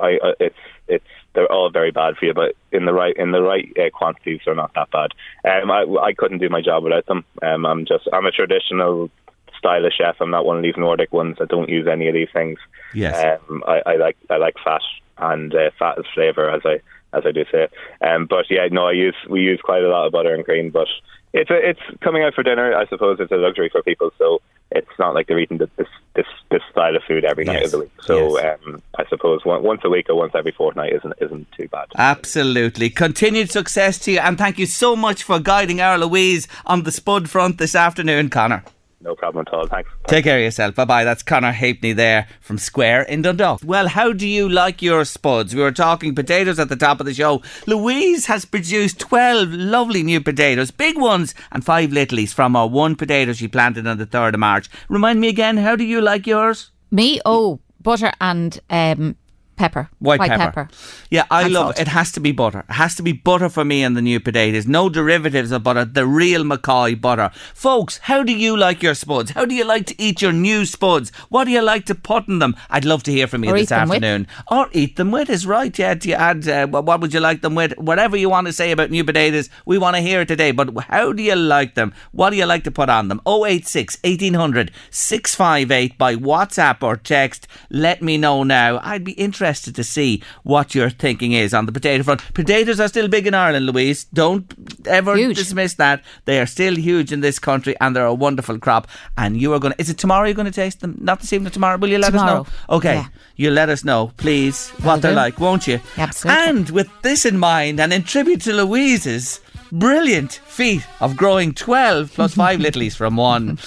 I, 0.00 0.18
I, 0.22 0.32
it's 0.40 0.56
it's 0.88 1.04
they're 1.34 1.52
all 1.52 1.68
very 1.68 1.90
bad 1.90 2.16
for 2.16 2.24
you, 2.24 2.32
but 2.32 2.56
in 2.72 2.86
the 2.86 2.94
right 2.94 3.14
in 3.14 3.30
the 3.30 3.42
right 3.42 3.70
uh, 3.78 3.90
quantities, 3.90 4.40
they're 4.42 4.54
not 4.54 4.72
that 4.74 4.90
bad. 4.90 5.10
Um, 5.44 5.70
I 5.70 5.82
I 6.00 6.14
couldn't 6.14 6.38
do 6.38 6.48
my 6.48 6.62
job 6.62 6.82
without 6.82 7.04
them. 7.04 7.26
Um, 7.42 7.66
I'm 7.66 7.84
just 7.84 8.08
I'm 8.10 8.24
a 8.24 8.30
traditional 8.30 9.10
style 9.58 9.84
of 9.84 9.92
chef. 9.92 10.16
I'm 10.18 10.30
not 10.30 10.46
one 10.46 10.56
of 10.56 10.62
these 10.62 10.78
Nordic 10.78 11.12
ones 11.12 11.36
that 11.38 11.50
don't 11.50 11.68
use 11.68 11.86
any 11.86 12.08
of 12.08 12.14
these 12.14 12.30
things. 12.32 12.58
Yes. 12.94 13.38
Um, 13.50 13.62
I, 13.68 13.82
I 13.84 13.96
like 13.96 14.16
I 14.30 14.38
like 14.38 14.56
fat 14.64 14.80
and 15.18 15.54
uh, 15.54 15.72
fat 15.78 15.98
is 15.98 16.06
flavour, 16.14 16.48
as 16.48 16.62
I 16.64 16.80
as 17.14 17.24
I 17.26 17.32
do 17.32 17.44
say. 17.52 17.68
Um, 18.00 18.24
but 18.24 18.46
yeah, 18.48 18.66
no, 18.72 18.86
I 18.86 18.92
use 18.92 19.16
we 19.28 19.42
use 19.42 19.60
quite 19.62 19.82
a 19.82 19.88
lot 19.88 20.06
of 20.06 20.12
butter 20.12 20.34
and 20.34 20.42
cream, 20.42 20.70
but 20.70 20.88
it's 21.34 21.50
a, 21.50 21.68
it's 21.68 22.00
coming 22.00 22.22
out 22.22 22.32
for 22.32 22.42
dinner. 22.42 22.74
I 22.74 22.86
suppose 22.86 23.18
it's 23.20 23.30
a 23.30 23.36
luxury 23.36 23.68
for 23.68 23.82
people, 23.82 24.10
so 24.16 24.40
it's 24.74 24.98
not 24.98 25.14
like 25.14 25.26
they're 25.26 25.38
eating 25.38 25.58
this 25.58 25.70
this 26.14 26.26
this 26.50 26.62
style 26.70 26.94
of 26.96 27.02
food 27.04 27.24
every 27.24 27.46
yes. 27.46 27.54
night 27.54 27.64
of 27.64 27.70
the 27.70 27.78
week. 27.80 27.92
So 28.02 28.38
yes. 28.38 28.58
um, 28.66 28.82
I 28.96 29.04
suppose 29.08 29.44
one, 29.44 29.62
once 29.62 29.80
a 29.84 29.90
week 29.90 30.08
or 30.08 30.14
once 30.14 30.32
every 30.34 30.52
fortnight 30.52 30.92
isn't 30.92 31.14
isn't 31.20 31.50
too 31.52 31.68
bad. 31.68 31.88
Absolutely, 31.96 32.90
continued 32.90 33.50
success 33.50 33.98
to 34.00 34.12
you, 34.12 34.18
and 34.18 34.36
thank 34.38 34.58
you 34.58 34.66
so 34.66 34.94
much 34.96 35.22
for 35.22 35.38
guiding 35.38 35.80
our 35.80 35.98
Louise 35.98 36.48
on 36.66 36.82
the 36.82 36.92
Spud 36.92 37.30
front 37.30 37.58
this 37.58 37.74
afternoon, 37.74 38.28
Conor. 38.28 38.64
No 39.02 39.16
problem 39.16 39.44
at 39.46 39.52
all. 39.52 39.66
Thanks. 39.66 39.90
Take 40.06 40.24
care 40.24 40.38
of 40.38 40.44
yourself. 40.44 40.76
Bye 40.76 40.84
bye. 40.84 41.04
That's 41.04 41.22
Conor 41.22 41.52
Halpenny 41.52 41.92
there 41.92 42.28
from 42.40 42.56
Square 42.56 43.02
in 43.02 43.22
Dundalk. 43.22 43.60
Well, 43.64 43.88
how 43.88 44.12
do 44.12 44.28
you 44.28 44.48
like 44.48 44.80
your 44.80 45.04
spuds? 45.04 45.54
We 45.54 45.60
were 45.60 45.72
talking 45.72 46.14
potatoes 46.14 46.60
at 46.60 46.68
the 46.68 46.76
top 46.76 47.00
of 47.00 47.06
the 47.06 47.14
show. 47.14 47.42
Louise 47.66 48.26
has 48.26 48.44
produced 48.44 49.00
12 49.00 49.48
lovely 49.50 50.04
new 50.04 50.20
potatoes, 50.20 50.70
big 50.70 50.96
ones, 50.96 51.34
and 51.50 51.64
five 51.64 51.90
littlies 51.90 52.32
from 52.32 52.54
our 52.54 52.68
one 52.68 52.94
potato 52.94 53.32
she 53.32 53.48
planted 53.48 53.86
on 53.86 53.98
the 53.98 54.06
3rd 54.06 54.34
of 54.34 54.40
March. 54.40 54.70
Remind 54.88 55.20
me 55.20 55.28
again, 55.28 55.56
how 55.56 55.74
do 55.74 55.84
you 55.84 56.00
like 56.00 56.26
yours? 56.26 56.70
Me? 56.92 57.20
Oh, 57.24 57.58
butter 57.80 58.12
and 58.20 58.60
um, 58.70 59.16
pepper. 59.62 59.88
White, 60.00 60.18
White 60.18 60.30
pepper. 60.30 60.44
pepper. 60.44 60.68
Yeah, 61.08 61.24
I 61.30 61.46
love 61.46 61.70
it. 61.70 61.82
It 61.82 61.88
has 61.88 62.10
to 62.12 62.20
be 62.20 62.32
butter. 62.32 62.64
It 62.68 62.72
has 62.72 62.96
to 62.96 63.02
be 63.02 63.12
butter 63.12 63.48
for 63.48 63.64
me 63.64 63.84
and 63.84 63.96
the 63.96 64.02
new 64.02 64.18
potatoes. 64.18 64.66
No 64.66 64.88
derivatives 64.88 65.52
of 65.52 65.62
butter. 65.62 65.84
The 65.84 66.04
real 66.04 66.42
McCoy 66.42 67.00
butter. 67.00 67.30
Folks, 67.54 67.98
how 67.98 68.24
do 68.24 68.32
you 68.32 68.56
like 68.56 68.82
your 68.82 68.94
spuds? 68.94 69.30
How 69.30 69.44
do 69.44 69.54
you 69.54 69.64
like 69.64 69.86
to 69.86 70.02
eat 70.02 70.20
your 70.20 70.32
new 70.32 70.66
spuds? 70.66 71.12
What 71.28 71.44
do 71.44 71.52
you 71.52 71.62
like 71.62 71.86
to 71.86 71.94
put 71.94 72.26
in 72.26 72.40
them? 72.40 72.56
I'd 72.70 72.84
love 72.84 73.04
to 73.04 73.12
hear 73.12 73.28
from 73.28 73.44
you 73.44 73.52
or 73.52 73.58
this 73.58 73.70
afternoon. 73.70 74.26
Or 74.50 74.68
eat 74.72 74.96
them 74.96 75.12
with 75.12 75.30
is 75.30 75.46
right. 75.46 75.78
Yeah, 75.78 75.94
do 75.94 76.08
you 76.08 76.16
add, 76.16 76.48
uh, 76.48 76.66
what 76.66 77.00
would 77.00 77.14
you 77.14 77.20
like 77.20 77.42
them 77.42 77.54
with? 77.54 77.78
Whatever 77.78 78.16
you 78.16 78.28
want 78.28 78.48
to 78.48 78.52
say 78.52 78.72
about 78.72 78.90
new 78.90 79.04
potatoes, 79.04 79.48
we 79.64 79.78
want 79.78 79.94
to 79.94 80.02
hear 80.02 80.22
it 80.22 80.28
today. 80.28 80.50
But 80.50 80.76
how 80.88 81.12
do 81.12 81.22
you 81.22 81.36
like 81.36 81.76
them? 81.76 81.94
What 82.10 82.30
do 82.30 82.36
you 82.36 82.46
like 82.46 82.64
to 82.64 82.72
put 82.72 82.88
on 82.88 83.06
them? 83.06 83.20
086 83.26 83.98
1800 84.02 84.72
658 84.90 85.96
by 85.98 86.16
WhatsApp 86.16 86.82
or 86.82 86.96
text. 86.96 87.46
Let 87.70 88.02
me 88.02 88.18
know 88.18 88.42
now. 88.42 88.80
I'd 88.82 89.04
be 89.04 89.12
interested 89.12 89.51
to 89.60 89.84
see 89.84 90.22
what 90.42 90.74
your 90.74 90.90
thinking 90.90 91.32
is 91.32 91.54
on 91.54 91.66
the 91.66 91.72
potato 91.72 92.02
front. 92.02 92.22
Potatoes 92.34 92.80
are 92.80 92.88
still 92.88 93.08
big 93.08 93.26
in 93.26 93.34
Ireland, 93.34 93.66
Louise. 93.66 94.04
Don't 94.04 94.52
ever 94.86 95.16
huge. 95.16 95.36
dismiss 95.36 95.74
that. 95.74 96.02
They 96.24 96.40
are 96.40 96.46
still 96.46 96.76
huge 96.76 97.12
in 97.12 97.20
this 97.20 97.38
country 97.38 97.76
and 97.80 97.94
they're 97.94 98.06
a 98.06 98.14
wonderful 98.14 98.58
crop. 98.58 98.88
And 99.16 99.36
you 99.36 99.52
are 99.54 99.58
going 99.58 99.74
to, 99.74 99.80
is 99.80 99.90
it 99.90 99.98
tomorrow 99.98 100.26
you're 100.26 100.34
going 100.34 100.46
to 100.46 100.52
taste 100.52 100.80
them? 100.80 100.96
Not 101.00 101.20
this 101.20 101.32
evening, 101.32 101.52
tomorrow. 101.52 101.78
Will 101.78 101.90
you 101.90 101.98
let 101.98 102.10
tomorrow. 102.10 102.42
us 102.42 102.46
know? 102.68 102.76
Okay. 102.76 102.94
Yeah. 102.94 103.06
You'll 103.36 103.54
let 103.54 103.68
us 103.68 103.84
know, 103.84 104.12
please, 104.16 104.70
what 104.82 105.02
they're 105.02 105.14
like, 105.14 105.38
won't 105.40 105.66
you? 105.66 105.80
Absolutely. 105.96 106.44
And 106.44 106.70
with 106.70 106.90
this 107.02 107.24
in 107.24 107.38
mind, 107.38 107.80
and 107.80 107.92
in 107.92 108.02
tribute 108.02 108.40
to 108.42 108.52
Louise's 108.52 109.40
brilliant 109.72 110.32
feat 110.44 110.86
of 111.00 111.16
growing 111.16 111.54
12 111.54 112.12
plus 112.12 112.34
5 112.34 112.60
littlies 112.60 112.94
from 112.94 113.16
one. 113.16 113.58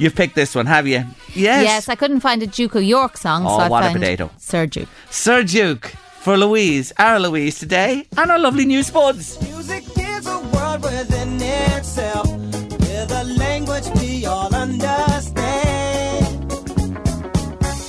You've 0.00 0.14
picked 0.14 0.34
this 0.34 0.54
one, 0.54 0.64
have 0.64 0.86
you? 0.86 1.04
Yes. 1.34 1.62
Yes, 1.62 1.88
I 1.90 1.94
couldn't 1.94 2.20
find 2.20 2.42
a 2.42 2.46
Duke 2.46 2.74
of 2.74 2.82
York 2.82 3.18
song, 3.18 3.44
oh, 3.44 3.58
so 3.58 3.64
I 3.64 3.68
what 3.68 3.82
found 3.82 3.96
a 3.96 3.98
potato. 3.98 4.30
Sir 4.38 4.64
Duke. 4.64 4.88
Sir 5.10 5.42
Duke 5.42 5.92
for 6.22 6.38
Louise, 6.38 6.90
our 6.98 7.20
Louise 7.20 7.58
today, 7.58 8.06
and 8.16 8.30
our 8.30 8.38
lovely 8.38 8.64
new 8.64 8.82
spuds. 8.82 9.38
Music 9.42 9.84
is 9.98 10.26
a 10.26 10.38
world 10.54 10.82
within 10.82 11.38
itself, 11.42 12.29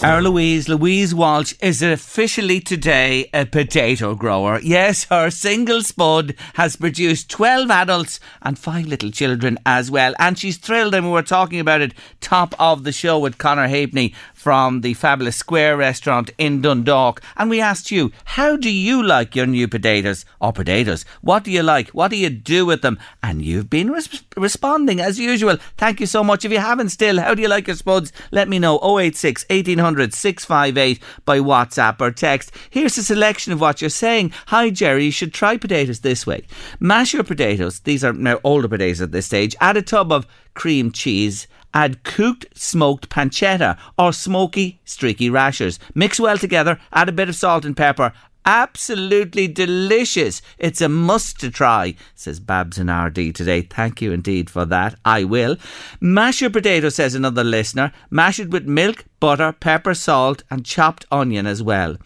Our 0.04 0.24
Louise, 0.24 0.68
Louise 0.68 1.14
Walsh, 1.14 1.54
is 1.62 1.84
officially 1.84 2.60
today 2.60 3.30
a 3.36 3.46
potato 3.46 4.16
grower. 4.16 4.60
Yes, 4.64 5.04
her 5.12 5.30
single 5.30 5.84
spud 5.84 6.34
has 6.56 6.76
produced 6.76 7.30
12 7.30 7.70
adults 7.70 8.20
and 8.42 8.58
five 8.58 8.88
little 8.88 9.12
children 9.12 9.60
as 9.64 9.92
well. 9.92 10.16
And 10.18 10.40
she's 10.40 10.58
thrilled, 10.58 10.96
and 10.96 11.06
we 11.06 11.12
were 11.12 11.22
talking 11.22 11.60
about 11.60 11.82
it 11.82 11.94
top 12.20 12.56
of 12.58 12.84
the 12.84 12.92
show 12.92 13.20
with 13.20 13.38
Conor 13.38 13.68
Halpenny 13.68 14.16
from 14.42 14.82
the 14.82 14.96
Fabulous 14.96 15.36
Square 15.36 15.78
restaurant 15.78 16.32
in 16.40 16.62
Dundalk. 16.62 17.22
And 17.38 17.48
we 17.48 17.62
asked 17.62 17.92
you, 17.92 18.12
how 18.26 18.58
do 18.58 18.72
you 18.72 19.04
like 19.04 19.36
your 19.36 19.46
new 19.46 19.68
potatoes 19.68 20.26
or 20.40 20.52
potatoes? 20.52 21.06
What 21.22 21.44
do 21.44 21.52
you 21.52 21.62
like? 21.62 21.90
What 21.90 22.10
do 22.10 22.18
you 22.18 22.32
do 22.32 22.66
with 22.66 22.82
them? 22.82 22.98
And 23.22 23.44
you've 23.44 23.70
been 23.70 23.92
res- 23.92 24.24
responding 24.36 25.00
as 25.00 25.20
usual. 25.20 25.58
Thank 25.78 26.00
you 26.00 26.08
so 26.08 26.24
much. 26.24 26.44
If 26.44 26.52
you 26.52 26.58
haven't 26.58 26.90
still, 26.90 27.20
how 27.20 27.36
do 27.36 27.44
you 27.44 27.48
like 27.48 27.68
your 27.68 27.76
spuds? 27.76 28.12
Let 28.32 28.50
me 28.50 28.58
know 28.58 28.80
086 28.82 29.46
1800 29.48 30.12
658 30.12 31.00
by 31.24 31.38
WhatsApp 31.38 32.02
or 32.02 32.10
text. 32.10 32.52
Here's 32.72 32.98
a 32.98 33.04
selection 33.04 33.54
of 33.54 33.62
what 33.62 33.80
you're 33.80 33.92
saying. 33.92 34.34
Hi, 34.48 34.72
Jerry, 34.72 35.06
you 35.06 35.12
should 35.12 35.36
try 35.36 35.56
potatoes 35.56 36.00
this 36.00 36.26
way. 36.26 36.48
Mash 36.80 37.14
your 37.14 37.24
potatoes. 37.24 37.82
These 37.82 38.04
are 38.04 38.14
now 38.14 38.40
older 38.44 38.68
potatoes 38.68 39.02
at 39.02 39.12
this 39.12 39.28
stage. 39.28 39.56
Add 39.62 39.78
a 39.78 39.84
tub 39.84 40.12
of 40.12 40.26
cream 40.56 40.92
cheese 40.92 41.48
add 41.74 42.04
cooked 42.04 42.46
smoked 42.54 43.10
pancetta 43.10 43.78
or 43.98 44.14
smoky 44.14 44.80
streaky 44.86 45.30
rashers. 45.30 45.80
Mix 45.96 46.20
well 46.20 46.38
together, 46.38 46.80
add 46.92 47.10
a 47.10 47.14
bit 47.14 47.30
of 47.30 47.36
salt 47.36 47.66
and 47.66 47.76
pepper. 47.76 48.14
Absolutely 48.44 49.48
delicious. 49.48 50.42
It's 50.58 50.82
a 50.82 50.90
must 50.90 51.40
to 51.42 51.52
try, 51.52 51.96
says 52.16 52.40
Babs 52.40 52.80
in 52.80 52.88
Ardee 52.88 53.32
today. 53.32 53.62
Thank 53.62 54.02
you 54.02 54.12
indeed 54.12 54.50
for 54.50 54.66
that. 54.66 54.96
I 55.06 55.24
will. 55.24 55.58
Mash 56.00 56.42
your 56.42 56.50
potato, 56.50 56.90
says 56.90 57.14
another 57.14 57.44
listener. 57.44 57.92
Mash 58.10 58.40
it 58.40 58.50
with 58.50 58.66
milk, 58.66 59.06
butter, 59.20 59.52
pepper, 59.52 59.94
salt, 59.94 60.44
and 60.50 60.66
chopped 60.66 61.06
onion 61.12 61.46
as 61.46 61.62
well. 61.62 61.98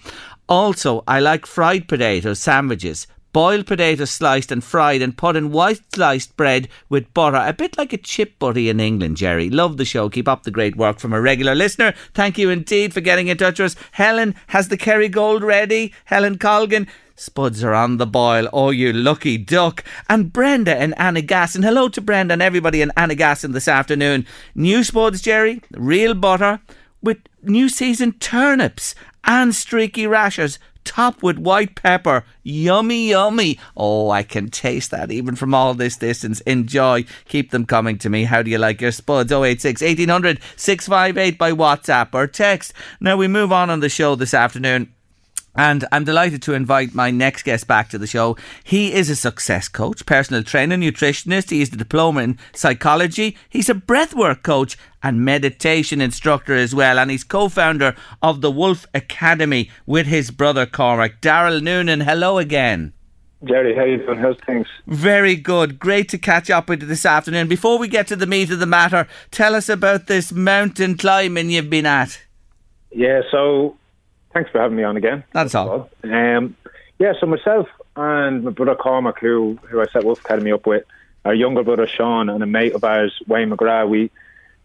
Also, 0.49 1.03
I 1.07 1.21
like 1.21 1.45
fried 1.45 1.87
potato 1.87 2.33
sandwiches 2.33 3.07
boiled 3.35 3.67
potatoes 3.67 4.11
sliced 4.11 4.49
and 4.49 4.63
fried 4.63 5.01
and 5.01 5.17
put 5.17 5.35
in 5.35 5.51
white 5.51 5.81
sliced 5.93 6.37
bread 6.37 6.69
with 6.87 7.13
butter, 7.13 7.35
a 7.35 7.51
bit 7.51 7.77
like 7.77 7.91
a 7.91 7.97
chip 7.97 8.39
butty 8.39 8.69
in 8.69 8.79
England, 8.79 9.17
Jerry. 9.17 9.49
Love 9.49 9.75
the 9.75 9.83
show. 9.83 10.07
Keep 10.07 10.29
up 10.29 10.43
the 10.43 10.51
great 10.51 10.77
work 10.77 10.99
from 10.99 11.11
a 11.11 11.19
regular 11.19 11.53
listener. 11.53 11.93
Thank 12.13 12.37
you 12.37 12.49
indeed 12.49 12.93
for 12.93 13.01
getting 13.01 13.27
in 13.27 13.35
touch 13.35 13.59
with 13.59 13.75
us. 13.75 13.83
Helen 13.91 14.35
has 14.47 14.69
the 14.69 14.77
Kerrygold 14.77 15.41
ready. 15.41 15.93
Helen 16.05 16.37
Colgan. 16.37 16.87
Spuds 17.17 17.61
are 17.61 17.73
on 17.73 17.97
the 17.97 18.07
boil. 18.07 18.47
Oh, 18.53 18.69
you 18.69 18.93
lucky 18.93 19.37
duck. 19.37 19.83
And 20.09 20.31
Brenda 20.31 20.73
and 20.73 20.95
Annagassan. 20.95 21.61
Hello 21.61 21.89
to 21.89 21.99
Brenda 21.99 22.31
and 22.31 22.41
everybody 22.41 22.81
in 22.81 22.93
Annagassan 22.95 23.51
this 23.51 23.67
afternoon. 23.67 24.25
New 24.55 24.81
spuds, 24.81 25.21
Jerry. 25.21 25.61
Real 25.73 26.13
butter 26.13 26.61
with 27.01 27.17
new 27.43 27.67
season 27.67 28.13
turnips 28.13 28.95
and 29.25 29.53
streaky 29.53 30.07
rashers 30.07 30.57
topped 30.85 31.21
with 31.21 31.37
white 31.37 31.75
pepper. 31.75 32.23
Yummy, 32.43 33.09
yummy. 33.09 33.59
Oh, 33.75 34.09
I 34.09 34.23
can 34.23 34.49
taste 34.49 34.91
that 34.91 35.11
even 35.11 35.35
from 35.35 35.53
all 35.53 35.73
this 35.73 35.97
distance. 35.97 36.41
Enjoy. 36.41 37.05
Keep 37.27 37.51
them 37.51 37.65
coming 37.65 37.97
to 37.97 38.09
me. 38.09 38.23
How 38.23 38.41
do 38.41 38.49
you 38.49 38.57
like 38.57 38.79
your 38.79 38.91
spuds? 38.91 39.31
086 39.31 39.81
1800 39.81 40.39
658 40.55 41.37
by 41.37 41.51
WhatsApp 41.51 42.13
or 42.13 42.27
text. 42.27 42.73
Now 42.99 43.17
we 43.17 43.27
move 43.27 43.51
on 43.51 43.69
on 43.69 43.81
the 43.81 43.89
show 43.89 44.15
this 44.15 44.33
afternoon. 44.33 44.94
And 45.55 45.85
I'm 45.91 46.03
delighted 46.03 46.41
to 46.43 46.53
invite 46.53 46.93
my 46.93 47.11
next 47.11 47.43
guest 47.43 47.67
back 47.67 47.89
to 47.89 47.97
the 47.97 48.07
show. 48.07 48.37
He 48.63 48.93
is 48.93 49.09
a 49.09 49.15
success 49.15 49.67
coach, 49.67 50.05
personal 50.05 50.43
trainer, 50.43 50.75
nutritionist. 50.75 51.49
He 51.49 51.59
has 51.59 51.71
a 51.71 51.77
diploma 51.77 52.21
in 52.21 52.39
psychology. 52.53 53.37
He's 53.49 53.69
a 53.69 53.73
breathwork 53.73 54.43
coach 54.43 54.77
and 55.01 55.23
meditation 55.23 56.01
instructor 56.01 56.55
as 56.55 56.75
well. 56.75 56.99
And 56.99 57.09
he's 57.09 57.23
co 57.23 57.47
founder 57.47 57.95
of 58.21 58.41
the 58.41 58.51
Wolf 58.51 58.85
Academy 58.93 59.69
with 59.85 60.07
his 60.07 60.31
brother 60.31 60.65
Cormac. 60.65 61.21
Daryl 61.21 61.61
Noonan, 61.61 62.01
hello 62.01 62.37
again. 62.37 62.93
Jerry, 63.43 63.75
how 63.75 63.81
are 63.81 63.87
you 63.87 63.97
doing? 63.97 64.17
How's 64.17 64.37
things? 64.45 64.67
Very 64.87 65.35
good. 65.35 65.77
Great 65.77 66.09
to 66.09 66.17
catch 66.17 66.49
up 66.49 66.67
with 66.67 66.81
you 66.81 66.87
this 66.87 67.05
afternoon. 67.05 67.47
Before 67.47 67.77
we 67.77 67.87
get 67.87 68.07
to 68.07 68.15
the 68.15 68.25
meat 68.25 68.49
of 68.49 68.59
the 68.59 68.65
matter, 68.65 69.07
tell 69.29 69.53
us 69.53 69.69
about 69.69 70.07
this 70.07 70.31
mountain 70.31 70.97
climbing 70.97 71.49
you've 71.49 71.69
been 71.69 71.85
at. 71.85 72.19
Yeah, 72.91 73.21
so 73.29 73.77
Thanks 74.35 74.51
for 74.51 74.59
having 74.59 74.75
me 74.75 74.83
on 74.83 74.97
again. 74.97 75.23
That's 75.31 75.55
all. 75.55 75.89
Um, 76.03 76.57
yeah, 76.99 77.13
so 77.17 77.25
myself 77.25 77.69
and 77.95 78.43
my 78.43 78.51
brother 78.51 78.75
Cormac, 78.75 79.17
who 79.17 79.57
who 79.63 79.79
I 79.79 79.85
set 79.93 80.03
Wolf 80.03 80.19
Academy 80.19 80.51
up 80.51 80.67
with, 80.67 80.83
our 81.23 81.33
younger 81.33 81.63
brother 81.63 81.87
Sean, 81.87 82.27
and 82.27 82.43
a 82.43 82.45
mate 82.45 82.73
of 82.73 82.83
ours, 82.83 83.13
Wayne 83.27 83.49
McGrath, 83.49 83.87
we 83.87 84.11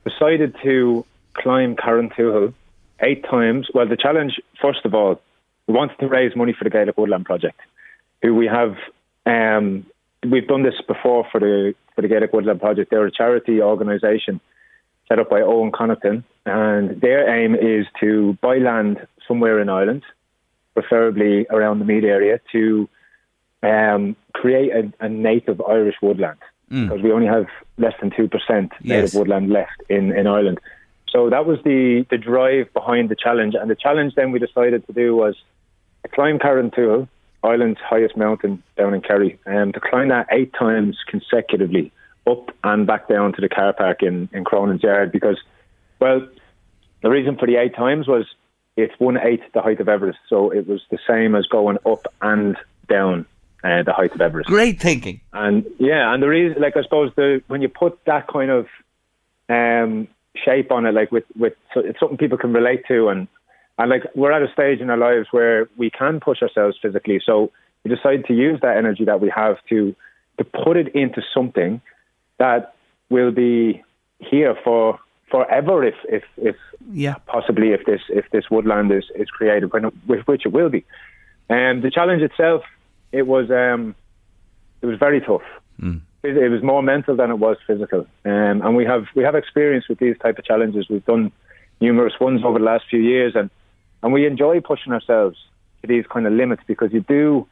decided 0.05 0.57
to 0.65 1.07
climb 1.35 1.77
Carrauntoohil 1.77 2.53
eight 2.99 3.25
times. 3.25 3.69
Well, 3.73 3.87
the 3.87 3.97
challenge, 3.97 4.41
first 4.61 4.85
of 4.85 4.93
all, 4.93 5.23
we 5.69 5.75
wanted 5.75 5.99
to 6.01 6.09
raise 6.09 6.35
money 6.35 6.53
for 6.53 6.65
the 6.65 6.71
Gaelic 6.71 6.99
Woodland 6.99 7.25
Project, 7.25 7.61
who 8.23 8.35
we 8.35 8.47
have. 8.47 8.75
Um, 9.25 9.87
we've 10.29 10.49
done 10.49 10.65
this 10.65 10.81
before 10.89 11.29
for 11.31 11.39
the 11.39 11.77
for 11.95 12.03
the 12.03 12.09
Gaelic 12.09 12.33
Woodland 12.33 12.61
Project. 12.61 12.91
They're 12.91 13.07
a 13.07 13.13
charity 13.13 13.63
organisation 13.63 14.41
set 15.07 15.21
up 15.21 15.31
by 15.31 15.43
Owen 15.43 15.71
Connaughton, 15.71 16.25
and 16.45 17.01
their 17.01 17.33
aim 17.33 17.55
is 17.55 17.87
to 18.01 18.37
buy 18.43 18.59
land 18.59 19.07
somewhere 19.31 19.61
in 19.65 19.69
Ireland, 19.69 20.03
preferably 20.75 21.47
around 21.57 21.77
the 21.79 21.85
Meath 21.91 22.09
area, 22.17 22.41
to 22.55 22.89
um, 23.63 24.03
create 24.41 24.71
a, 24.81 24.83
a 25.07 25.09
native 25.09 25.59
Irish 25.77 25.99
woodland 26.03 26.41
because 26.69 27.01
we 27.03 27.11
only 27.17 27.27
have 27.37 27.47
less 27.85 27.97
than 28.01 28.11
two 28.19 28.29
percent 28.35 28.69
native 28.83 29.11
Yes. 29.11 29.15
woodland 29.15 29.47
left 29.59 29.79
in, 29.89 30.05
in 30.21 30.25
Ireland. 30.37 30.59
So 31.13 31.29
that 31.35 31.45
was 31.51 31.59
the 31.65 32.07
the 32.13 32.19
drive 32.19 32.67
behind 32.81 33.05
the 33.13 33.17
challenge, 33.25 33.55
and 33.61 33.69
the 33.75 33.81
challenge 33.87 34.15
then 34.15 34.29
we 34.35 34.39
decided 34.39 34.81
to 34.89 34.93
do 35.03 35.17
was 35.23 35.35
to 36.03 36.09
climb 36.17 36.39
Carrauntoohil, 36.39 37.09
Ireland's 37.43 37.81
highest 37.93 38.17
mountain 38.17 38.63
down 38.79 38.95
in 38.97 39.01
Kerry, 39.09 39.33
and 39.47 39.75
to 39.75 39.81
climb 39.91 40.09
that 40.17 40.27
eight 40.39 40.53
times 40.65 40.95
consecutively, 41.13 41.87
up 42.33 42.45
and 42.63 42.87
back 42.87 43.09
down 43.09 43.33
to 43.37 43.41
the 43.41 43.49
car 43.59 43.73
park 43.73 43.99
in 44.09 44.29
in 44.37 44.45
Cronin's 44.45 44.83
Yard. 44.85 45.11
Because, 45.19 45.39
well, 46.01 46.21
the 47.03 47.11
reason 47.17 47.37
for 47.37 47.47
the 47.51 47.57
eight 47.63 47.75
times 47.75 48.07
was 48.07 48.27
it's 48.77 48.95
one 48.99 49.19
eighth 49.19 49.45
the 49.53 49.63
height 49.63 49.81
of 49.81 49.89
Everest, 49.89 50.19
so 50.29 50.51
it 50.51 50.67
was 50.67 50.83
the 50.91 50.99
same 51.07 51.35
as 51.35 51.47
going 51.47 51.79
up 51.85 52.07
and 52.23 52.57
down 52.89 53.27
uh, 53.65 53.83
the 53.83 53.93
height 53.93 54.15
of 54.15 54.21
Everest. 54.21 54.49
Great 54.49 54.81
thinking. 54.81 55.21
And 55.33 55.67
yeah, 55.79 56.13
and 56.13 56.23
the 56.23 56.29
reason, 56.29 56.61
like 56.63 56.77
I 56.77 56.83
suppose, 56.83 57.13
the 57.17 57.43
when 57.49 57.63
you 57.63 57.69
put 57.69 57.99
that 58.07 58.27
kind 58.29 58.51
of 58.51 58.67
um, 59.49 60.09
shape 60.35 60.71
on 60.73 60.87
it, 60.87 60.93
like 60.93 61.13
with 61.13 61.25
with 61.37 61.55
so 61.75 61.81
it's 61.81 61.99
something 62.01 62.19
people 62.19 62.39
can 62.39 62.53
relate 62.53 62.85
to, 62.89 63.09
and 63.09 63.29
and 63.79 63.91
like 63.91 64.05
we're 64.15 64.33
at 64.33 64.43
a 64.43 64.53
stage 64.53 64.81
in 64.81 64.91
our 64.91 64.97
lives 64.97 65.29
where 65.31 65.69
we 65.77 65.91
can 65.91 66.21
push 66.21 66.43
ourselves 66.43 66.79
physically, 66.81 67.21
so 67.25 67.53
we 67.85 67.95
decide 67.95 68.25
to 68.27 68.35
use 68.35 68.61
that 68.61 68.77
energy 68.77 69.05
that 69.05 69.21
we 69.21 69.31
have 69.35 69.57
to 69.69 69.95
to 70.39 70.45
put 70.45 70.77
it 70.77 70.95
into 70.95 71.23
something 71.35 71.81
that 72.39 72.75
will 73.11 73.31
be 73.31 73.83
here 74.19 74.57
for 74.65 74.99
forever, 75.31 75.85
if 75.85 75.95
if 76.09 76.25
if 76.37 76.57
Yeah. 76.93 77.17
possibly 77.27 77.69
if 77.73 77.85
this 77.85 78.03
if 78.09 78.29
this 78.31 78.51
woodland 78.51 78.91
is 78.93 79.05
is 79.15 79.29
created, 79.31 79.73
when, 79.73 79.91
with 80.07 80.27
which 80.27 80.45
it 80.47 80.53
will 80.53 80.69
be. 80.69 80.85
And 81.49 81.83
the 81.83 81.91
challenge 81.91 82.23
itself, 82.23 82.63
it 83.13 83.27
was 83.27 83.51
um, 83.51 83.95
it 84.83 84.87
was 84.87 84.99
very 84.99 85.21
tough. 85.21 85.43
It, 86.23 86.37
it 86.37 86.49
was 86.51 86.63
more 86.63 86.83
mental 86.83 87.17
than 87.17 87.31
it 87.31 87.39
was 87.39 87.57
physical, 87.67 88.07
um, 88.25 88.63
and 88.63 88.77
we 88.77 88.85
have 88.85 89.07
we 89.15 89.23
have 89.25 89.35
experience 89.35 89.89
with 89.89 89.99
these 89.99 90.19
type 90.19 90.39
of 90.39 90.45
challenges. 90.45 90.89
We've 90.91 91.05
done 91.05 91.33
numerous 91.81 92.15
ones 92.21 92.43
over 92.45 92.59
the 92.59 92.65
last 92.65 92.85
few 92.91 93.01
years, 93.01 93.33
and 93.35 93.49
and 94.03 94.13
we 94.13 94.27
enjoy 94.27 94.61
pushing 94.61 94.93
ourselves 94.93 95.39
to 95.81 95.87
these 95.87 96.05
kind 96.13 96.27
of 96.27 96.33
limits 96.33 96.63
because 96.67 96.93
you 96.93 97.01
do 97.01 97.47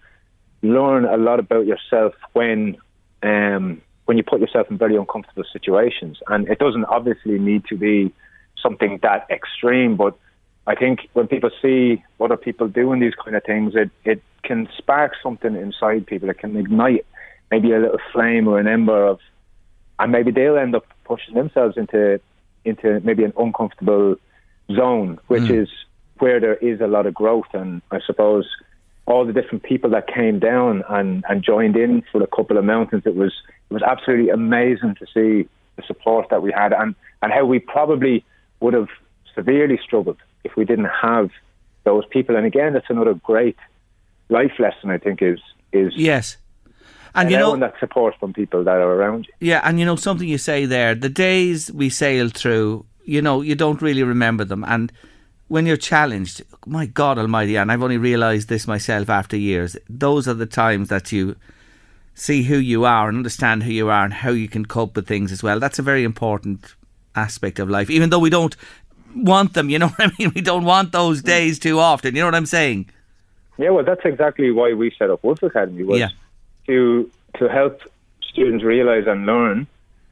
learn 0.63 1.05
a 1.05 1.17
lot 1.17 1.39
about 1.39 1.67
yourself 1.67 2.15
when 2.33 2.77
um, 3.23 3.81
when 4.09 4.17
you 4.17 4.23
put 4.23 4.41
yourself 4.41 4.71
in 4.71 4.79
very 4.79 4.97
uncomfortable 4.97 5.45
situations. 5.53 6.17
And 6.29 6.49
it 6.49 6.59
doesn't 6.59 6.87
obviously 6.87 7.39
need 7.39 7.67
to 7.67 7.77
be 7.77 8.11
something 8.59 8.99
that 9.03 9.27
extreme, 9.29 9.99
but 9.99 10.17
I 10.67 10.77
think 10.77 11.11
when 11.13 11.29
people 11.29 11.51
see 11.61 12.03
other 12.19 12.39
people 12.39 12.69
doing 12.69 13.01
these 13.01 13.13
kind 13.23 13.37
of 13.37 13.45
things, 13.45 13.75
it, 13.75 13.91
it 14.07 14.23
can 14.45 14.67
spark 14.79 15.13
something 15.23 15.55
inside 15.55 16.07
people. 16.07 16.31
It 16.31 16.39
can 16.39 16.57
ignite 16.57 17.05
maybe 17.51 17.71
a 17.73 17.79
little 17.79 17.99
flame 18.11 18.49
or 18.49 18.59
an 18.59 18.67
ember 18.67 19.07
of, 19.07 19.21
and 19.99 20.11
maybe 20.11 20.31
they'll 20.31 20.57
end 20.57 20.75
up 20.75 20.87
pushing 21.05 21.35
themselves 21.35 21.77
into 21.77 22.19
into 22.65 23.01
maybe 23.01 23.25
an 23.25 23.35
uncomfortable 23.39 24.17
zone, 24.75 25.19
which 25.27 25.49
hmm. 25.49 25.55
is 25.55 25.69
where 26.19 26.41
there 26.41 26.57
is 26.57 26.81
a 26.81 26.87
lot 26.87 27.05
of 27.05 27.13
growth. 27.13 27.53
And 27.53 27.83
I 27.91 28.01
suppose 28.07 28.47
all 29.09 29.25
the 29.25 29.33
different 29.33 29.63
people 29.63 29.89
that 29.91 30.07
came 30.07 30.39
down 30.39 30.85
and, 30.91 31.25
and 31.29 31.43
joined 31.43 31.77
in 31.77 32.03
for 32.13 32.23
a 32.23 32.27
couple 32.27 32.59
of 32.59 32.65
mountains, 32.65 33.05
it 33.07 33.17
was 33.17 33.33
it 33.71 33.73
was 33.73 33.83
absolutely 33.83 34.29
amazing 34.29 34.97
to 34.97 35.07
see 35.07 35.49
the 35.77 35.83
support 35.87 36.29
that 36.29 36.43
we 36.43 36.53
had 36.53 36.73
and, 36.73 36.95
and 37.23 37.33
how 37.33 37.45
we 37.45 37.59
probably 37.59 38.25
would 38.61 38.75
have 38.75 38.89
severely 39.35 39.79
struggled 39.83 40.19
if 40.45 40.57
we 40.57 40.65
didn't 40.65 40.91
have 41.03 41.31
those 41.85 42.05
people. 42.07 42.37
And 42.37 42.45
again, 42.45 42.75
that's 42.75 42.91
another 42.91 43.15
great 43.15 43.57
life 44.29 44.53
lesson 44.59 44.91
I 44.91 44.99
think 44.99 45.23
is 45.23 45.41
is 45.73 45.93
Yes. 45.97 46.37
And 47.15 47.31
you 47.31 47.39
know, 47.39 47.57
that 47.57 47.75
support 47.81 48.15
from 48.21 48.35
people 48.35 48.63
that 48.65 48.77
are 48.77 48.93
around 48.93 49.27
you. 49.27 49.49
Yeah, 49.49 49.63
and 49.65 49.81
you 49.81 49.87
know 49.87 49.97
something 49.97 50.29
you 50.29 50.39
say 50.39 50.67
there. 50.67 50.95
The 50.95 51.09
days 51.09 51.73
we 51.73 51.89
sailed 51.89 52.35
through, 52.35 52.85
you 53.05 53.23
know, 53.23 53.41
you 53.41 53.55
don't 53.55 53.81
really 53.81 54.03
remember 54.03 54.45
them. 54.45 54.63
And 54.69 54.93
when 55.49 55.67
you're 55.67 55.77
challenged, 55.77 56.43
my 56.67 56.87
God 56.87 57.19
Almighty, 57.19 57.57
and 57.57 57.73
I've 57.73 57.83
only 57.83 57.99
realised 57.99 58.49
this 58.49 58.67
myself 58.67 59.09
after 59.09 59.37
years. 59.37 59.77
Those 59.89 60.29
are 60.29 60.35
the 60.35 60.47
times 60.47 60.89
that 60.89 61.11
you 61.13 61.37
see 62.15 62.43
who 62.45 62.57
you 62.57 62.85
are 62.85 63.09
and 63.09 63.17
understand 63.19 63.63
who 63.63 63.73
you 63.73 63.89
are 63.89 64.05
and 64.05 64.13
how 64.13 64.31
you 64.31 64.49
can 64.49 64.67
cope 64.67 64.97
with 64.97 65.07
things 65.07 65.33
as 65.33 65.43
well. 65.43 65.59
That's 65.61 65.79
a 65.79 65.83
very 65.83 66.05
important 66.05 66.75
aspect 67.15 67.59
of 67.59 67.71
life, 67.71 67.91
even 67.91 68.11
though 68.11 68.19
we 68.19 68.31
don't 68.31 68.57
want 69.15 69.55
them. 69.55 69.71
You 69.71 69.79
know 69.79 69.89
what 69.97 70.09
I 70.09 70.13
mean? 70.19 70.33
We 70.35 70.41
don't 70.41 70.65
want 70.65 70.93
those 70.93 71.23
days 71.23 71.59
too 71.59 71.79
often. 71.79 72.15
You 72.15 72.23
know 72.23 72.27
what 72.27 72.35
I'm 72.35 72.47
saying? 72.47 72.91
Yeah, 73.57 73.71
well, 73.71 73.85
that's 73.85 74.05
exactly 74.05 74.51
why 74.53 74.73
we 74.75 74.93
set 74.99 75.11
up 75.11 75.25
Wolf 75.25 75.43
Academy 75.43 75.83
was 75.83 75.99
Yeah. 75.99 76.09
to 76.67 77.11
to 77.39 77.49
help 77.49 77.83
students 78.23 78.65
realize 78.65 79.07
and 79.07 79.27
learn 79.27 79.67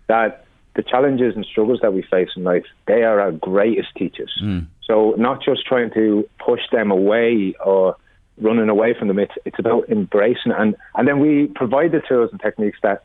that 0.06 0.44
the 0.74 0.82
challenges 0.82 1.34
and 1.34 1.44
struggles 1.46 1.80
that 1.80 1.92
we 1.94 2.02
face 2.02 2.28
in 2.36 2.44
life 2.44 2.64
they 2.86 3.02
are 3.02 3.20
our 3.20 3.32
greatest 3.32 3.94
teachers. 3.96 4.32
Hmm. 4.40 4.60
So 4.86 5.14
not 5.18 5.42
just 5.42 5.66
trying 5.66 5.90
to 5.94 6.28
push 6.44 6.60
them 6.70 6.90
away 6.90 7.54
or 7.64 7.96
running 8.38 8.68
away 8.68 8.94
from 8.98 9.08
them. 9.08 9.18
It's 9.18 9.34
it's 9.44 9.58
about 9.58 9.88
embracing 9.88 10.52
and 10.52 10.76
and 10.94 11.08
then 11.08 11.18
we 11.20 11.46
provide 11.54 11.92
the 11.92 12.02
tools 12.06 12.30
and 12.30 12.40
techniques 12.40 12.78
that 12.82 13.04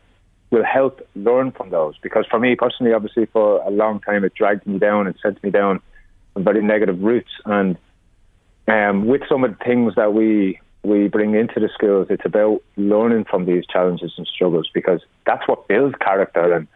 will 0.52 0.66
help 0.66 1.02
learn 1.16 1.52
from 1.52 1.70
those. 1.70 1.96
Because 2.04 2.26
for 2.30 2.40
me 2.40 2.56
personally, 2.56 2.94
obviously, 2.94 3.26
for 3.28 3.62
a 3.64 3.70
long 3.70 4.02
time, 4.02 4.26
it 4.26 4.34
dragged 4.34 4.68
me 4.68 4.78
down 4.78 5.08
and 5.08 5.16
sent 5.22 5.42
me 5.44 5.50
down 5.50 5.82
very 6.38 6.62
negative 6.62 7.02
routes 7.02 7.32
and 7.46 7.78
um, 8.68 9.06
with 9.06 9.22
some 9.28 9.44
of 9.44 9.58
the 9.58 9.64
things 9.64 9.96
that 9.96 10.14
we 10.14 10.60
we 10.84 11.08
bring 11.08 11.36
into 11.36 11.60
the 11.60 11.70
schools, 11.74 12.08
it's 12.10 12.26
about 12.26 12.62
learning 12.76 13.26
from 13.30 13.46
these 13.46 13.66
challenges 13.68 14.14
and 14.18 14.26
struggles 14.26 14.70
because 14.74 15.02
that's 15.26 15.48
what 15.48 15.68
builds 15.68 15.96
character. 16.02 16.54
And 16.54 16.68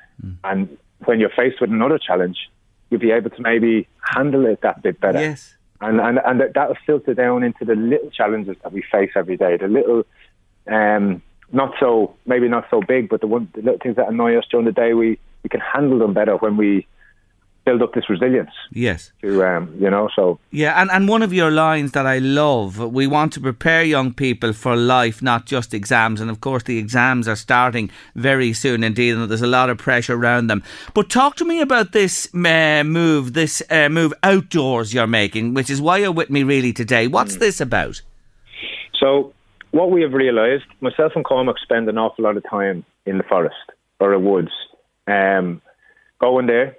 and 0.44 0.78
when 1.06 1.20
you're 1.20 1.32
faced 1.36 1.62
with 1.62 1.72
another 1.72 2.00
challenge, 2.00 2.50
you'll 2.89 3.00
be 3.00 3.12
able 3.12 3.30
to 3.30 3.41
maybe 3.41 3.88
handle 4.00 4.45
it 4.45 4.62
that 4.62 4.82
bit 4.82 5.00
better. 5.00 5.19
Yes. 5.19 5.56
And 5.82 6.00
and 6.00 6.19
and 6.26 6.39
that 6.39 6.54
that'll 6.54 6.78
filter 6.86 7.13
down 7.13 7.43
into 7.43 7.65
the 7.65 7.76
little 7.76 8.10
challenges 8.10 8.56
that 8.63 8.71
we 8.71 8.82
face 8.91 9.12
every 9.15 9.38
day, 9.38 9.58
the 9.58 9.67
little. 9.67 10.04
Um, 10.67 11.21
not 11.52 11.74
so 11.80 12.15
maybe 12.26 12.48
not 12.48 12.65
so 12.71 12.82
big, 12.82 13.10
but 13.10 13.21
the 13.21 13.28
one 13.28 13.50
the 13.54 13.62
little 13.62 13.80
things 13.80 13.98
that 13.98 14.08
annoy 14.08 14.38
us 14.38 14.45
during 14.50 14.65
the 14.65 14.71
day, 14.71 14.93
we, 14.93 15.19
we 15.43 15.50
can 15.50 15.60
handle 15.60 16.00
them 16.00 16.13
better 16.13 16.38
when 16.38 16.58
we 16.58 16.88
build 17.65 17.82
up 17.82 17.93
this 17.93 18.10
resilience 18.10 18.51
Yes. 18.71 19.12
to 19.21 19.43
um, 19.43 19.75
you 19.80 19.89
know. 19.89 20.08
So 20.15 20.39
Yeah, 20.51 20.80
and, 20.80 20.89
and 20.91 21.10
one 21.10 21.23
of 21.23 21.34
your 21.34 21.51
lines 21.51 21.91
that 21.93 22.06
I 22.06 22.19
love, 22.19 22.78
we 22.80 23.08
want 23.08 23.34
to 23.34 23.41
prepare 23.41 23.84
young 23.84 24.13
people 24.13 24.54
for 24.54 24.75
life, 24.75 25.21
not 25.21 25.45
just 25.45 25.73
exams. 25.73 26.21
And 26.21 26.30
of 26.30 26.39
course, 26.41 26.63
the 26.63 26.78
exams 26.78 27.28
are 27.28 27.36
starting 27.36 27.89
very 28.15 28.54
soon 28.54 28.84
indeed, 28.84 29.15
and 29.15 29.30
there's 29.30 29.41
a 29.41 29.47
lot 29.47 29.69
of 29.69 29.78
pressure 29.78 30.15
around 30.15 30.47
them. 30.47 30.63
But 30.93 31.10
talk 31.10 31.36
to 31.38 31.45
me 31.45 31.60
about 31.60 31.91
this 31.91 32.28
uh, 32.34 32.84
move, 32.86 33.34
this 33.34 33.62
uh, 33.69 33.89
move 33.89 34.13
outdoors 34.23 34.93
you're 34.93 35.08
making, 35.08 35.54
which 35.54 35.69
is 35.69 35.82
why 35.82 35.97
you're 35.97 36.12
with 36.12 36.30
me 36.30 36.43
really 36.43 36.73
today. 36.73 37.08
What's 37.08 37.38
this 37.38 37.60
about? 37.60 38.01
So 38.99 39.34
what 39.71 39.91
we 39.91 40.01
have 40.04 40.13
realised, 40.13 40.63
myself 40.82 41.13
and 41.15 41.25
Cormac 41.25 41.58
spend 41.62 41.89
an 41.89 41.97
awful 41.97 42.23
lot 42.23 42.38
of 42.38 42.43
time 42.49 42.86
in 43.06 43.17
the 43.17 43.23
forest 43.23 43.56
or 43.99 44.12
the 44.12 44.19
woods, 44.19 44.51
um, 45.08 45.62
going 46.19 46.47
there, 46.47 46.78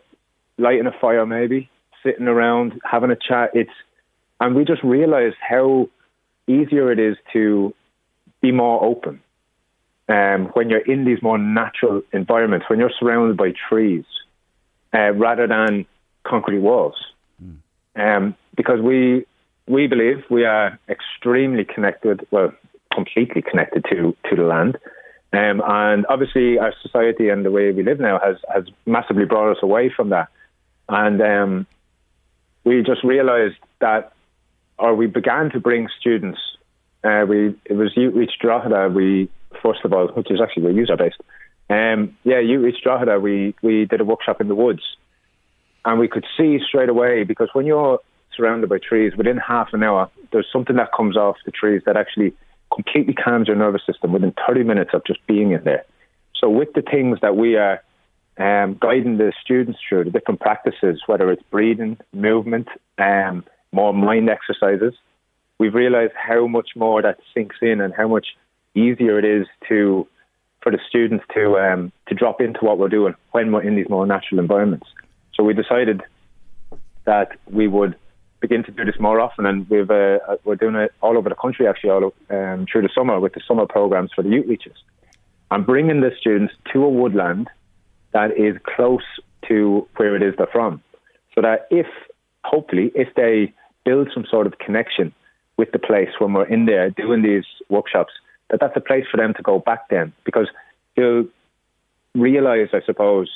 lighting 0.58 0.86
a 0.86 0.92
fire 1.00 1.26
maybe, 1.26 1.70
sitting 2.02 2.28
around, 2.28 2.80
having 2.84 3.10
a 3.10 3.16
chat. 3.16 3.50
It's 3.54 3.70
and 4.40 4.54
we 4.54 4.64
just 4.64 4.82
realised 4.82 5.36
how 5.40 5.88
easier 6.46 6.92
it 6.92 6.98
is 6.98 7.16
to 7.32 7.74
be 8.40 8.52
more 8.52 8.82
open 8.84 9.20
um, 10.08 10.46
when 10.54 10.70
you're 10.70 10.80
in 10.80 11.04
these 11.04 11.22
more 11.22 11.38
natural 11.38 12.02
environments, 12.12 12.66
when 12.68 12.78
you're 12.78 12.92
surrounded 12.98 13.36
by 13.36 13.52
trees, 13.68 14.04
uh, 14.94 15.12
rather 15.12 15.46
than 15.46 15.86
concrete 16.24 16.60
walls. 16.60 16.96
Um, 17.96 18.34
because 18.56 18.80
we 18.80 19.26
we 19.66 19.86
believe 19.86 20.22
we 20.30 20.44
are 20.44 20.78
extremely 20.88 21.64
connected, 21.64 22.26
well, 22.30 22.52
completely 22.92 23.42
connected 23.42 23.84
to 23.90 24.16
to 24.28 24.36
the 24.36 24.42
land. 24.42 24.78
Um, 25.32 25.60
and 25.66 26.06
obviously, 26.08 26.58
our 26.58 26.72
society 26.82 27.28
and 27.28 27.44
the 27.44 27.50
way 27.50 27.72
we 27.72 27.82
live 27.82 27.98
now 27.98 28.20
has 28.24 28.36
has 28.54 28.64
massively 28.86 29.24
brought 29.24 29.50
us 29.50 29.62
away 29.62 29.92
from 29.94 30.10
that. 30.10 30.28
And 30.88 31.20
um, 31.20 31.66
we 32.64 32.82
just 32.82 33.02
realised 33.04 33.56
that 33.80 34.12
or 34.78 34.94
we 34.94 35.06
began 35.06 35.50
to 35.50 35.60
bring 35.60 35.88
students. 36.00 36.38
Uh, 37.02 37.24
we 37.28 37.54
it 37.64 37.74
was 37.74 37.94
Youthreach 37.94 38.38
Drogheda. 38.40 38.88
We 38.94 39.30
first 39.62 39.80
of 39.84 39.92
all, 39.92 40.08
which 40.08 40.30
is 40.30 40.40
actually 40.40 40.64
where 40.64 40.72
user 40.72 40.96
based. 40.96 41.20
Um, 41.70 42.16
yeah, 42.24 42.36
Youthreach 42.36 42.82
Drogheda. 42.82 43.18
We 43.20 43.54
we 43.62 43.86
did 43.86 44.00
a 44.00 44.04
workshop 44.04 44.40
in 44.40 44.48
the 44.48 44.54
woods, 44.54 44.82
and 45.84 45.98
we 45.98 46.08
could 46.08 46.24
see 46.36 46.58
straight 46.66 46.88
away 46.88 47.24
because 47.24 47.48
when 47.52 47.66
you're 47.66 48.00
surrounded 48.36 48.68
by 48.68 48.78
trees, 48.78 49.14
within 49.16 49.38
half 49.38 49.68
an 49.72 49.82
hour, 49.82 50.10
there's 50.32 50.46
something 50.52 50.76
that 50.76 50.90
comes 50.94 51.16
off 51.16 51.36
the 51.44 51.50
trees 51.50 51.82
that 51.86 51.96
actually 51.96 52.34
completely 52.74 53.14
calms 53.14 53.48
your 53.48 53.56
nervous 53.56 53.82
system 53.86 54.12
within 54.12 54.34
30 54.46 54.64
minutes 54.64 54.90
of 54.92 55.02
just 55.06 55.24
being 55.26 55.52
in 55.52 55.64
there. 55.64 55.84
So 56.38 56.50
with 56.50 56.74
the 56.74 56.82
things 56.82 57.18
that 57.22 57.36
we 57.36 57.56
are 57.56 57.82
um, 58.38 58.76
guiding 58.80 59.16
the 59.16 59.32
students 59.42 59.78
through, 59.88 60.04
the 60.04 60.10
different 60.10 60.40
practices, 60.40 61.02
whether 61.06 61.30
it's 61.30 61.42
breathing, 61.50 61.98
movement, 62.12 62.68
um, 62.98 63.44
more 63.72 63.94
mind 63.94 64.28
exercises, 64.28 64.94
we've 65.58 65.74
realized 65.74 66.12
how 66.14 66.46
much 66.46 66.70
more 66.76 67.00
that 67.02 67.18
sinks 67.34 67.56
in 67.62 67.80
and 67.80 67.94
how 67.94 68.08
much 68.08 68.28
easier 68.74 69.18
it 69.18 69.24
is 69.24 69.46
to 69.68 70.06
for 70.62 70.72
the 70.72 70.78
students 70.88 71.24
to 71.34 71.56
um, 71.58 71.92
to 72.08 72.14
drop 72.14 72.40
into 72.40 72.64
what 72.64 72.78
we're 72.78 72.88
doing 72.88 73.14
when 73.32 73.52
we're 73.52 73.62
in 73.62 73.76
these 73.76 73.88
more 73.88 74.06
natural 74.06 74.40
environments. 74.40 74.86
So 75.34 75.44
we 75.44 75.54
decided 75.54 76.02
that 77.04 77.36
we 77.50 77.68
would 77.68 77.96
begin 78.40 78.64
to 78.64 78.72
do 78.72 78.84
this 78.84 78.98
more 78.98 79.20
often, 79.20 79.46
and 79.46 79.68
we've 79.70 79.90
uh, 79.90 80.18
we're 80.44 80.56
doing 80.56 80.74
it 80.74 80.92
all 81.00 81.16
over 81.16 81.28
the 81.28 81.36
country 81.36 81.66
actually, 81.66 81.90
all 81.90 82.12
um, 82.30 82.66
through 82.70 82.82
the 82.82 82.90
summer 82.94 83.18
with 83.20 83.34
the 83.34 83.40
summer 83.46 83.66
programs 83.66 84.10
for 84.14 84.22
the 84.22 84.28
youth 84.28 84.46
reaches. 84.46 84.76
I'm 85.50 85.64
bringing 85.64 86.00
the 86.00 86.10
students 86.18 86.52
to 86.72 86.84
a 86.84 86.88
woodland 86.88 87.48
that 88.16 88.30
is 88.38 88.56
close 88.74 89.08
to 89.48 89.86
where 89.96 90.16
it 90.16 90.22
is 90.22 90.34
they're 90.38 90.56
from, 90.58 90.82
so 91.34 91.42
that 91.42 91.58
if 91.70 91.86
hopefully 92.44 92.90
if 92.94 93.08
they 93.14 93.52
build 93.84 94.08
some 94.14 94.24
sort 94.30 94.46
of 94.46 94.54
connection 94.58 95.12
with 95.58 95.70
the 95.72 95.78
place 95.78 96.08
when 96.18 96.32
we're 96.32 96.52
in 96.56 96.64
there 96.66 96.88
doing 96.90 97.20
these 97.22 97.44
workshops, 97.68 98.12
that 98.48 98.58
that's 98.60 98.76
a 98.76 98.80
place 98.80 99.04
for 99.10 99.18
them 99.18 99.34
to 99.34 99.42
go 99.42 99.58
back 99.58 99.82
then. 99.90 100.12
Because 100.24 100.48
they'll 100.96 101.26
realize, 102.14 102.68
I 102.72 102.80
suppose, 102.84 103.28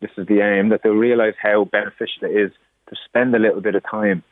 this 0.00 0.10
is 0.16 0.26
the 0.26 0.40
aim, 0.40 0.68
that 0.70 0.80
they'll 0.82 0.92
realize 1.10 1.34
how 1.40 1.64
beneficial 1.64 2.24
it 2.24 2.34
is 2.44 2.52
to 2.88 2.96
spend 3.04 3.34
a 3.34 3.38
little 3.38 3.60
bit 3.60 3.76
of 3.76 3.82
time 3.88 4.22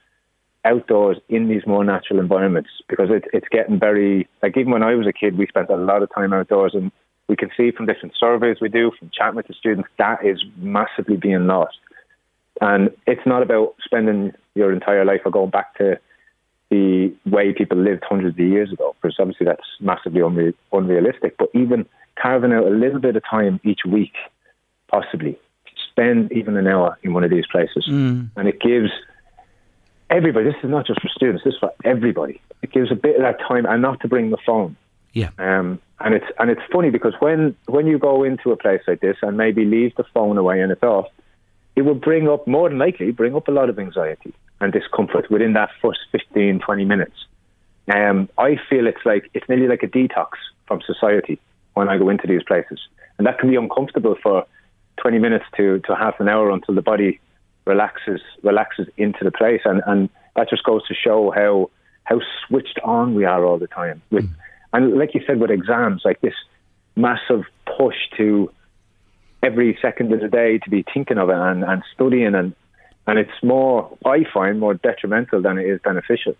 outdoors 0.64 1.18
in 1.28 1.48
these 1.48 1.66
more 1.66 1.84
natural 1.84 2.20
environments. 2.20 2.70
Because 2.88 3.10
it, 3.10 3.24
it's 3.32 3.48
getting 3.50 3.78
very 3.78 4.28
like 4.42 4.56
even 4.56 4.72
when 4.72 4.82
I 4.82 4.94
was 4.94 5.06
a 5.06 5.12
kid, 5.12 5.38
we 5.38 5.46
spent 5.46 5.70
a 5.70 5.76
lot 5.76 6.02
of 6.02 6.10
time 6.14 6.32
outdoors, 6.32 6.74
and 6.74 6.90
we 7.32 7.36
can 7.36 7.50
see 7.56 7.70
from 7.70 7.86
different 7.86 8.14
surveys 8.20 8.58
we 8.60 8.68
do 8.68 8.92
from 8.98 9.10
chatting 9.10 9.36
with 9.36 9.46
the 9.46 9.54
students 9.54 9.88
that 9.96 10.22
is 10.22 10.44
massively 10.58 11.16
being 11.16 11.46
lost. 11.46 11.78
And 12.60 12.90
it's 13.06 13.24
not 13.24 13.42
about 13.42 13.74
spending 13.82 14.34
your 14.54 14.70
entire 14.70 15.06
life 15.06 15.22
or 15.24 15.30
going 15.30 15.48
back 15.48 15.74
to 15.78 15.98
the 16.70 17.10
way 17.24 17.54
people 17.54 17.78
lived 17.78 18.04
hundreds 18.06 18.36
of 18.38 18.44
years 18.44 18.70
ago, 18.70 18.94
because 19.00 19.16
obviously 19.18 19.46
that's 19.46 19.64
massively 19.80 20.20
unre- 20.20 20.52
unrealistic. 20.72 21.38
But 21.38 21.48
even 21.54 21.86
carving 22.20 22.52
out 22.52 22.66
a 22.66 22.70
little 22.70 23.00
bit 23.00 23.16
of 23.16 23.22
time 23.24 23.58
each 23.64 23.80
week, 23.86 24.12
possibly, 24.88 25.38
spend 25.90 26.30
even 26.32 26.58
an 26.58 26.66
hour 26.66 26.98
in 27.02 27.14
one 27.14 27.24
of 27.24 27.30
these 27.30 27.46
places, 27.50 27.86
Mm. 27.88 28.28
and 28.36 28.46
it 28.46 28.60
gives 28.60 28.90
everybody. 30.10 30.44
This 30.44 30.62
is 30.62 30.68
not 30.68 30.86
just 30.86 31.00
for 31.00 31.08
students. 31.08 31.44
This 31.44 31.54
is 31.54 31.60
for 31.60 31.72
everybody. 31.82 32.42
It 32.60 32.72
gives 32.72 32.92
a 32.92 32.94
bit 32.94 33.16
of 33.16 33.22
that 33.22 33.40
time, 33.40 33.64
and 33.64 33.80
not 33.80 34.00
to 34.00 34.08
bring 34.08 34.28
the 34.28 34.42
phone. 34.44 34.76
Yeah. 35.12 35.30
Um, 35.38 35.80
and 36.00 36.14
it's 36.14 36.26
and 36.38 36.50
it's 36.50 36.62
funny 36.72 36.90
because 36.90 37.14
when 37.20 37.54
when 37.66 37.86
you 37.86 37.98
go 37.98 38.24
into 38.24 38.50
a 38.50 38.56
place 38.56 38.82
like 38.86 39.00
this 39.00 39.16
and 39.22 39.36
maybe 39.36 39.64
leave 39.64 39.94
the 39.96 40.04
phone 40.14 40.36
away 40.36 40.60
and 40.60 40.72
it's 40.72 40.82
off, 40.82 41.06
it 41.76 41.82
will 41.82 41.94
bring 41.94 42.28
up 42.28 42.46
more 42.46 42.68
than 42.68 42.78
likely 42.78 43.10
bring 43.12 43.36
up 43.36 43.48
a 43.48 43.52
lot 43.52 43.68
of 43.68 43.78
anxiety 43.78 44.34
and 44.60 44.72
discomfort 44.72 45.30
within 45.30 45.52
that 45.54 45.70
first 45.80 46.00
15, 46.12 46.60
20 46.60 46.84
minutes. 46.84 47.26
Um, 47.92 48.28
I 48.38 48.56
feel 48.70 48.86
it's 48.86 49.04
like 49.04 49.28
it's 49.34 49.48
nearly 49.48 49.68
like 49.68 49.82
a 49.82 49.88
detox 49.88 50.30
from 50.66 50.80
society 50.82 51.40
when 51.74 51.88
I 51.88 51.98
go 51.98 52.08
into 52.08 52.26
these 52.26 52.42
places, 52.42 52.80
and 53.18 53.26
that 53.26 53.38
can 53.38 53.50
be 53.50 53.56
uncomfortable 53.56 54.16
for 54.22 54.46
20 54.98 55.18
minutes 55.18 55.44
to, 55.56 55.80
to 55.80 55.96
half 55.96 56.20
an 56.20 56.28
hour 56.28 56.50
until 56.50 56.74
the 56.74 56.82
body 56.82 57.20
relaxes 57.64 58.20
relaxes 58.42 58.88
into 58.96 59.24
the 59.24 59.32
place, 59.32 59.62
and, 59.64 59.82
and 59.86 60.08
that 60.36 60.48
just 60.48 60.64
goes 60.64 60.86
to 60.88 60.94
show 60.94 61.30
how 61.30 61.70
how 62.04 62.20
switched 62.46 62.78
on 62.84 63.14
we 63.14 63.24
are 63.24 63.44
all 63.44 63.58
the 63.58 63.68
time. 63.68 64.02
With 64.10 64.28
and 64.72 64.98
like 64.98 65.14
you 65.14 65.22
said, 65.26 65.40
with 65.40 65.50
exams, 65.50 66.02
like 66.04 66.20
this 66.20 66.34
massive 66.96 67.44
push 67.78 67.96
to 68.16 68.50
every 69.42 69.78
second 69.82 70.12
of 70.12 70.20
the 70.20 70.28
day 70.28 70.58
to 70.58 70.70
be 70.70 70.84
thinking 70.94 71.18
of 71.18 71.28
it 71.28 71.36
and, 71.36 71.64
and 71.64 71.82
studying 71.94 72.34
and 72.34 72.54
and 73.06 73.18
it's 73.18 73.42
more 73.42 73.96
I 74.04 74.24
find 74.32 74.60
more 74.60 74.74
detrimental 74.74 75.42
than 75.42 75.58
it 75.58 75.66
is 75.66 75.80
beneficial. 75.82 76.36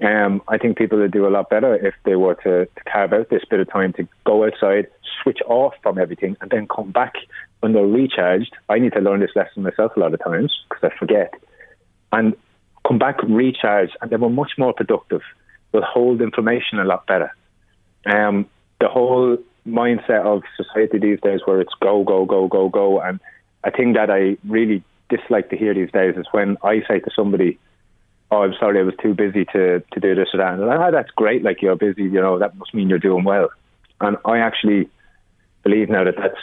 Um, 0.00 0.42
I 0.48 0.58
think 0.58 0.78
people 0.78 0.98
would 0.98 1.10
do 1.10 1.26
a 1.26 1.28
lot 1.28 1.50
better 1.50 1.74
if 1.74 1.94
they 2.04 2.14
were 2.14 2.36
to, 2.36 2.66
to 2.66 2.84
carve 2.90 3.12
out 3.12 3.30
this 3.30 3.44
bit 3.50 3.60
of 3.60 3.70
time 3.70 3.92
to 3.94 4.08
go 4.24 4.44
outside, 4.44 4.86
switch 5.22 5.40
off 5.46 5.74
from 5.82 5.98
everything, 5.98 6.36
and 6.40 6.50
then 6.50 6.68
come 6.68 6.92
back 6.92 7.14
when 7.60 7.72
they're 7.72 7.84
recharged. 7.84 8.54
I 8.68 8.78
need 8.78 8.92
to 8.92 9.00
learn 9.00 9.20
this 9.20 9.34
lesson 9.34 9.64
myself 9.64 9.96
a 9.96 10.00
lot 10.00 10.14
of 10.14 10.22
times 10.22 10.56
because 10.68 10.90
I 10.90 10.96
forget. 10.98 11.34
And 12.12 12.34
come 12.86 12.98
back 12.98 13.22
recharged, 13.24 13.96
and 14.00 14.10
then 14.10 14.20
we're 14.20 14.30
much 14.30 14.52
more 14.56 14.72
productive. 14.72 15.22
We'll 15.72 15.82
hold 15.82 16.22
information 16.22 16.78
a 16.78 16.84
lot 16.84 17.06
better. 17.06 17.34
Um, 18.06 18.46
the 18.80 18.88
whole 18.88 19.38
mindset 19.66 20.24
of 20.24 20.42
society 20.56 20.98
these 20.98 21.20
days 21.20 21.40
where 21.44 21.60
it's 21.60 21.74
go, 21.80 22.04
go, 22.04 22.24
go, 22.24 22.48
go, 22.48 22.68
go. 22.68 23.00
And 23.00 23.20
a 23.64 23.70
thing 23.70 23.92
that 23.94 24.10
I 24.10 24.36
really 24.48 24.82
dislike 25.08 25.50
to 25.50 25.56
hear 25.56 25.74
these 25.74 25.92
days 25.92 26.16
is 26.16 26.26
when 26.32 26.56
I 26.62 26.82
say 26.88 27.00
to 27.00 27.10
somebody, 27.14 27.58
Oh, 28.30 28.42
I'm 28.42 28.52
sorry, 28.60 28.78
I 28.78 28.82
was 28.82 28.94
too 29.02 29.14
busy 29.14 29.46
to, 29.46 29.80
to 29.80 30.00
do 30.00 30.14
this 30.14 30.28
or 30.34 30.38
that. 30.38 30.52
And 30.52 30.66
like, 30.66 30.78
oh, 30.78 30.90
that's 30.92 31.10
great, 31.12 31.42
like 31.42 31.62
you're 31.62 31.76
busy, 31.76 32.02
you 32.02 32.20
know, 32.20 32.38
that 32.38 32.54
must 32.56 32.74
mean 32.74 32.90
you're 32.90 32.98
doing 32.98 33.24
well. 33.24 33.48
And 34.02 34.18
I 34.26 34.38
actually 34.38 34.90
believe 35.62 35.88
now 35.88 36.04
that 36.04 36.16
that's 36.18 36.36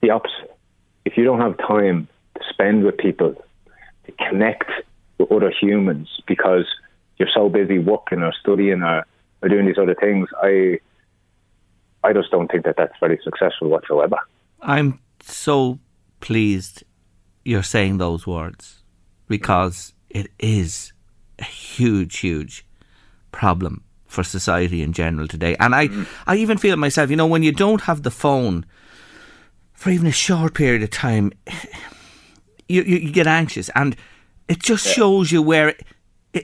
the 0.00 0.10
opposite. 0.10 0.56
If 1.04 1.16
you 1.16 1.24
don't 1.24 1.40
have 1.40 1.56
time 1.58 2.08
to 2.34 2.40
spend 2.50 2.84
with 2.84 2.98
people, 2.98 3.34
to 4.06 4.12
connect 4.28 4.70
with 5.18 5.30
other 5.30 5.52
humans 5.52 6.08
because 6.26 6.66
you're 7.16 7.30
so 7.32 7.48
busy 7.48 7.78
working 7.78 8.22
or 8.22 8.32
studying 8.40 8.82
or, 8.82 9.06
or 9.42 9.48
doing 9.48 9.66
these 9.66 9.78
other 9.78 9.94
things, 9.94 10.28
I 10.42 10.80
I 12.04 12.12
just 12.12 12.30
don't 12.30 12.50
think 12.50 12.64
that 12.64 12.76
that's 12.76 12.94
very 13.00 13.18
successful 13.22 13.68
whatsoever. 13.68 14.18
I'm 14.60 15.00
so 15.20 15.78
pleased 16.20 16.84
you're 17.44 17.62
saying 17.62 17.98
those 17.98 18.26
words 18.26 18.82
because 19.26 19.94
it 20.10 20.30
is 20.38 20.92
a 21.38 21.44
huge, 21.44 22.18
huge 22.18 22.64
problem 23.32 23.84
for 24.06 24.24
society 24.24 24.82
in 24.82 24.92
general 24.92 25.28
today. 25.28 25.54
And 25.58 25.74
I, 25.74 25.88
mm. 25.88 26.06
I 26.26 26.36
even 26.36 26.58
feel 26.58 26.72
it 26.72 26.78
myself, 26.78 27.10
you 27.10 27.16
know, 27.16 27.26
when 27.26 27.42
you 27.42 27.52
don't 27.52 27.82
have 27.82 28.02
the 28.02 28.10
phone 28.10 28.64
for 29.74 29.90
even 29.90 30.06
a 30.06 30.12
short 30.12 30.54
period 30.54 30.82
of 30.82 30.90
time, 30.90 31.32
you, 32.68 32.82
you, 32.82 32.96
you 32.96 33.12
get 33.12 33.26
anxious 33.26 33.70
and 33.74 33.96
it 34.48 34.60
just 34.60 34.86
shows 34.86 35.30
you 35.30 35.42
where 35.42 35.68
it, 35.68 35.84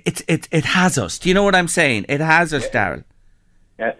it, 0.05 0.23
it, 0.29 0.49
it 0.51 0.65
has 0.65 0.99
us. 0.99 1.19
Do 1.19 1.29
you 1.29 1.35
know 1.35 1.43
what 1.43 1.55
I'm 1.55 1.69
saying? 1.69 2.07
It 2.09 2.21
has 2.21 2.53
us, 2.53 2.69
Daryl. 2.69 3.05
Yeah, 3.79 3.93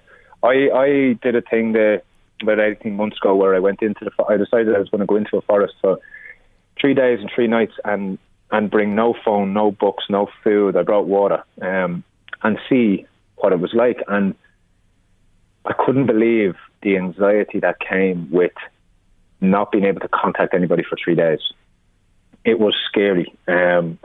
I 0.43 0.71
I 0.75 1.19
did 1.23 1.35
a 1.37 1.43
thing 1.43 1.73
there 1.73 2.03
about 2.43 2.61
eighteen 2.61 2.97
months 2.97 3.17
ago 3.19 3.35
where 3.35 3.55
I 3.55 3.59
went 3.59 3.83
into 3.83 4.05
the. 4.05 4.25
I 4.25 4.37
decided 4.37 4.75
I 4.75 4.79
was 4.79 4.89
going 4.89 5.01
to 5.01 5.07
go 5.07 5.17
into 5.17 5.37
a 5.37 5.43
forest 5.43 5.75
for 5.81 5.99
three 6.81 6.95
days 6.95 7.21
and 7.21 7.31
three 7.35 7.47
nights 7.47 7.75
and 7.85 8.19
and 8.51 8.71
bring 8.71 8.95
no 8.95 9.15
phone, 9.25 9.53
no 9.53 9.71
books, 9.71 10.05
no 10.09 10.29
food. 10.43 10.77
I 10.77 10.83
brought 10.83 11.07
water 11.07 11.43
um, 11.61 12.05
and 12.43 12.59
see 12.69 13.07
what 13.37 13.53
it 13.53 13.59
was 13.59 13.73
like, 13.75 14.03
and 14.07 14.35
I 15.65 15.73
couldn't 15.73 16.07
believe 16.07 16.55
the 16.83 16.97
anxiety 16.97 17.59
that 17.61 17.81
came 17.81 18.31
with 18.31 18.53
not 19.41 19.73
being 19.73 19.85
able 19.85 20.01
to 20.01 20.09
contact 20.09 20.55
anybody 20.55 20.83
for 20.83 20.97
three 21.03 21.15
days. 21.15 21.41
It 22.45 22.59
was 22.59 22.75
scary. 22.89 23.35
Um, 23.49 23.99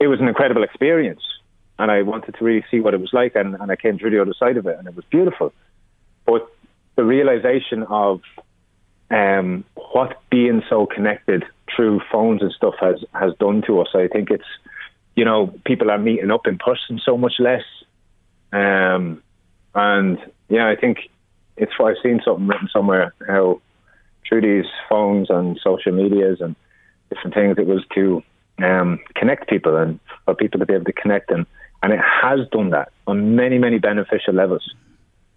it 0.00 0.06
was 0.06 0.20
an 0.20 0.28
incredible 0.28 0.62
experience, 0.62 1.22
and 1.78 1.90
I 1.90 2.02
wanted 2.02 2.36
to 2.36 2.44
really 2.44 2.64
see 2.70 2.80
what 2.80 2.94
it 2.94 3.00
was 3.00 3.12
like, 3.12 3.34
and, 3.34 3.54
and 3.54 3.70
I 3.70 3.76
came 3.76 3.98
through 3.98 4.10
the 4.10 4.22
other 4.22 4.34
side 4.38 4.56
of 4.56 4.66
it, 4.66 4.78
and 4.78 4.86
it 4.86 4.94
was 4.94 5.04
beautiful. 5.10 5.52
But 6.26 6.48
the 6.96 7.04
realization 7.04 7.84
of 7.84 8.20
um, 9.10 9.64
what 9.74 10.20
being 10.30 10.62
so 10.68 10.86
connected 10.86 11.44
through 11.74 12.00
phones 12.10 12.42
and 12.42 12.52
stuff 12.52 12.74
has 12.80 13.04
has 13.12 13.32
done 13.38 13.62
to 13.66 13.80
us, 13.80 13.88
I 13.94 14.08
think 14.08 14.30
it's 14.30 14.48
you 15.16 15.24
know 15.24 15.54
people 15.64 15.90
are 15.90 15.98
meeting 15.98 16.30
up 16.30 16.46
in 16.46 16.58
person 16.58 17.00
so 17.04 17.16
much 17.16 17.34
less, 17.38 17.64
um, 18.52 19.22
and 19.74 20.18
yeah, 20.48 20.68
I 20.68 20.76
think 20.76 21.10
it's 21.56 21.72
why 21.78 21.90
I've 21.90 21.96
seen 22.02 22.20
something 22.24 22.46
written 22.46 22.68
somewhere 22.72 23.14
how 23.26 23.60
through 24.28 24.42
these 24.42 24.70
phones 24.88 25.30
and 25.30 25.58
social 25.62 25.92
medias 25.92 26.40
and 26.40 26.54
different 27.08 27.34
things, 27.34 27.56
it 27.58 27.66
was 27.66 27.84
to 27.94 28.22
um, 28.64 29.00
connect 29.14 29.48
people 29.48 29.76
and 29.76 30.00
for 30.24 30.34
people 30.34 30.60
to 30.60 30.66
be 30.66 30.74
able 30.74 30.84
to 30.84 30.92
connect 30.92 31.30
and 31.30 31.46
and 31.80 31.92
it 31.92 32.00
has 32.00 32.40
done 32.50 32.70
that 32.70 32.90
on 33.06 33.36
many 33.36 33.58
many 33.58 33.78
beneficial 33.78 34.34
levels. 34.34 34.74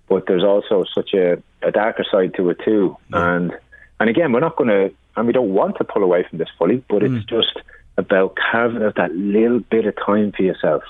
But 0.10 0.26
there's 0.28 0.44
also 0.44 0.84
such 0.94 1.14
a, 1.14 1.42
a 1.62 1.72
darker 1.72 2.06
side 2.12 2.34
to 2.36 2.50
it 2.50 2.60
too, 2.66 2.98
and 3.14 3.52
and 4.00 4.10
again, 4.10 4.32
we're 4.32 4.40
not 4.40 4.56
going 4.56 4.70
to 4.70 4.94
and 5.16 5.28
we 5.28 5.34
don't 5.34 5.54
want 5.54 5.78
to 5.78 5.84
pull 5.84 6.04
away 6.04 6.26
from 6.30 6.40
this 6.40 6.50
fully, 6.58 6.84
but 6.90 7.04
it's 7.04 7.26
just 7.26 7.60
about 7.98 8.38
carving 8.52 8.84
out 8.84 8.96
that 8.96 9.14
little 9.14 9.60
bit 9.60 9.86
of 9.86 9.96
time 9.96 10.32
for 10.32 10.44
yourself 10.44 10.84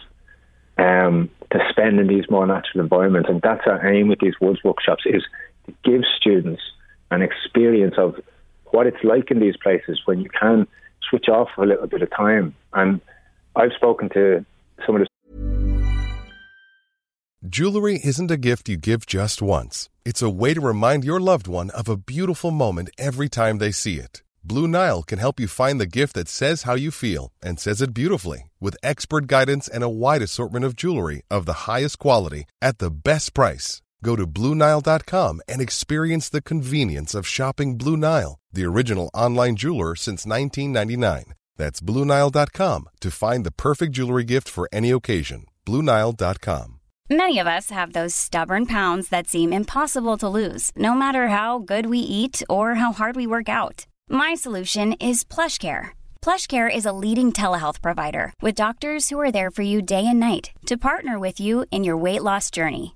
um, 0.77 1.29
to 1.51 1.59
spend 1.69 1.99
in 1.99 2.07
these 2.07 2.29
more 2.29 2.45
natural 2.45 2.83
environments. 2.83 3.29
And 3.29 3.41
that's 3.41 3.65
our 3.65 3.85
aim 3.91 4.07
with 4.07 4.19
these 4.19 4.39
woods 4.39 4.63
workshops 4.63 5.03
is 5.05 5.23
to 5.65 5.73
give 5.83 6.01
students 6.17 6.61
an 7.09 7.21
experience 7.21 7.95
of 7.97 8.19
what 8.65 8.87
it's 8.87 9.03
like 9.03 9.31
in 9.31 9.39
these 9.39 9.57
places 9.57 10.01
when 10.05 10.21
you 10.21 10.29
can 10.29 10.67
switch 11.09 11.27
off 11.29 11.49
for 11.55 11.63
a 11.63 11.67
little 11.67 11.87
bit 11.87 12.01
of 12.01 12.09
time. 12.11 12.55
And 12.73 13.01
I've 13.55 13.73
spoken 13.75 14.09
to 14.09 14.45
some 14.85 14.95
of 14.95 15.01
the 15.01 15.07
Jewelry 17.49 17.99
isn't 18.03 18.29
a 18.29 18.37
gift 18.37 18.69
you 18.69 18.77
give 18.77 19.05
just 19.07 19.41
once. 19.41 19.89
It's 20.05 20.21
a 20.21 20.29
way 20.29 20.53
to 20.53 20.61
remind 20.61 21.03
your 21.03 21.19
loved 21.19 21.47
one 21.47 21.71
of 21.71 21.89
a 21.89 21.97
beautiful 21.97 22.51
moment 22.51 22.91
every 22.99 23.29
time 23.29 23.57
they 23.57 23.71
see 23.71 23.95
it. 23.95 24.21
Blue 24.43 24.67
Nile 24.67 25.03
can 25.03 25.19
help 25.19 25.39
you 25.39 25.47
find 25.47 25.79
the 25.79 25.85
gift 25.85 26.13
that 26.13 26.27
says 26.27 26.63
how 26.63 26.75
you 26.75 26.91
feel 26.91 27.31
and 27.43 27.59
says 27.59 27.81
it 27.81 27.93
beautifully 27.93 28.49
with 28.59 28.77
expert 28.83 29.27
guidance 29.27 29.67
and 29.67 29.83
a 29.83 29.89
wide 29.89 30.21
assortment 30.21 30.65
of 30.65 30.75
jewelry 30.75 31.23
of 31.29 31.45
the 31.45 31.67
highest 31.67 31.99
quality 31.99 32.45
at 32.61 32.77
the 32.77 32.91
best 32.91 33.33
price. 33.33 33.81
Go 34.03 34.15
to 34.15 34.25
BlueNile.com 34.25 35.41
and 35.47 35.61
experience 35.61 36.29
the 36.29 36.41
convenience 36.41 37.13
of 37.13 37.27
shopping 37.27 37.77
Blue 37.77 37.97
Nile, 37.97 38.39
the 38.51 38.65
original 38.65 39.09
online 39.13 39.55
jeweler 39.55 39.95
since 39.95 40.25
1999. 40.25 41.33
That's 41.57 41.81
BlueNile.com 41.81 42.89
to 43.01 43.11
find 43.11 43.45
the 43.45 43.51
perfect 43.51 43.93
jewelry 43.93 44.23
gift 44.23 44.49
for 44.49 44.67
any 44.71 44.89
occasion. 44.91 45.45
BlueNile.com. 45.65 46.79
Many 47.09 47.39
of 47.39 47.47
us 47.47 47.71
have 47.71 47.91
those 47.91 48.15
stubborn 48.15 48.65
pounds 48.65 49.09
that 49.09 49.27
seem 49.27 49.51
impossible 49.51 50.17
to 50.17 50.29
lose, 50.29 50.71
no 50.77 50.93
matter 50.93 51.27
how 51.27 51.59
good 51.59 51.87
we 51.87 51.99
eat 51.99 52.41
or 52.49 52.75
how 52.75 52.93
hard 52.93 53.17
we 53.17 53.27
work 53.27 53.49
out. 53.49 53.85
My 54.09 54.33
solution 54.33 54.93
is 54.93 55.25
PlushCare. 55.25 55.89
PlushCare 56.21 56.73
is 56.73 56.85
a 56.85 56.93
leading 56.93 57.33
telehealth 57.33 57.81
provider 57.81 58.33
with 58.41 58.55
doctors 58.55 59.09
who 59.09 59.19
are 59.19 59.31
there 59.31 59.51
for 59.51 59.61
you 59.61 59.81
day 59.81 60.07
and 60.07 60.21
night 60.21 60.51
to 60.67 60.77
partner 60.77 61.19
with 61.19 61.39
you 61.41 61.65
in 61.69 61.83
your 61.83 61.97
weight 61.97 62.23
loss 62.23 62.49
journey. 62.49 62.95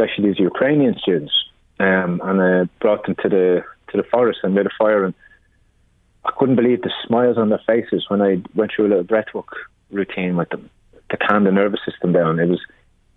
actually 0.00 0.28
these 0.28 0.38
Ukrainian 0.38 0.96
students, 0.98 1.32
um, 1.78 2.20
and 2.24 2.40
I 2.40 2.64
brought 2.80 3.04
them 3.06 3.16
to 3.22 3.28
the 3.28 3.64
to 3.90 3.96
the 3.96 4.02
forest 4.04 4.40
and 4.42 4.54
made 4.54 4.66
a 4.66 4.70
fire, 4.78 5.04
and 5.04 5.14
I 6.24 6.32
couldn't 6.36 6.56
believe 6.56 6.82
the 6.82 6.92
smiles 7.06 7.38
on 7.38 7.50
their 7.50 7.62
faces 7.66 8.06
when 8.08 8.20
I 8.20 8.42
went 8.54 8.72
through 8.74 8.86
a 8.86 8.88
little 8.88 9.04
breathwork 9.04 9.48
routine 9.90 10.36
with 10.36 10.48
them 10.48 10.68
to 11.10 11.16
calm 11.16 11.44
the 11.44 11.52
nervous 11.52 11.80
system 11.88 12.12
down. 12.12 12.40
It 12.40 12.48
was 12.48 12.60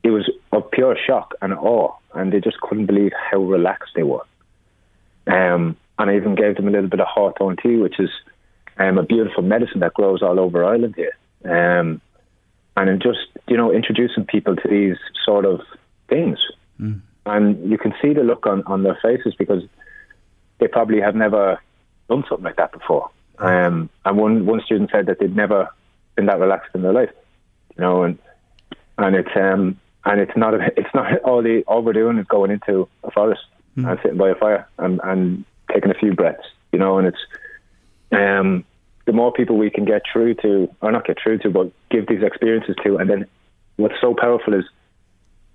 it 0.04 0.12
was 0.12 0.30
of 0.52 0.70
pure 0.72 0.98
shock 1.08 1.34
and 1.42 1.54
awe, 1.54 1.94
and 2.14 2.32
they 2.32 2.40
just 2.40 2.60
couldn't 2.62 2.86
believe 2.86 3.12
how 3.32 3.40
relaxed 3.40 3.92
they 3.96 4.04
were. 4.04 4.26
Um, 5.28 5.78
and 5.98 6.10
I 6.10 6.16
even 6.16 6.36
gave 6.36 6.56
them 6.56 6.68
a 6.68 6.72
little 6.72 6.90
bit 6.90 7.02
of 7.02 7.08
hawthorn 7.08 7.58
tea, 7.62 7.76
which 7.76 8.00
is 8.00 8.10
um, 8.78 8.98
a 8.98 9.04
beautiful 9.04 9.44
medicine 9.44 9.82
that 9.82 9.94
grows 9.94 10.24
all 10.24 10.40
over 10.40 10.64
Ireland 10.64 10.96
here. 10.96 11.16
Um, 11.44 12.02
and 12.78 13.02
just 13.02 13.28
you 13.48 13.58
know 13.58 13.74
introducing 13.74 14.26
people 14.26 14.56
to 14.56 14.68
these 14.68 14.98
sort 15.26 15.46
of 15.46 15.62
things, 16.08 16.40
and 17.26 17.70
you 17.70 17.78
can 17.78 17.94
see 18.02 18.14
the 18.14 18.24
look 18.24 18.46
on, 18.46 18.64
on 18.66 18.84
their 18.84 18.98
faces 19.02 19.36
because 19.38 19.64
they 20.60 20.68
probably 20.68 21.00
have 21.02 21.16
never 21.16 21.60
done 22.10 22.24
something 22.28 22.46
like 22.46 22.58
that 22.58 22.72
before. 22.72 23.10
Um, 23.38 23.90
and 24.06 24.18
one 24.18 24.46
one 24.46 24.62
student 24.62 24.90
said 24.92 25.06
that 25.06 25.20
they'd 25.20 25.36
never 25.36 25.70
been 26.16 26.26
that 26.26 26.40
relaxed 26.40 26.72
in 26.76 26.82
their 26.82 26.94
life, 26.94 27.12
you 27.78 27.82
know, 27.82 28.04
and 28.04 28.18
and 28.98 29.16
it's 29.16 29.30
um 29.36 29.80
and 30.06 30.20
it's 30.20 30.36
not 30.36 30.54
a, 30.54 30.72
it's 30.78 30.94
not 30.94 31.20
all 31.22 31.42
the 31.42 31.64
all 31.68 31.82
we're 31.82 31.94
doing 31.94 32.18
is 32.18 32.26
going 32.28 32.52
into 32.52 32.88
a 33.04 33.12
forest 33.12 33.42
and 33.90 34.00
sitting 34.04 34.18
by 34.18 34.30
a 34.30 34.36
fire 34.36 34.68
and 34.78 35.00
and 35.04 35.46
taking 35.74 35.92
a 35.92 35.94
few 35.94 36.14
breaths, 36.14 36.48
you 36.74 36.80
know, 36.80 36.98
and 36.98 37.08
it's 37.08 37.26
um 38.12 38.66
the 39.06 39.14
more 39.14 39.32
people 39.32 39.58
we 39.58 39.72
can 39.72 39.86
get 39.86 40.04
through 40.12 40.36
to, 40.36 40.70
or 40.82 40.92
not 40.92 41.04
get 41.04 41.18
through 41.20 41.40
to, 41.40 41.50
but 41.50 41.72
give 41.90 42.08
these 42.08 42.22
experiences 42.22 42.76
to, 42.84 42.98
and 42.98 43.10
then 43.10 43.26
what's 43.78 44.00
so 44.00 44.14
powerful 44.14 44.54
is 44.54 44.66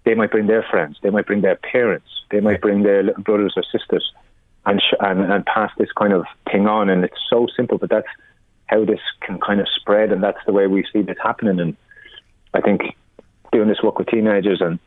they 0.04 0.14
might 0.14 0.30
bring 0.30 0.46
their 0.46 0.62
friends, 0.70 0.98
they 1.02 1.10
might 1.10 1.26
bring 1.26 1.40
their 1.42 1.56
parents, 1.56 2.06
they 2.30 2.40
might 2.40 2.60
bring 2.60 2.82
their 2.82 3.02
little 3.02 3.22
brothers 3.22 3.54
or 3.56 3.62
sisters, 3.70 4.12
and 4.66 4.80
sh- 4.80 4.96
and 5.00 5.20
and 5.32 5.44
pass 5.46 5.70
this 5.78 5.92
kind 5.92 6.12
of 6.12 6.24
thing 6.50 6.66
on. 6.66 6.88
And 6.90 7.04
it's 7.04 7.18
so 7.30 7.46
simple, 7.56 7.78
but 7.78 7.90
that's 7.90 8.06
how 8.66 8.84
this 8.84 9.00
can 9.20 9.38
kind 9.40 9.60
of 9.60 9.66
spread, 9.74 10.12
and 10.12 10.22
that's 10.22 10.38
the 10.46 10.52
way 10.52 10.66
we 10.66 10.84
see 10.92 11.02
this 11.02 11.16
happening. 11.22 11.58
And 11.60 11.76
I 12.54 12.60
think 12.60 12.82
doing 13.52 13.68
this 13.68 13.82
work 13.82 13.98
with 13.98 14.08
teenagers 14.08 14.60
and 14.60 14.78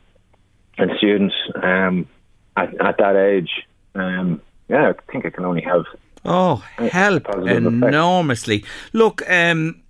and 0.80 0.92
students 0.98 1.36
um, 1.64 2.08
at, 2.56 2.70
at 2.80 2.98
that 3.00 3.16
age, 3.16 3.50
um, 3.96 4.42
yeah, 4.70 4.92
I 4.92 5.12
think 5.12 5.26
it 5.26 5.34
can 5.34 5.46
only 5.46 5.62
have 5.64 5.86
Oh, 6.26 6.58
help 6.78 7.28
effect. 7.30 7.48
enormously. 7.48 8.66
Look, 8.94 9.28
um, 9.30 9.82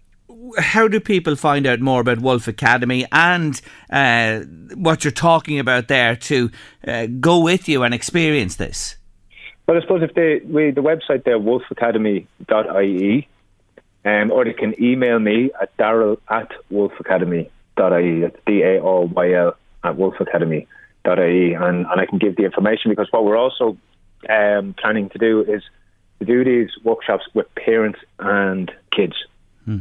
how 0.58 0.88
do 0.88 1.00
people 1.00 1.36
find 1.36 1.66
out 1.66 1.80
more 1.80 2.02
about 2.02 2.20
Wolf 2.20 2.48
Academy 2.48 3.06
and 3.12 3.60
uh, 3.90 4.42
what 4.76 5.04
you're 5.04 5.12
talking 5.12 5.60
about 5.60 5.88
there 5.88 6.16
to 6.16 6.52
uh, 6.88 7.08
go 7.20 7.40
with 7.40 7.68
you 7.68 7.84
and 7.84 7.94
experience 7.94 8.56
this? 8.56 8.98
Well, 9.68 9.78
I 9.78 9.82
suppose 9.82 10.02
if 10.04 10.14
they 10.14 10.42
we 10.46 10.72
the 10.72 10.82
website 10.82 11.26
there 11.26 11.40
wolfacademy.ie, 11.40 13.28
um, 14.06 14.32
or 14.32 14.46
they 14.46 14.54
can 14.54 14.82
email 14.82 15.20
me 15.20 15.52
at 15.62 15.76
daryl 15.78 16.20
at 16.30 16.52
wolfacademy.ie. 16.72 18.22
That's 18.22 18.36
D 18.46 18.62
A 18.64 18.82
R 18.82 19.06
Y 19.06 19.34
L 19.34 19.56
at 19.84 19.96
wolfacademy.ie, 19.96 21.54
and 21.54 21.86
and 21.86 22.02
I 22.02 22.06
can 22.06 22.18
give 22.18 22.38
the 22.38 22.46
information 22.46 22.92
because 22.92 23.08
what 23.12 23.26
we're 23.26 23.38
also 23.38 23.78
um, 24.30 24.74
planning 24.80 25.10
to 25.10 25.18
do 25.18 25.42
is 25.42 25.64
to 26.20 26.26
do 26.26 26.44
these 26.44 26.70
workshops 26.84 27.26
with 27.34 27.54
parents 27.56 28.00
and 28.20 28.72
kids. 28.96 29.16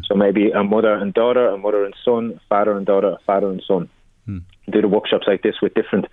So 0.04 0.14
maybe 0.14 0.50
a 0.50 0.64
mother 0.64 0.92
and 0.92 1.14
daughter, 1.14 1.48
a 1.48 1.56
mother 1.56 1.84
and 1.84 1.94
son, 2.04 2.40
father 2.48 2.76
and 2.76 2.84
daughter, 2.84 3.16
father 3.24 3.48
and 3.48 3.62
son. 3.66 3.88
Do 4.70 4.80
the 4.82 4.88
workshops 4.88 5.26
like 5.28 5.42
this 5.42 5.56
with 5.62 5.74
different 5.74 6.06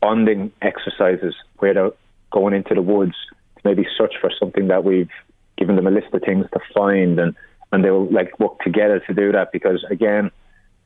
bonding 0.00 0.50
exercises 0.60 1.34
where 1.58 1.74
they're 1.74 1.92
going 2.32 2.54
into 2.54 2.74
the 2.74 2.82
woods 2.82 3.14
to 3.56 3.60
maybe 3.64 3.86
search 3.96 4.14
for 4.20 4.30
something 4.38 4.66
that 4.68 4.82
we've 4.82 5.10
given 5.56 5.76
them 5.76 5.86
a 5.86 5.90
list 5.90 6.12
of 6.12 6.22
things 6.22 6.46
to 6.52 6.60
find 6.74 7.20
and, 7.20 7.36
and 7.70 7.84
they'll 7.84 8.10
like 8.10 8.38
work 8.40 8.58
together 8.60 9.00
to 9.06 9.14
do 9.14 9.30
that 9.30 9.52
because 9.52 9.84
again, 9.90 10.30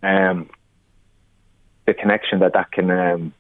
um, 0.03 0.51
the 1.87 1.95
connection 1.95 2.41
that 2.41 2.53
that 2.53 2.71
can 2.73 2.91
um, 2.91 3.33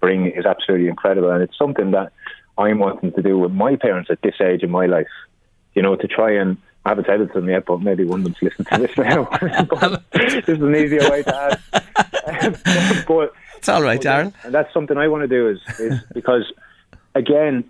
bring 0.00 0.26
is 0.26 0.44
absolutely 0.44 0.88
incredible 0.88 1.30
and 1.30 1.42
it's 1.42 1.56
something 1.56 1.92
that 1.92 2.10
I'm 2.58 2.78
wanting 2.80 3.12
to 3.12 3.22
do 3.22 3.38
with 3.38 3.52
my 3.52 3.76
parents 3.76 4.10
at 4.10 4.22
this 4.22 4.34
age 4.40 4.62
in 4.62 4.70
my 4.70 4.86
life. 4.86 5.06
You 5.74 5.82
know, 5.82 5.94
to 5.94 6.08
try 6.08 6.32
and 6.32 6.56
I 6.86 6.90
haven't 6.90 7.06
said 7.06 7.20
it 7.20 7.26
to 7.32 7.40
them 7.40 7.48
yet, 7.48 7.64
but 7.66 7.80
maybe 7.82 8.04
one 8.04 8.20
of 8.20 8.24
them's 8.24 8.36
listening 8.40 8.66
to 8.72 8.78
this 8.86 8.96
now. 8.96 9.24
This 10.12 10.48
is 10.48 10.62
an 10.62 10.76
easier 10.76 11.10
way 11.10 11.22
to 11.24 11.34
ask. 11.34 11.74
Um, 12.44 13.04
but 13.08 13.32
It's 13.56 13.68
all 13.68 13.82
right, 13.82 14.00
Darren. 14.00 14.32
and 14.44 14.54
that's 14.54 14.72
something 14.72 14.96
I 14.96 15.08
want 15.08 15.22
to 15.22 15.28
do 15.28 15.48
is, 15.48 15.58
is 15.80 16.00
because 16.14 16.44
again, 17.16 17.64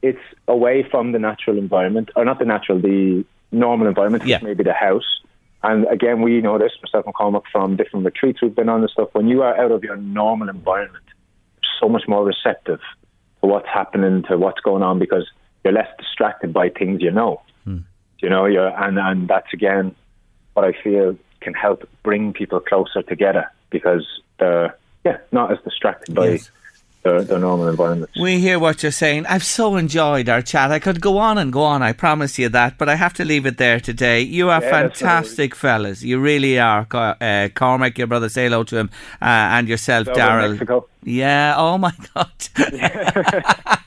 it's 0.00 0.20
away 0.48 0.86
from 0.90 1.12
the 1.12 1.18
natural 1.18 1.58
environment, 1.58 2.08
or 2.16 2.24
not 2.24 2.38
the 2.38 2.46
natural, 2.46 2.80
the 2.80 3.26
normal 3.52 3.88
environment, 3.88 4.24
Yeah. 4.24 4.38
maybe 4.42 4.64
the 4.64 4.72
house. 4.72 5.04
And 5.62 5.86
again, 5.88 6.22
we 6.22 6.40
know 6.40 6.56
this, 6.58 6.72
myself 6.82 7.04
and 7.04 7.14
Cormac, 7.14 7.42
from 7.52 7.76
different 7.76 8.06
retreats 8.06 8.40
we've 8.40 8.54
been 8.54 8.70
on 8.70 8.80
and 8.80 8.88
stuff. 8.90 9.10
When 9.12 9.28
you 9.28 9.42
are 9.42 9.54
out 9.60 9.70
of 9.70 9.84
your 9.84 9.96
normal 9.96 10.48
environment, 10.48 11.04
you're 11.62 11.70
so 11.80 11.88
much 11.90 12.04
more 12.08 12.24
receptive 12.24 12.80
to 13.42 13.46
what's 13.46 13.68
happening, 13.68 14.22
to 14.30 14.38
what's 14.38 14.60
going 14.60 14.82
on, 14.82 14.98
because 14.98 15.26
you're 15.62 15.74
less 15.74 15.88
distracted 15.98 16.54
by 16.54 16.70
things 16.70 17.02
you 17.02 17.10
know. 17.10 17.42
You 18.26 18.30
know, 18.30 18.46
you're, 18.46 18.72
and 18.84 18.98
and 18.98 19.28
that's 19.28 19.52
again 19.52 19.94
what 20.54 20.64
I 20.70 20.72
feel 20.82 21.16
can 21.44 21.54
help 21.54 21.88
bring 22.02 22.32
people 22.32 22.58
closer 22.58 23.00
together 23.02 23.44
because 23.70 24.04
they're 24.40 24.76
yeah 25.04 25.18
not 25.30 25.52
as 25.52 25.58
distracted 25.62 26.12
by 26.12 26.30
Yes. 26.30 26.50
their, 27.04 27.22
their 27.22 27.38
normal 27.38 27.68
environment. 27.68 28.10
We 28.20 28.40
hear 28.40 28.58
what 28.58 28.82
you're 28.82 28.90
saying. 29.04 29.26
I've 29.26 29.44
so 29.44 29.76
enjoyed 29.76 30.28
our 30.28 30.42
chat. 30.42 30.72
I 30.72 30.80
could 30.80 31.00
go 31.00 31.18
on 31.18 31.38
and 31.38 31.52
go 31.52 31.62
on, 31.62 31.84
I 31.84 31.92
promise 31.92 32.36
you 32.36 32.48
that, 32.48 32.78
but 32.78 32.88
I 32.88 32.96
have 32.96 33.14
to 33.20 33.24
leave 33.24 33.46
it 33.46 33.58
there 33.58 33.78
today. 33.78 34.22
You 34.22 34.50
are 34.50 34.60
Yeah, 34.60 34.70
fantastic 34.70 35.54
fellas. 35.54 36.02
You 36.02 36.18
really 36.18 36.58
are. 36.58 36.84
Uh, 36.92 37.48
Cormac, 37.54 37.96
your 37.96 38.08
brother, 38.08 38.28
say 38.28 38.46
hello 38.48 38.64
to 38.64 38.76
him, 38.76 38.90
uh, 39.22 39.54
and 39.56 39.68
yourself, 39.68 40.08
Daryl. 40.08 40.82
Yeah, 41.04 41.54
oh 41.56 41.78
my 41.78 41.92
God. 42.14 42.32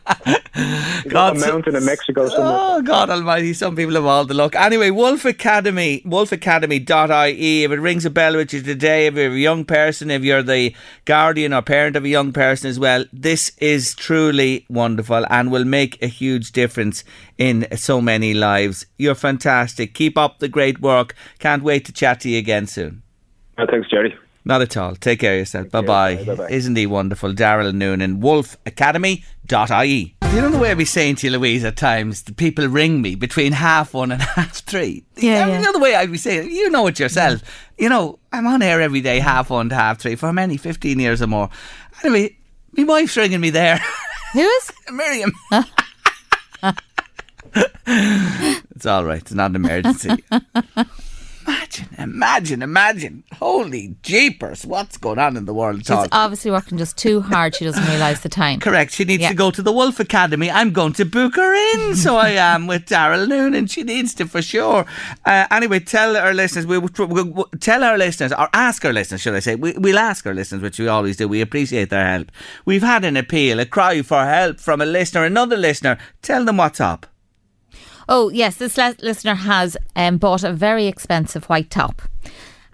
God, 1.08 1.38
a 1.38 1.40
mountain 1.40 1.76
in 1.76 1.86
Mexico 1.86 2.28
somewhere. 2.28 2.58
Oh 2.60 2.82
God 2.82 3.10
Almighty! 3.10 3.54
Some 3.54 3.76
people 3.76 3.96
have 3.96 4.06
all 4.06 4.26
the 4.26 4.34
luck. 4.34 4.56
Anyway, 4.56 4.90
Wolf 4.90 5.26
Academy, 5.26 6.02
wolfacademy.ie. 6.06 7.64
If 7.64 7.72
it 7.72 7.80
rings 7.80 8.06
a 8.06 8.10
bell 8.10 8.36
with 8.36 8.54
you 8.54 8.62
today, 8.62 9.08
if 9.08 9.16
you're 9.16 9.32
a 9.32 9.38
young 9.38 9.66
person, 9.66 10.12
if 10.12 10.24
you're 10.24 10.44
the 10.44 10.76
guardian 11.06 11.54
or 11.54 11.62
parent 11.62 11.96
of 11.96 12.04
a 12.04 12.10
young 12.10 12.34
person 12.34 12.70
as 12.70 12.80
well, 12.80 13.06
this 13.14 13.52
is 13.60 13.96
truly 13.96 14.66
wonderful 14.70 15.26
and 15.30 15.52
will 15.52 15.66
make 15.66 16.02
a 16.02 16.08
huge 16.08 16.52
difference 16.52 17.04
in 17.38 17.68
so 17.76 18.02
many 18.02 18.34
lives. 18.34 18.86
You're 18.98 19.16
fantastic. 19.16 19.94
Keep 19.94 20.18
up 20.18 20.40
the 20.40 20.50
great 20.50 20.82
work. 20.82 21.16
Can't 21.40 21.64
wait 21.64 21.86
to 21.86 21.94
chat 21.94 22.22
to 22.22 22.30
you 22.30 22.38
again 22.38 22.68
soon. 22.68 23.04
Oh, 23.58 23.66
thanks, 23.70 23.90
Jerry. 23.90 24.16
Not 24.50 24.62
at 24.64 24.76
all. 24.78 24.96
Take 24.96 25.20
care 25.20 25.34
of 25.34 25.40
yourself. 25.40 25.70
Bye 25.70 25.82
bye. 25.82 26.48
Isn't 26.50 26.76
he 26.76 26.88
wonderful? 26.88 27.34
Daryl 27.34 27.72
Noonan, 27.72 28.20
wolfacademy.ie. 28.20 30.16
You 30.34 30.42
know 30.42 30.50
the 30.50 30.58
way 30.58 30.72
I 30.72 30.74
be 30.74 30.86
saying 30.86 31.16
to 31.18 31.28
you, 31.28 31.38
Louise, 31.38 31.64
at 31.64 31.76
times, 31.78 32.24
the 32.24 32.34
people 32.34 32.68
ring 32.68 33.00
me 33.02 33.14
between 33.14 33.52
half 33.52 33.94
one 33.94 34.12
and 34.12 34.22
half 34.36 34.56
three. 34.58 35.04
Yeah, 35.18 35.46
You 35.46 35.52
yeah. 35.54 35.62
know 35.62 35.72
the 35.72 35.78
way 35.80 35.94
I'd 35.96 36.12
be 36.12 36.18
saying, 36.18 36.50
you 36.50 36.70
know 36.72 36.88
it 36.88 36.98
yourself. 37.00 37.42
Mm. 37.42 37.48
You 37.78 37.90
know, 37.90 38.18
I'm 38.34 38.48
on 38.48 38.64
air 38.64 38.82
every 38.82 39.02
day, 39.02 39.20
half 39.20 39.52
one 39.52 39.70
to 39.70 39.76
half 39.76 40.00
three, 40.00 40.16
for 40.16 40.34
many, 40.34 40.58
15 40.58 41.00
years 41.00 41.22
or 41.22 41.28
more. 41.28 41.50
Anyway, 42.04 42.36
my 42.74 42.84
wife's 42.86 43.16
ringing 43.18 43.42
me 43.42 43.52
there. 43.52 43.80
Who 44.34 44.40
is? 44.42 44.72
Miriam. 44.92 45.32
it's 47.86 48.86
all 48.86 49.06
right. 49.06 49.22
It's 49.22 49.32
not 49.34 49.52
an 49.52 49.56
emergency. 49.58 50.24
Imagine, 51.50 51.88
imagine, 51.98 52.62
imagine. 52.62 53.24
Holy 53.38 53.96
jeepers. 54.04 54.66
What's 54.66 54.98
going 54.98 55.20
on 55.20 55.36
in 55.36 55.46
the 55.46 55.54
world? 55.54 55.86
She's 55.86 56.08
obviously 56.12 56.52
working 56.52 56.78
just 56.78 56.98
too 56.98 57.22
hard. 57.22 57.56
She 57.56 57.66
doesn't 57.66 57.86
realise 57.88 58.20
the 58.22 58.30
time. 58.30 58.60
Correct. 58.60 58.92
She 58.94 59.04
needs 59.06 59.22
Yeah. 59.24 59.30
to 59.30 59.36
go 59.36 59.52
to 59.52 59.62
the 59.62 59.72
Wolf 59.72 60.00
Academy. 60.00 60.50
I'm 60.52 60.72
going 60.72 60.94
to 60.94 61.06
book 61.06 61.36
her 61.36 61.54
in. 61.74 61.96
so 61.96 62.18
I 62.18 62.30
am 62.30 62.68
with 62.68 62.86
Daryl 62.86 63.28
Noonan. 63.28 63.68
She 63.68 63.84
needs 63.84 64.14
to 64.16 64.28
for 64.28 64.42
sure. 64.42 64.86
Uh, 65.26 65.48
anyway, 65.52 65.80
tell 65.80 66.16
our 66.16 66.34
listeners, 66.34 66.66
we, 66.66 66.78
we, 66.78 66.90
we, 67.24 67.44
tell 67.60 67.84
our 67.84 67.98
listeners, 67.98 68.32
or 68.32 68.48
ask 68.54 68.86
our 68.86 68.94
listeners, 68.94 69.22
should 69.22 69.36
I 69.36 69.40
say? 69.40 69.56
We, 69.56 69.74
we'll 69.74 70.00
ask 70.00 70.26
our 70.26 70.34
listeners, 70.34 70.62
which 70.62 70.80
we 70.80 70.88
always 70.88 71.18
do. 71.18 71.28
We 71.28 71.42
appreciate 71.42 71.90
their 71.90 72.06
help. 72.06 72.32
We've 72.66 72.84
had 72.84 73.04
an 73.06 73.18
appeal, 73.18 73.60
a 73.60 73.66
cry 73.66 74.02
for 74.02 74.26
help 74.26 74.60
from 74.60 74.82
a 74.82 74.86
listener, 74.86 75.24
another 75.26 75.58
listener. 75.58 75.98
Tell 76.22 76.46
them 76.46 76.58
what's 76.58 76.80
up. 76.80 77.06
Oh, 78.12 78.30
yes, 78.30 78.56
this 78.56 78.76
listener 78.76 79.36
has 79.36 79.78
um, 79.96 80.18
bought 80.18 80.44
a 80.44 80.52
very 80.52 80.88
expensive 80.88 81.46
white 81.46 81.70
top. 81.70 82.02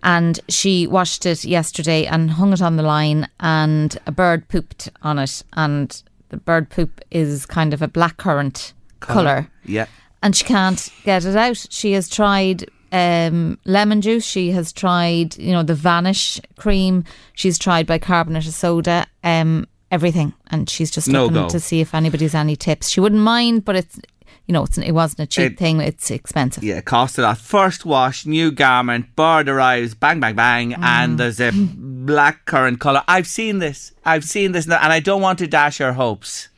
And 0.02 0.40
she 0.48 0.88
washed 0.88 1.26
it 1.26 1.44
yesterday 1.44 2.06
and 2.06 2.32
hung 2.32 2.54
it 2.54 2.62
on 2.62 2.78
the 2.78 2.84
line, 2.84 3.28
and 3.40 3.98
a 4.08 4.12
bird 4.12 4.48
pooped 4.48 4.90
on 5.02 5.20
it. 5.20 5.44
And 5.54 6.02
the 6.30 6.38
bird 6.38 6.70
poop 6.70 7.02
is 7.12 7.46
kind 7.46 7.74
of 7.74 7.82
a 7.82 7.88
blackcurrant 7.88 8.74
colour. 9.02 9.50
Yeah. 9.66 9.88
And 10.24 10.36
she 10.36 10.46
can't 10.46 10.90
get 11.04 11.26
it 11.26 11.36
out. 11.36 11.66
She 11.70 11.92
has 11.94 12.08
tried 12.08 12.66
um, 12.92 13.60
lemon 13.66 14.02
juice. 14.02 14.24
She 14.24 14.52
has 14.52 14.72
tried, 14.72 15.38
you 15.38 15.52
know, 15.52 15.64
the 15.64 15.76
Vanish 15.76 16.40
cream. 16.56 17.04
She's 17.34 17.60
tried 17.60 17.88
bicarbonate 17.88 18.48
of 18.48 18.54
soda. 18.54 19.08
Um, 19.24 19.68
everything, 19.92 20.34
and 20.48 20.70
she's 20.70 20.92
just 20.92 21.08
No 21.08 21.24
looking 21.26 21.44
go. 21.44 21.50
to 21.50 21.60
see 21.60 21.80
if 21.82 21.94
anybody's 21.94 22.36
any 22.36 22.56
tips. 22.56 22.90
She 22.90 23.00
wouldn't 23.00 23.22
mind, 23.22 23.66
but 23.66 23.76
it's, 23.76 24.00
you 24.48 24.54
know, 24.54 24.64
it's, 24.64 24.78
it 24.78 24.92
wasn't 24.92 25.20
a 25.22 25.26
cheap 25.26 25.54
It- 25.54 25.58
thing. 25.58 25.82
It's 25.82 26.12
expensive. 26.12 26.64
Yeah, 26.64 26.76
it 26.78 26.86
cost 26.86 27.18
a 27.18 27.22
lot. 27.24 27.38
First 27.40 27.86
wash, 27.86 28.26
new 28.26 28.52
garment, 28.52 29.16
bird 29.16 29.50
arrives, 29.50 29.94
bang, 29.96 30.20
bang, 30.20 30.36
bang, 30.36 30.72
Mm. 30.74 30.84
and 30.84 31.18
there's 31.18 31.40
a 31.40 31.52
black 31.54 32.46
currant 32.46 32.80
colour. 32.80 33.04
I've 33.08 33.28
seen 33.28 33.60
this. 33.60 33.92
I've 34.06 34.24
seen 34.24 34.52
this, 34.52 34.66
and 34.66 34.74
I 34.74 35.00
don't 35.00 35.22
want 35.22 35.40
to 35.40 35.48
dash 35.48 35.80
your 35.80 35.94
hopes. 35.94 36.50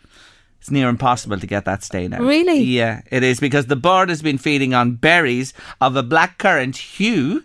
It's 0.59 0.69
near 0.71 0.89
impossible 0.89 1.39
to 1.39 1.47
get 1.47 1.63
that 1.63 1.81
stain 1.83 2.13
out. 2.13 2.19
Really? 2.21 2.59
Yeah, 2.61 3.01
it 3.09 3.23
is 3.23 3.39
because 3.39 3.67
the 3.67 3.77
bird 3.77 4.09
has 4.09 4.21
been 4.21 4.37
feeding 4.37 4.73
on 4.73 4.95
berries 4.95 5.53
of 5.79 5.95
a 5.95 6.03
black 6.03 6.37
currant 6.39 6.75
hue, 6.75 7.43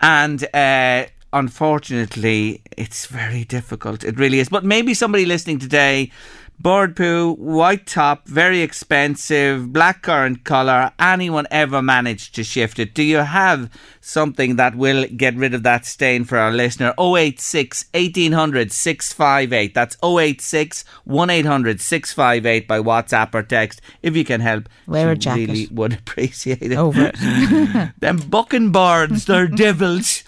and 0.00 0.44
uh, 0.52 1.04
unfortunately, 1.32 2.60
it's 2.76 3.06
very 3.06 3.44
difficult. 3.44 4.04
It 4.04 4.18
really 4.18 4.40
is. 4.40 4.48
But 4.48 4.64
maybe 4.64 4.92
somebody 4.94 5.24
listening 5.24 5.58
today. 5.60 6.10
Bird 6.60 6.96
poo, 6.96 7.34
white 7.34 7.86
top, 7.86 8.26
very 8.26 8.60
expensive, 8.62 9.70
black 9.72 10.00
currant 10.02 10.44
colour. 10.44 10.92
Anyone 10.98 11.46
ever 11.50 11.82
managed 11.82 12.34
to 12.36 12.44
shift 12.44 12.78
it? 12.78 12.94
Do 12.94 13.02
you 13.02 13.18
have 13.18 13.68
something 14.00 14.56
that 14.56 14.74
will 14.76 15.04
get 15.06 15.34
rid 15.36 15.52
of 15.52 15.62
that 15.64 15.84
stain 15.84 16.24
for 16.24 16.38
our 16.38 16.52
listener? 16.52 16.94
086 16.98 17.86
1800 17.92 18.72
658. 18.72 19.74
That's 19.74 19.96
086 20.02 20.84
1800 21.04 21.80
658 21.82 22.66
by 22.68 22.78
WhatsApp 22.78 23.34
or 23.34 23.42
text 23.42 23.82
if 24.02 24.16
you 24.16 24.24
can 24.24 24.40
help. 24.40 24.68
Wear 24.86 25.10
a 25.10 25.16
jacket. 25.16 25.48
Really 25.48 25.68
would 25.70 25.92
appreciate 25.92 26.62
it. 26.62 26.72
Over 26.72 27.12
it. 27.14 27.92
Them 28.00 28.16
bucking 28.18 28.72
birds, 28.72 29.26
they're 29.26 29.48
devils 29.64 30.22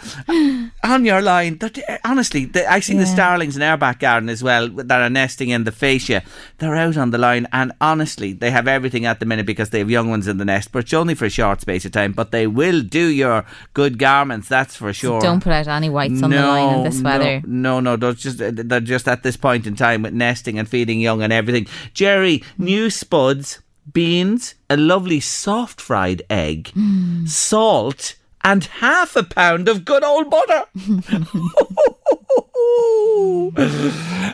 on 0.82 1.04
your 1.04 1.22
line. 1.22 1.58
Honestly, 2.04 2.50
I 2.68 2.80
see 2.80 2.94
the 2.94 3.00
Yeah. 3.00 3.14
starlings 3.14 3.56
in 3.56 3.62
our 3.62 3.76
back 3.78 4.00
garden 4.00 4.28
as 4.28 4.42
well 4.42 4.68
that 4.68 5.00
are 5.00 5.08
nesting 5.08 5.48
in 5.50 5.64
the 5.64 5.72
fascia. 5.72 6.15
They're 6.58 6.74
out 6.76 6.96
on 6.96 7.10
the 7.10 7.18
line, 7.18 7.46
and 7.52 7.72
honestly, 7.80 8.32
they 8.32 8.50
have 8.50 8.66
everything 8.68 9.04
at 9.06 9.20
the 9.20 9.26
minute 9.26 9.46
because 9.46 9.70
they 9.70 9.78
have 9.80 9.90
young 9.90 10.08
ones 10.10 10.28
in 10.28 10.38
the 10.38 10.44
nest, 10.44 10.72
but 10.72 10.80
it's 10.80 10.94
only 10.94 11.14
for 11.14 11.24
a 11.26 11.30
short 11.30 11.60
space 11.60 11.84
of 11.84 11.92
time. 11.92 12.12
But 12.12 12.30
they 12.30 12.46
will 12.46 12.82
do 12.82 13.06
your 13.06 13.44
good 13.74 13.98
garments, 13.98 14.48
that's 14.48 14.76
for 14.76 14.92
sure. 14.92 15.20
Don't 15.20 15.42
put 15.42 15.52
out 15.52 15.68
any 15.68 15.88
whites 15.88 16.22
on 16.22 16.30
the 16.30 16.36
line 16.42 16.78
in 16.78 16.84
this 16.84 17.00
weather. 17.02 17.42
No, 17.46 17.80
no, 17.80 17.96
they're 17.96 18.12
just 18.12 18.38
they're 18.38 18.80
just 18.80 19.08
at 19.08 19.22
this 19.22 19.36
point 19.36 19.66
in 19.66 19.76
time 19.76 20.02
with 20.02 20.14
nesting 20.14 20.58
and 20.58 20.68
feeding 20.68 21.00
young 21.00 21.22
and 21.22 21.32
everything. 21.32 21.66
Jerry, 21.94 22.42
new 22.58 22.90
spuds, 22.90 23.60
beans, 23.92 24.54
a 24.68 24.76
lovely 24.76 25.20
soft 25.20 25.80
fried 25.80 26.22
egg, 26.28 26.70
Hmm. 26.70 27.26
salt, 27.26 28.16
and 28.42 28.64
half 28.64 29.16
a 29.16 29.22
pound 29.22 29.68
of 29.68 29.84
good 29.84 30.04
old 30.04 30.30
butter. 30.30 30.64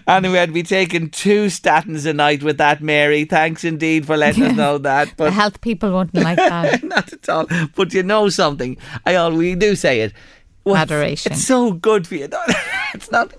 anyway, 0.09 0.39
I'd 0.41 0.53
be 0.53 0.63
taking 0.63 1.11
two 1.11 1.47
statins 1.47 2.07
a 2.07 2.13
night 2.13 2.43
with 2.43 2.59
that, 2.59 2.83
Mary. 2.83 3.25
Thanks 3.25 3.65
indeed 3.65 4.07
for 4.07 4.17
letting 4.17 4.45
us 4.45 4.57
know 4.57 4.79
that. 4.79 5.09
The 5.09 5.15
But 5.17 5.33
health 5.33 5.61
people 5.61 5.93
wouldn't 5.93 6.15
like 6.23 6.37
that. 6.39 6.83
not 6.85 7.13
at 7.13 7.29
all. 7.29 7.47
But 7.75 7.93
you 7.95 8.03
know 8.03 8.29
something? 8.29 8.77
I 9.07 9.15
always 9.17 9.57
do 9.57 9.77
say 9.77 10.01
it. 10.01 10.13
Well, 10.65 10.77
Adoration. 10.77 11.33
It's 11.33 11.45
so 11.45 11.73
good 11.73 12.07
for 12.07 12.15
you. 12.15 12.29
It's 12.95 13.11
not. 13.11 13.33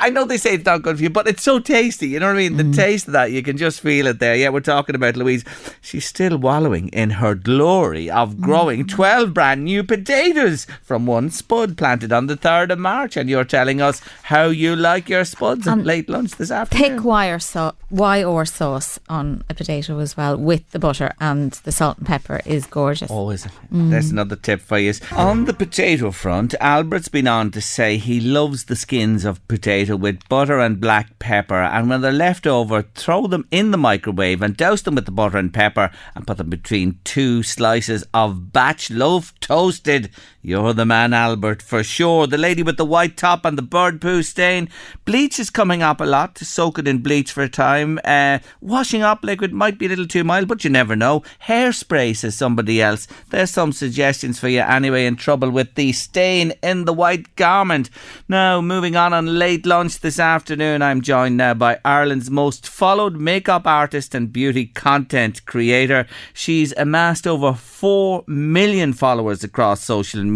I 0.00 0.10
know 0.10 0.24
they 0.24 0.36
say 0.36 0.54
it's 0.54 0.64
not 0.64 0.82
good 0.82 0.96
for 0.96 1.02
you, 1.02 1.10
but 1.10 1.26
it's 1.26 1.42
so 1.42 1.58
tasty. 1.58 2.08
You 2.08 2.20
know 2.20 2.26
what 2.28 2.36
I 2.36 2.48
mean? 2.48 2.54
Mm. 2.56 2.70
The 2.72 2.76
taste 2.76 3.06
of 3.08 3.12
that, 3.12 3.32
you 3.32 3.42
can 3.42 3.56
just 3.56 3.80
feel 3.80 4.06
it 4.06 4.18
there. 4.18 4.34
Yeah, 4.36 4.50
we're 4.50 4.60
talking 4.60 4.94
about 4.94 5.16
Louise. 5.16 5.44
She's 5.80 6.04
still 6.06 6.36
wallowing 6.38 6.88
in 6.88 7.10
her 7.10 7.34
glory 7.34 8.08
of 8.10 8.34
Mm. 8.34 8.40
growing 8.40 8.86
12 8.86 9.34
brand 9.34 9.64
new 9.64 9.82
potatoes 9.82 10.66
from 10.82 11.06
one 11.06 11.30
spud 11.30 11.76
planted 11.76 12.12
on 12.12 12.26
the 12.26 12.36
3rd 12.36 12.70
of 12.72 12.78
March. 12.78 13.16
And 13.16 13.28
you're 13.28 13.44
telling 13.44 13.80
us 13.80 14.00
how 14.24 14.44
you 14.46 14.76
like 14.76 15.08
your 15.08 15.24
spuds 15.24 15.66
at 15.66 15.72
And 15.72 15.86
late 15.86 16.08
lunch 16.08 16.36
this 16.36 16.50
afternoon. 16.50 16.96
Thick 16.98 17.04
wire 17.04 17.38
so- 17.38 17.74
wire 17.90 18.44
sauce 18.44 18.98
on 19.08 19.42
a 19.50 19.54
potato 19.54 19.98
as 19.98 20.16
well 20.16 20.36
with 20.36 20.68
the 20.70 20.78
butter 20.78 21.12
and 21.20 21.52
the 21.64 21.72
salt 21.72 21.98
and 21.98 22.06
pepper 22.06 22.40
is 22.44 22.66
gorgeous. 22.66 23.10
Oh, 23.10 23.30
is 23.30 23.46
it? 23.46 23.52
There's 23.70 24.10
another 24.10 24.36
tip 24.36 24.60
for 24.60 24.78
you. 24.78 24.92
On 25.16 25.44
the 25.44 25.52
potato 25.54 26.10
front, 26.10 26.54
Albert's 26.60 27.08
been 27.08 27.26
on 27.26 27.50
to 27.52 27.60
say 27.60 27.96
he 27.96 28.20
loves 28.20 28.64
the 28.64 28.76
skins 29.00 29.24
of 29.24 29.48
potato 29.48 29.96
with 29.96 30.28
butter 30.28 30.58
and 30.58 30.78
black 30.78 31.18
pepper, 31.18 31.54
and 31.54 31.88
when 31.88 32.02
they're 32.02 32.12
left 32.12 32.46
over, 32.46 32.82
throw 32.82 33.26
them 33.26 33.48
in 33.50 33.70
the 33.70 33.78
microwave 33.78 34.42
and 34.42 34.58
douse 34.58 34.82
them 34.82 34.94
with 34.94 35.06
the 35.06 35.10
butter 35.10 35.38
and 35.38 35.54
pepper 35.54 35.90
and 36.14 36.26
put 36.26 36.36
them 36.36 36.50
between 36.50 36.98
two 37.02 37.42
slices 37.42 38.04
of 38.12 38.52
batch 38.52 38.90
loaf 38.90 39.32
toasted. 39.40 40.10
You're 40.42 40.72
the 40.72 40.86
man, 40.86 41.12
Albert, 41.12 41.60
for 41.60 41.84
sure. 41.84 42.26
The 42.26 42.38
lady 42.38 42.62
with 42.62 42.78
the 42.78 42.84
white 42.86 43.18
top 43.18 43.44
and 43.44 43.58
the 43.58 43.62
bird 43.62 44.00
poo 44.00 44.22
stain. 44.22 44.70
Bleach 45.04 45.38
is 45.38 45.50
coming 45.50 45.82
up 45.82 46.00
a 46.00 46.04
lot 46.04 46.38
soak 46.38 46.78
it 46.78 46.88
in 46.88 47.02
bleach 47.02 47.30
for 47.30 47.42
a 47.42 47.48
time. 47.48 48.00
Uh, 48.06 48.38
washing 48.62 49.02
up 49.02 49.22
liquid 49.22 49.52
might 49.52 49.78
be 49.78 49.84
a 49.84 49.88
little 49.90 50.06
too 50.06 50.24
mild, 50.24 50.48
but 50.48 50.64
you 50.64 50.70
never 50.70 50.96
know. 50.96 51.22
Hairspray, 51.46 52.16
says 52.16 52.36
somebody 52.36 52.80
else. 52.80 53.06
There's 53.28 53.50
some 53.50 53.72
suggestions 53.72 54.40
for 54.40 54.48
you 54.48 54.60
anyway 54.60 55.04
in 55.04 55.16
trouble 55.16 55.50
with 55.50 55.74
the 55.74 55.92
stain 55.92 56.54
in 56.62 56.86
the 56.86 56.94
white 56.94 57.36
garment. 57.36 57.90
Now, 58.26 58.62
moving 58.62 58.96
on 58.96 59.12
on 59.12 59.38
late 59.38 59.66
lunch 59.66 60.00
this 60.00 60.18
afternoon, 60.18 60.80
I'm 60.80 61.02
joined 61.02 61.36
now 61.36 61.52
by 61.52 61.80
Ireland's 61.84 62.30
most 62.30 62.66
followed 62.66 63.16
makeup 63.16 63.66
artist 63.66 64.14
and 64.14 64.32
beauty 64.32 64.68
content 64.68 65.44
creator. 65.44 66.06
She's 66.32 66.72
amassed 66.78 67.26
over 67.26 67.52
4 67.52 68.24
million 68.26 68.94
followers 68.94 69.44
across 69.44 69.84
social 69.84 70.22
media 70.22 70.29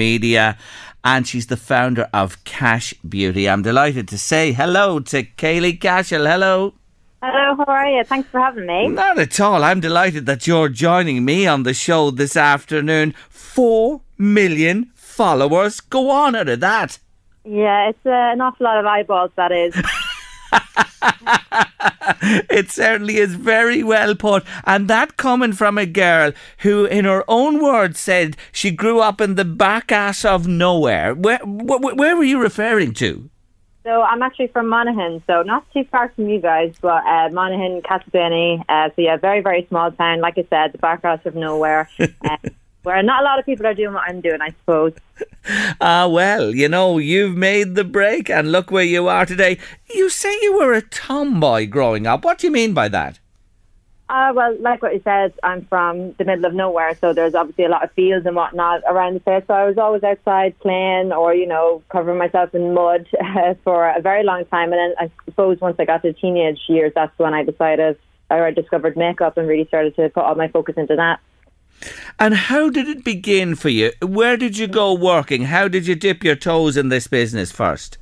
and 1.05 1.29
she's 1.29 1.47
the 1.47 1.57
founder 1.57 2.09
of 2.13 2.43
Cash 2.45 2.95
Beauty. 3.07 3.49
I'm 3.49 3.63
delighted 3.63 4.09
to 4.09 4.19
say 4.19 4.53
hello 4.53 5.01
to 5.01 5.23
Keilidh 5.23 5.81
Cashell. 5.81 6.27
Hello. 6.27 6.75
Hello, 7.23 7.57
how 7.57 7.65
are 7.73 7.89
you? 7.89 8.05
Thanks 8.05 8.29
for 8.29 8.41
having 8.41 8.67
me. 8.67 8.89
Not 8.89 9.19
at 9.19 9.41
all. 9.41 9.63
I'm 9.65 9.81
delighted 9.81 10.27
that 10.27 10.47
you're 10.47 10.69
joining 10.69 11.25
me 11.25 11.47
on 11.47 11.63
the 11.63 11.75
show 11.75 12.11
this 12.11 12.37
afternoon. 12.37 13.15
Four 13.29 14.03
million 14.19 14.91
followers. 14.95 15.81
Go 15.81 16.11
on 16.11 16.35
out 16.35 16.49
of 16.49 16.61
that. 16.61 16.99
Yeah, 17.45 17.91
it's 17.91 18.07
uh, 18.07 18.11
an 18.11 18.41
awful 18.41 18.65
lot 18.65 18.79
of 18.79 18.87
eyeballs, 18.87 19.31
that 19.37 19.53
is. 19.53 19.75
it 22.51 22.71
certainly 22.71 23.17
is 23.17 23.35
very 23.35 23.83
well 23.83 24.15
put. 24.15 24.45
And 24.65 24.89
that 24.89 25.17
coming 25.17 25.53
from 25.53 25.79
a 25.79 25.87
girl 25.87 26.33
who, 26.59 26.85
in 26.85 27.05
her 27.05 27.25
own 27.29 27.63
words, 27.63 27.99
said 27.99 28.37
she 28.53 28.71
grew 28.71 29.01
up 29.01 29.21
in 29.21 29.35
the 29.35 29.45
back 29.45 29.93
ass 29.93 30.25
of 30.25 30.47
nowhere. 30.47 31.15
Where, 31.15 31.39
where, 31.45 31.95
where 31.95 32.17
were 32.17 32.25
you 32.25 32.41
referring 32.41 32.95
to? 32.95 33.31
So 33.85 34.01
I'm 34.01 34.23
actually 34.23 34.47
from 34.47 34.69
Monaghan, 34.69 35.23
so 35.27 35.43
not 35.43 35.71
too 35.75 35.85
far 35.91 36.09
from 36.17 36.27
you 36.27 36.41
guys, 36.41 36.75
but 36.81 37.05
uh, 37.05 37.29
Monaghan, 37.31 37.83
Castleblayney. 37.83 38.65
Uh, 38.67 38.89
so 38.97 39.03
yeah, 39.03 39.19
very 39.19 39.43
very 39.43 39.67
small 39.69 39.93
town. 39.93 40.21
Like 40.21 40.39
I 40.39 40.47
said, 40.49 40.73
the 40.73 40.79
back 40.79 41.05
ass 41.05 41.21
of 41.27 41.35
nowhere, 41.35 41.91
uh, 42.01 42.37
where 42.85 43.03
not 43.03 43.23
a 43.23 43.25
lot 43.25 43.39
of 43.39 43.45
people 43.45 43.67
are 43.67 43.75
doing 43.75 43.93
what 43.93 44.05
I'm 44.09 44.21
doing, 44.21 44.41
I 44.41 44.51
suppose. 44.51 44.93
Ah, 45.81 46.09
well, 46.09 46.55
you 46.55 46.69
know, 46.69 46.97
you've 46.97 47.37
made 47.37 47.75
the 47.75 47.85
break, 47.85 48.31
and 48.31 48.51
look 48.51 48.71
where 48.71 48.83
you 48.83 49.09
are 49.09 49.27
today. 49.27 49.59
You 49.95 50.09
say 50.09 50.33
you 50.41 50.57
were 50.57 50.73
a 50.73 50.81
tomboy 50.81 51.67
growing 51.67 52.07
up. 52.07 52.25
What 52.25 52.39
do 52.39 52.47
you 52.47 52.53
mean 52.53 52.73
by 52.73 52.89
that? 52.89 53.19
Uh, 54.09 54.33
well, 54.35 54.57
like 54.61 54.83
what 54.83 54.93
you 54.93 55.01
said, 55.03 55.33
I'm 55.43 55.65
from 55.67 56.13
the 56.15 56.25
middle 56.25 56.45
of 56.45 56.55
nowhere, 56.55 56.95
so 57.01 57.13
there's 57.13 57.35
obviously 57.35 57.65
a 57.65 57.69
lot 57.69 57.85
of 57.85 57.93
fields 57.93 58.27
and 58.27 58.37
whatnot 58.37 58.83
around 58.89 59.15
the 59.15 59.21
place. 59.21 59.45
So 59.47 59.55
I 59.55 59.65
was 59.65 59.79
always 59.79 60.03
outside 60.03 60.59
playing 60.61 61.13
or, 61.13 61.35
you 61.35 61.47
know, 61.47 61.83
covering 61.91 62.19
myself 62.19 62.55
in 62.55 62.75
mud 62.75 63.07
uh, 63.19 63.55
for 63.65 63.89
a 63.89 64.01
very 64.03 64.23
long 64.23 64.45
time. 64.47 64.73
And 64.73 64.79
then 64.79 64.95
I 64.99 65.11
suppose 65.25 65.61
once 65.61 65.77
I 65.79 65.85
got 65.85 66.03
to 66.03 66.13
teenage 66.13 66.61
years, 66.69 66.93
that's 66.95 67.19
when 67.19 67.33
I 67.33 67.45
decided, 67.45 67.99
or 68.31 68.47
I 68.47 68.51
discovered 68.51 68.97
makeup 68.97 69.39
and 69.39 69.49
really 69.49 69.67
started 69.67 69.97
to 69.97 70.11
put 70.11 70.25
all 70.25 70.35
my 70.35 70.49
focus 70.49 70.75
into 70.77 70.97
that. 70.97 71.21
And 72.19 72.35
how 72.35 72.71
did 72.71 72.89
it 72.89 73.05
begin 73.05 73.55
for 73.55 73.69
you? 73.69 73.93
Where 74.03 74.37
did 74.37 74.59
you 74.59 74.67
go 74.67 74.95
working? 74.95 75.45
How 75.45 75.69
did 75.69 75.87
you 75.87 75.95
dip 75.95 76.25
your 76.25 76.37
toes 76.37 76.77
in 76.77 76.89
this 76.89 77.07
business 77.07 77.53
first? 77.53 77.99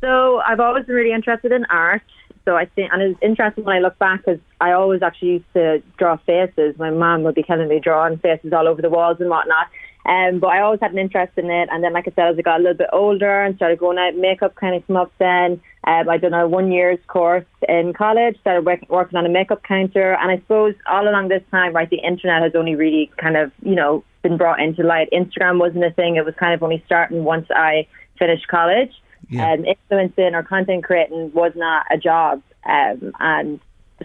So 0.00 0.40
I've 0.46 0.60
always 0.60 0.84
been 0.86 0.96
really 0.96 1.12
interested 1.14 1.52
in 1.52 1.64
art. 1.66 2.02
So 2.44 2.56
I 2.56 2.66
think, 2.66 2.90
and 2.92 3.00
it's 3.00 3.18
interesting 3.22 3.64
when 3.64 3.76
I 3.76 3.80
look 3.80 3.98
back 3.98 4.24
because 4.24 4.40
I 4.60 4.72
always 4.72 5.02
actually 5.02 5.28
used 5.28 5.52
to 5.54 5.82
draw 5.96 6.16
faces. 6.26 6.78
My 6.78 6.90
mom 6.90 7.22
would 7.22 7.34
be 7.34 7.42
telling 7.42 7.68
me 7.68 7.80
drawing 7.80 8.18
faces 8.18 8.52
all 8.52 8.68
over 8.68 8.82
the 8.82 8.90
walls 8.90 9.16
and 9.20 9.30
whatnot. 9.30 9.68
Um, 10.06 10.38
but 10.38 10.48
I 10.48 10.60
always 10.60 10.80
had 10.80 10.92
an 10.92 10.98
interest 10.98 11.32
in 11.36 11.50
it. 11.50 11.68
And 11.72 11.82
then, 11.82 11.92
like 11.92 12.06
I 12.06 12.12
said, 12.14 12.28
as 12.28 12.38
I 12.38 12.42
got 12.42 12.60
a 12.60 12.62
little 12.62 12.76
bit 12.76 12.90
older 12.92 13.42
and 13.42 13.56
started 13.56 13.78
going 13.78 13.98
out, 13.98 14.16
makeup 14.16 14.54
kind 14.54 14.74
of 14.74 14.86
came 14.86 14.96
up 14.96 15.12
then. 15.18 15.60
Um, 15.86 16.08
I 16.08 16.18
done 16.18 16.34
a 16.34 16.46
one 16.46 16.70
year's 16.72 16.98
course 17.06 17.46
in 17.68 17.92
college, 17.94 18.38
started 18.40 18.66
work, 18.66 18.80
working 18.88 19.18
on 19.18 19.24
a 19.24 19.30
makeup 19.30 19.62
counter. 19.62 20.14
And 20.14 20.30
I 20.30 20.36
suppose 20.38 20.74
all 20.90 21.08
along 21.08 21.28
this 21.28 21.42
time, 21.50 21.72
right, 21.72 21.88
the 21.88 21.98
internet 21.98 22.42
has 22.42 22.52
only 22.54 22.74
really 22.74 23.10
kind 23.18 23.36
of, 23.36 23.50
you 23.62 23.74
know, 23.74 24.04
been 24.22 24.36
brought 24.36 24.60
into 24.60 24.82
light. 24.82 25.08
Instagram 25.12 25.58
wasn't 25.58 25.84
a 25.84 25.90
thing. 25.90 26.16
It 26.16 26.24
was 26.24 26.34
kind 26.34 26.54
of 26.54 26.62
only 26.62 26.82
starting 26.84 27.24
once 27.24 27.46
I 27.50 27.86
finished 28.18 28.48
college. 28.48 28.92
Yeah. 29.30 29.52
Um, 29.52 29.64
influencing 29.64 30.34
or 30.34 30.42
content 30.42 30.84
creating 30.84 31.32
was 31.32 31.52
not 31.56 31.86
a 31.90 31.96
job. 31.96 32.42
Um, 32.66 33.12
and 33.20 33.60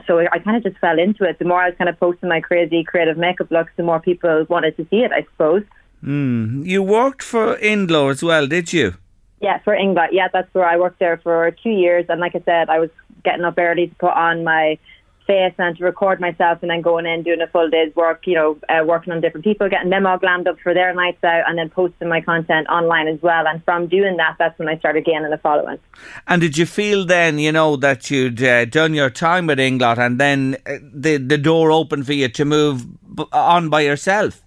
so 0.07 0.19
I 0.19 0.39
kind 0.39 0.57
of 0.57 0.63
just 0.63 0.77
fell 0.79 0.97
into 0.99 1.23
it. 1.23 1.39
The 1.39 1.45
more 1.45 1.61
I 1.61 1.69
was 1.69 1.77
kind 1.77 1.89
of 1.89 1.99
posting 1.99 2.29
my 2.29 2.39
crazy 2.39 2.83
creative 2.83 3.17
makeup 3.17 3.51
looks, 3.51 3.71
the 3.75 3.83
more 3.83 3.99
people 3.99 4.45
wanted 4.49 4.77
to 4.77 4.87
see 4.89 4.97
it, 4.97 5.11
I 5.11 5.23
suppose. 5.31 5.63
Mm. 6.03 6.65
You 6.65 6.83
worked 6.83 7.23
for 7.23 7.57
Inglot 7.57 8.11
as 8.11 8.23
well, 8.23 8.47
did 8.47 8.71
you? 8.73 8.95
Yeah, 9.41 9.59
for 9.59 9.73
Inglot. 9.73 10.09
Yeah, 10.11 10.27
that's 10.31 10.53
where 10.53 10.65
I 10.65 10.77
worked 10.77 10.99
there 10.99 11.17
for 11.17 11.51
two 11.63 11.69
years. 11.69 12.05
And 12.09 12.19
like 12.19 12.35
I 12.35 12.41
said, 12.45 12.69
I 12.69 12.79
was 12.79 12.89
getting 13.23 13.45
up 13.45 13.55
early 13.57 13.87
to 13.87 13.95
put 13.95 14.13
on 14.13 14.43
my 14.43 14.77
face 15.29 15.53
and 15.59 15.77
to 15.77 15.83
record 15.83 16.19
myself 16.19 16.57
and 16.61 16.71
then 16.71 16.81
going 16.81 17.05
in 17.05 17.21
doing 17.21 17.39
a 17.39 17.47
full 17.47 17.69
day's 17.69 17.95
work, 17.95 18.25
you 18.25 18.33
know, 18.33 18.57
uh, 18.67 18.83
working 18.83 19.13
on 19.13 19.21
different 19.21 19.43
people, 19.43 19.69
getting 19.69 19.91
them 19.91 20.07
all 20.07 20.17
glammed 20.17 20.47
up 20.47 20.59
for 20.59 20.73
their 20.73 20.91
nights 20.93 21.23
out 21.23 21.43
and 21.47 21.55
then 21.55 21.69
posting 21.69 22.09
my 22.09 22.19
content 22.19 22.67
online 22.67 23.07
as 23.07 23.21
well. 23.21 23.47
And 23.47 23.63
from 23.63 23.87
doing 23.87 24.17
that, 24.17 24.37
that's 24.39 24.57
when 24.57 24.67
I 24.67 24.77
started 24.79 25.05
gaining 25.05 25.31
a 25.31 25.37
following. 25.37 25.77
And 26.27 26.41
did 26.41 26.57
you 26.57 26.65
feel 26.65 27.05
then, 27.05 27.37
you 27.37 27.51
know, 27.51 27.75
that 27.75 28.09
you'd 28.09 28.41
uh, 28.41 28.65
done 28.65 28.95
your 28.95 29.11
time 29.11 29.45
with 29.45 29.59
Inglot 29.59 29.99
and 29.99 30.19
then 30.19 30.57
uh, 30.65 30.77
the, 30.81 31.17
the 31.17 31.37
door 31.37 31.71
opened 31.71 32.07
for 32.07 32.13
you 32.13 32.27
to 32.29 32.43
move 32.43 32.87
on 33.31 33.69
by 33.69 33.81
yourself? 33.81 34.41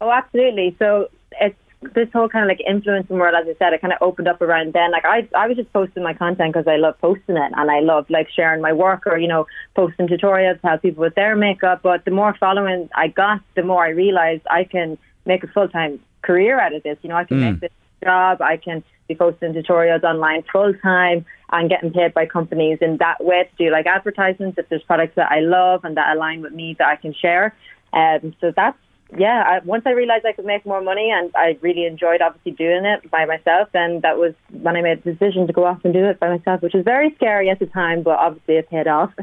Oh, 0.00 0.10
absolutely. 0.10 0.76
So 0.78 1.08
it's 1.40 1.56
this 1.94 2.08
whole 2.12 2.28
kind 2.28 2.44
of 2.44 2.48
like 2.48 2.66
influencing 2.66 3.16
world, 3.16 3.34
as 3.34 3.46
I 3.48 3.56
said, 3.58 3.72
it 3.72 3.80
kind 3.80 3.92
of 3.92 3.98
opened 4.00 4.28
up 4.28 4.40
around 4.40 4.72
then. 4.72 4.90
Like 4.92 5.04
I, 5.04 5.28
I 5.36 5.46
was 5.46 5.56
just 5.56 5.72
posting 5.72 6.02
my 6.02 6.14
content 6.14 6.52
because 6.52 6.66
I 6.66 6.76
love 6.76 6.98
posting 7.00 7.36
it, 7.36 7.52
and 7.56 7.70
I 7.70 7.80
love 7.80 8.08
like 8.10 8.28
sharing 8.30 8.60
my 8.62 8.72
work 8.72 9.06
or 9.06 9.18
you 9.18 9.28
know 9.28 9.46
posting 9.74 10.08
tutorials 10.08 10.60
to 10.60 10.66
help 10.66 10.82
people 10.82 11.02
with 11.02 11.14
their 11.14 11.36
makeup. 11.36 11.80
But 11.82 12.04
the 12.04 12.10
more 12.10 12.34
following 12.38 12.88
I 12.94 13.08
got, 13.08 13.40
the 13.54 13.62
more 13.62 13.84
I 13.84 13.90
realized 13.90 14.42
I 14.50 14.64
can 14.64 14.98
make 15.24 15.44
a 15.44 15.48
full 15.48 15.68
time 15.68 16.00
career 16.22 16.58
out 16.60 16.74
of 16.74 16.82
this. 16.82 16.98
You 17.02 17.10
know, 17.10 17.16
I 17.16 17.24
can 17.24 17.38
Mm. 17.38 17.52
make 17.52 17.60
this 17.60 17.70
job. 18.02 18.42
I 18.42 18.56
can 18.56 18.82
be 19.08 19.14
posting 19.14 19.52
tutorials 19.54 20.02
online 20.02 20.42
full 20.52 20.74
time 20.74 21.24
and 21.52 21.68
getting 21.68 21.92
paid 21.92 22.12
by 22.12 22.26
companies 22.26 22.78
in 22.80 22.96
that 22.98 23.22
way 23.22 23.44
to 23.44 23.64
do 23.64 23.70
like 23.70 23.86
advertisements 23.86 24.58
if 24.58 24.68
there's 24.68 24.82
products 24.82 25.14
that 25.14 25.30
I 25.30 25.40
love 25.40 25.84
and 25.84 25.96
that 25.96 26.16
align 26.16 26.42
with 26.42 26.52
me 26.52 26.74
that 26.78 26.88
I 26.88 26.96
can 26.96 27.14
share. 27.14 27.54
Um, 27.92 28.34
so 28.40 28.52
that's 28.54 28.76
yeah. 29.16 29.44
I, 29.46 29.58
once 29.64 29.84
I 29.86 29.90
realized 29.90 30.24
I 30.24 30.32
could 30.32 30.44
make 30.44 30.64
more 30.66 30.80
money 30.80 31.10
and 31.10 31.30
I 31.34 31.58
really 31.60 31.86
enjoyed 31.86 32.20
obviously 32.20 32.52
doing 32.52 32.84
it 32.84 33.10
by 33.10 33.24
myself, 33.24 33.68
then 33.72 34.00
that 34.00 34.18
was 34.18 34.34
when 34.50 34.76
I 34.76 34.82
made 34.82 35.02
the 35.04 35.12
decision 35.12 35.46
to 35.46 35.52
go 35.52 35.64
off 35.64 35.84
and 35.84 35.92
do 35.92 36.04
it 36.04 36.18
by 36.18 36.28
myself, 36.28 36.62
which 36.62 36.74
was 36.74 36.84
very 36.84 37.14
scary 37.14 37.50
at 37.50 37.58
the 37.58 37.66
time, 37.66 38.02
but 38.02 38.18
obviously 38.18 38.56
it 38.56 38.70
paid 38.70 38.86
off. 38.86 39.12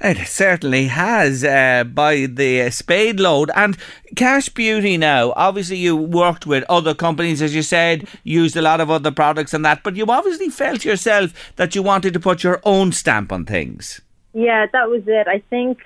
It 0.00 0.28
certainly 0.28 0.86
has 0.88 1.42
uh, 1.42 1.84
by 1.84 2.26
the 2.26 2.70
spade 2.70 3.18
load. 3.18 3.50
And 3.54 3.76
Cash 4.14 4.50
Beauty 4.50 4.96
now, 4.96 5.32
obviously 5.34 5.78
you 5.78 5.96
worked 5.96 6.46
with 6.46 6.64
other 6.68 6.94
companies, 6.94 7.42
as 7.42 7.54
you 7.54 7.62
said, 7.62 8.06
used 8.22 8.56
a 8.56 8.62
lot 8.62 8.80
of 8.80 8.90
other 8.90 9.10
products 9.10 9.54
and 9.54 9.64
that, 9.64 9.82
but 9.82 9.96
you 9.96 10.06
obviously 10.06 10.48
felt 10.48 10.84
yourself 10.84 11.32
that 11.56 11.74
you 11.74 11.82
wanted 11.82 12.12
to 12.12 12.20
put 12.20 12.44
your 12.44 12.60
own 12.64 12.92
stamp 12.92 13.32
on 13.32 13.44
things. 13.44 14.00
Yeah, 14.32 14.66
that 14.72 14.90
was 14.90 15.02
it. 15.06 15.26
I 15.26 15.38
think 15.48 15.78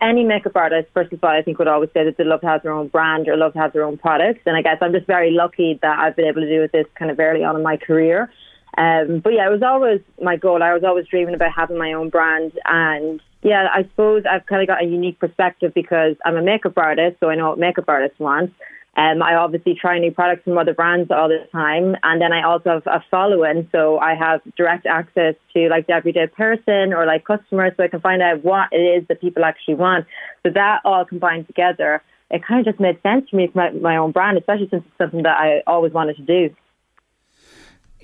any 0.00 0.24
makeup 0.24 0.56
artist, 0.56 0.88
first 0.92 1.12
of 1.12 1.22
all, 1.22 1.30
I 1.30 1.42
think 1.42 1.58
would 1.58 1.68
always 1.68 1.90
say 1.94 2.04
that 2.04 2.16
they 2.16 2.24
love 2.24 2.40
to 2.40 2.46
have 2.46 2.62
their 2.62 2.72
own 2.72 2.88
brand 2.88 3.28
or 3.28 3.36
love 3.36 3.52
to 3.52 3.58
have 3.58 3.72
their 3.72 3.84
own 3.84 3.96
products. 3.96 4.40
And 4.46 4.56
I 4.56 4.62
guess 4.62 4.78
I'm 4.80 4.92
just 4.92 5.06
very 5.06 5.30
lucky 5.30 5.78
that 5.82 5.98
I've 5.98 6.16
been 6.16 6.26
able 6.26 6.42
to 6.42 6.48
do 6.48 6.60
with 6.60 6.72
this 6.72 6.86
kind 6.98 7.10
of 7.10 7.18
early 7.20 7.44
on 7.44 7.56
in 7.56 7.62
my 7.62 7.76
career. 7.76 8.30
Um, 8.78 9.20
but 9.20 9.32
yeah, 9.32 9.46
it 9.46 9.52
was 9.52 9.62
always 9.62 10.00
my 10.22 10.36
goal. 10.36 10.62
I 10.62 10.74
was 10.74 10.84
always 10.84 11.06
dreaming 11.06 11.34
about 11.34 11.52
having 11.54 11.78
my 11.78 11.92
own 11.92 12.10
brand. 12.10 12.52
And 12.66 13.22
yeah, 13.42 13.68
I 13.72 13.84
suppose 13.84 14.24
I've 14.30 14.44
kind 14.46 14.60
of 14.60 14.68
got 14.68 14.82
a 14.82 14.86
unique 14.86 15.18
perspective 15.18 15.72
because 15.74 16.16
I'm 16.24 16.36
a 16.36 16.42
makeup 16.42 16.76
artist, 16.76 17.18
so 17.20 17.30
I 17.30 17.36
know 17.36 17.50
what 17.50 17.58
makeup 17.58 17.84
artists 17.88 18.18
want. 18.18 18.52
Um, 18.96 19.22
I 19.22 19.34
obviously 19.34 19.74
try 19.74 19.98
new 19.98 20.10
products 20.10 20.44
from 20.44 20.56
other 20.56 20.72
brands 20.72 21.10
all 21.10 21.28
the 21.28 21.46
time, 21.52 21.96
and 22.02 22.20
then 22.20 22.32
I 22.32 22.42
also 22.42 22.70
have 22.70 22.86
a 22.86 23.04
following, 23.10 23.68
so 23.70 23.98
I 23.98 24.14
have 24.14 24.40
direct 24.56 24.86
access 24.86 25.34
to 25.52 25.68
like 25.68 25.86
the 25.86 25.92
everyday 25.92 26.26
person 26.28 26.94
or 26.94 27.04
like 27.04 27.24
customers, 27.24 27.74
so 27.76 27.84
I 27.84 27.88
can 27.88 28.00
find 28.00 28.22
out 28.22 28.42
what 28.42 28.68
it 28.72 28.76
is 28.80 29.06
that 29.08 29.20
people 29.20 29.44
actually 29.44 29.74
want. 29.74 30.06
So 30.44 30.52
that 30.52 30.80
all 30.86 31.04
combined 31.04 31.46
together, 31.46 32.02
it 32.30 32.42
kind 32.42 32.60
of 32.60 32.72
just 32.72 32.80
made 32.80 33.00
sense 33.02 33.28
for 33.28 33.36
me 33.36 33.48
for 33.48 33.58
my, 33.58 33.70
my 33.70 33.96
own 33.98 34.12
brand, 34.12 34.38
especially 34.38 34.68
since 34.70 34.84
it's 34.86 34.98
something 34.98 35.24
that 35.24 35.36
I 35.36 35.62
always 35.66 35.92
wanted 35.92 36.16
to 36.16 36.22
do. 36.22 36.54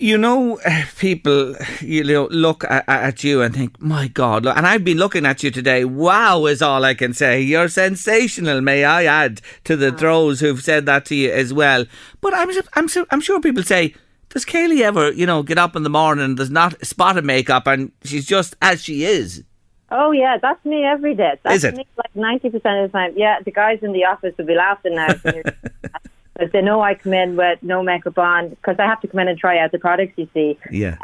You 0.03 0.19
know, 0.19 0.59
people, 0.99 1.55
you 1.81 2.03
know, 2.03 2.27
look 2.33 2.65
at, 2.65 2.89
at 2.89 3.23
you 3.23 3.41
and 3.41 3.55
think, 3.55 3.81
my 3.81 4.09
God, 4.09 4.45
look, 4.45 4.57
and 4.57 4.67
I've 4.67 4.83
been 4.83 4.99
looking 4.99 5.25
at 5.25 5.45
you 5.45 5.53
today. 5.53 5.85
Wow, 5.85 6.47
is 6.47 6.61
all 6.61 6.85
I 6.85 6.95
can 6.95 7.15
say. 7.15 7.41
You're 7.41 7.69
sensational, 7.69 8.61
may 8.63 8.85
I 8.85 9.05
add 9.05 9.41
to 9.63 9.77
the 9.77 9.95
ah. 9.95 9.97
throws 9.97 10.41
who've 10.41 10.61
said 10.61 10.87
that 10.87 11.05
to 11.05 11.15
you 11.15 11.31
as 11.31 11.55
well. 11.55 11.85
But 12.21 12.35
I'm, 12.35 12.51
I'm, 12.75 12.89
I'm 13.13 13.21
sure 13.21 13.41
people 13.41 13.63
say, 13.63 13.95
does 14.31 14.45
Keilidh 14.45 14.81
ever, 14.81 15.13
you 15.13 15.25
know, 15.25 15.45
get 15.45 15.57
up 15.57 15.77
in 15.77 15.85
the 15.85 15.91
morning 15.91 16.25
and 16.25 16.37
there's 16.37 16.51
not 16.51 16.83
a 16.83 16.85
spot 16.85 17.17
of 17.17 17.25
makeup 17.25 17.69
and 17.69 17.93
she's 18.03 18.27
just 18.27 18.57
as 18.61 18.83
she 18.83 19.05
is? 19.05 19.45
Oh 19.93 20.11
yeah, 20.11 20.37
that's 20.43 20.65
me 20.65 20.85
every 20.85 21.15
day. 21.15 21.39
That's 21.45 21.57
Is 21.57 21.65
it? 21.65 21.77
me 21.77 21.87
like 21.97 22.17
ninety 22.17 22.49
percent 22.49 22.79
of 22.79 22.91
the 22.91 22.99
time. 22.99 23.13
Yeah, 23.15 23.41
the 23.45 23.53
guys 23.53 23.81
in 23.83 23.93
the 23.93 24.07
office 24.07 24.35
will 24.39 24.47
be 24.47 24.55
laughing 24.55 24.97
now. 24.97 25.15
Because 26.35 26.51
they 26.53 26.63
know 26.63 26.81
I 26.81 26.95
come 26.95 27.13
in 27.13 27.37
with 27.37 27.63
no 27.63 27.83
makeup 27.83 28.19
on 28.19 28.51
because 28.51 28.77
I 28.79 28.87
have 28.87 29.01
to 29.03 29.09
come 29.09 29.21
in 29.21 29.29
and 29.29 29.39
try 29.39 29.59
out 29.59 29.73
the 29.73 29.79
products. 29.79 30.15
You 30.17 30.29
see, 30.33 30.59
Yeah. 30.71 30.97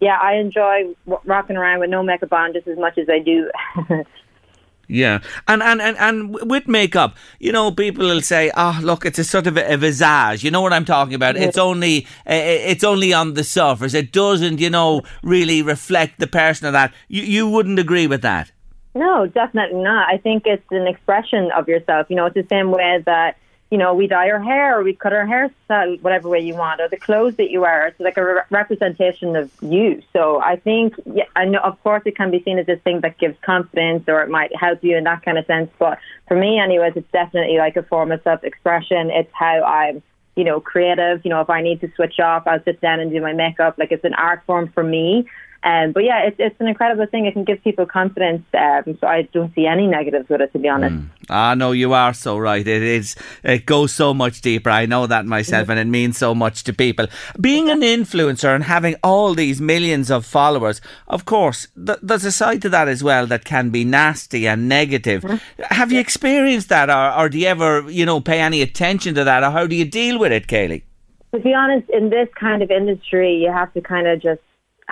yeah, 0.00 0.18
I 0.20 0.34
enjoy 0.36 0.94
w- 1.06 1.20
rocking 1.26 1.56
around 1.56 1.80
with 1.80 1.90
no 1.90 2.02
makeup 2.02 2.32
on 2.32 2.52
just 2.54 2.66
as 2.66 2.78
much 2.78 2.96
as 2.98 3.08
I 3.10 3.18
do. 3.18 3.50
Yeah, 4.88 5.20
and 5.48 5.62
and 5.62 5.80
and 5.80 5.96
and 5.96 6.34
with 6.50 6.68
makeup, 6.68 7.16
you 7.38 7.50
know, 7.50 7.70
people 7.70 8.04
will 8.04 8.20
say, 8.20 8.50
"Ah, 8.54 8.78
look, 8.82 9.06
it's 9.06 9.18
a 9.18 9.24
sort 9.24 9.46
of 9.46 9.56
a, 9.56 9.72
a 9.74 9.76
visage." 9.78 10.44
You 10.44 10.50
know 10.50 10.60
what 10.60 10.72
I'm 10.74 10.84
talking 10.84 11.14
about? 11.14 11.36
It's 11.36 11.56
only 11.56 12.04
uh, 12.28 12.34
it's 12.34 12.84
only 12.84 13.14
on 13.14 13.32
the 13.32 13.44
surface. 13.44 13.94
It 13.94 14.12
doesn't, 14.12 14.58
you 14.60 14.68
know, 14.68 15.02
really 15.22 15.62
reflect 15.62 16.18
the 16.18 16.26
person 16.26 16.66
of 16.66 16.72
that. 16.74 16.92
You 17.08 17.22
you 17.22 17.48
wouldn't 17.48 17.78
agree 17.78 18.06
with 18.06 18.20
that? 18.22 18.50
No, 18.94 19.24
definitely 19.26 19.82
not. 19.82 20.08
I 20.12 20.18
think 20.18 20.42
it's 20.46 20.66
an 20.70 20.86
expression 20.86 21.50
of 21.52 21.68
yourself. 21.68 22.08
You 22.10 22.16
know, 22.16 22.26
it's 22.26 22.34
the 22.34 22.46
same 22.50 22.70
way 22.70 23.02
that 23.06 23.36
you 23.72 23.78
know, 23.78 23.94
we 23.94 24.06
dye 24.06 24.28
our 24.28 24.38
hair 24.38 24.78
or 24.78 24.82
we 24.82 24.92
cut 24.92 25.14
our 25.14 25.24
hairstyle 25.24 25.98
whatever 26.02 26.28
way 26.28 26.40
you 26.40 26.54
want, 26.54 26.78
or 26.82 26.90
the 26.90 26.98
clothes 26.98 27.36
that 27.36 27.50
you 27.50 27.62
wear. 27.62 27.86
It's 27.86 27.98
like 27.98 28.18
a 28.18 28.24
re- 28.24 28.42
representation 28.50 29.34
of 29.34 29.50
you. 29.62 30.02
So 30.12 30.42
I 30.42 30.56
think, 30.56 30.92
yeah, 31.06 31.24
I 31.34 31.46
know, 31.46 31.60
of 31.60 31.82
course, 31.82 32.02
it 32.04 32.14
can 32.14 32.30
be 32.30 32.42
seen 32.42 32.58
as 32.58 32.66
this 32.66 32.82
thing 32.82 33.00
that 33.00 33.16
gives 33.16 33.34
confidence 33.40 34.04
or 34.08 34.22
it 34.22 34.28
might 34.28 34.54
help 34.54 34.84
you 34.84 34.98
in 34.98 35.04
that 35.04 35.22
kind 35.24 35.38
of 35.38 35.46
sense. 35.46 35.70
But 35.78 35.98
for 36.28 36.36
me, 36.36 36.58
anyways, 36.58 36.92
it's 36.96 37.10
definitely 37.12 37.56
like 37.56 37.78
a 37.78 37.82
form 37.82 38.12
of 38.12 38.22
self 38.24 38.44
expression. 38.44 39.10
It's 39.10 39.32
how 39.32 39.62
I'm, 39.64 40.02
you 40.36 40.44
know, 40.44 40.60
creative. 40.60 41.24
You 41.24 41.30
know, 41.30 41.40
if 41.40 41.48
I 41.48 41.62
need 41.62 41.80
to 41.80 41.90
switch 41.96 42.20
off, 42.20 42.46
I'll 42.46 42.62
sit 42.64 42.78
down 42.82 43.00
and 43.00 43.10
do 43.10 43.22
my 43.22 43.32
makeup. 43.32 43.76
Like 43.78 43.90
it's 43.90 44.04
an 44.04 44.12
art 44.12 44.42
form 44.44 44.68
for 44.74 44.84
me. 44.84 45.26
Um, 45.64 45.92
but 45.92 46.02
yeah, 46.02 46.26
it's, 46.26 46.36
it's 46.38 46.60
an 46.60 46.66
incredible 46.66 47.06
thing. 47.06 47.26
It 47.26 47.32
can 47.32 47.44
give 47.44 47.62
people 47.62 47.86
confidence. 47.86 48.42
Um, 48.52 48.98
so 49.00 49.06
I 49.06 49.22
don't 49.32 49.54
see 49.54 49.66
any 49.66 49.86
negatives 49.86 50.28
with 50.28 50.40
it, 50.40 50.52
to 50.52 50.58
be 50.58 50.68
honest. 50.68 50.96
Ah, 51.30 51.54
no, 51.54 51.70
you 51.70 51.92
are 51.92 52.12
so 52.12 52.36
right. 52.36 52.66
It 52.66 52.82
is. 52.82 53.14
It 53.44 53.64
goes 53.64 53.92
so 53.92 54.12
much 54.12 54.40
deeper. 54.40 54.70
I 54.70 54.86
know 54.86 55.06
that 55.06 55.24
myself, 55.24 55.68
and 55.68 55.78
it 55.78 55.86
means 55.86 56.18
so 56.18 56.34
much 56.34 56.64
to 56.64 56.72
people. 56.72 57.06
Being 57.40 57.70
an 57.70 57.80
influencer 57.80 58.54
and 58.54 58.64
having 58.64 58.96
all 59.04 59.34
these 59.34 59.60
millions 59.60 60.10
of 60.10 60.26
followers, 60.26 60.80
of 61.06 61.24
course, 61.24 61.68
th- 61.74 61.98
there's 62.02 62.24
a 62.24 62.32
side 62.32 62.60
to 62.62 62.68
that 62.70 62.88
as 62.88 63.04
well 63.04 63.26
that 63.28 63.44
can 63.44 63.70
be 63.70 63.84
nasty 63.84 64.48
and 64.48 64.68
negative. 64.68 65.24
Have 65.70 65.92
you 65.92 66.00
experienced 66.00 66.70
that, 66.70 66.90
or, 66.90 67.22
or 67.22 67.28
do 67.28 67.38
you 67.38 67.46
ever, 67.46 67.88
you 67.88 68.04
know, 68.04 68.20
pay 68.20 68.40
any 68.40 68.62
attention 68.62 69.14
to 69.14 69.24
that, 69.24 69.44
or 69.44 69.50
how 69.50 69.66
do 69.66 69.76
you 69.76 69.84
deal 69.84 70.18
with 70.18 70.32
it, 70.32 70.48
Keilidh? 70.48 70.82
To 71.34 71.40
be 71.40 71.54
honest, 71.54 71.88
in 71.90 72.10
this 72.10 72.28
kind 72.38 72.62
of 72.62 72.70
industry, 72.70 73.36
you 73.36 73.50
have 73.50 73.72
to 73.74 73.80
kind 73.80 74.06
of 74.06 74.20
just 74.20 74.40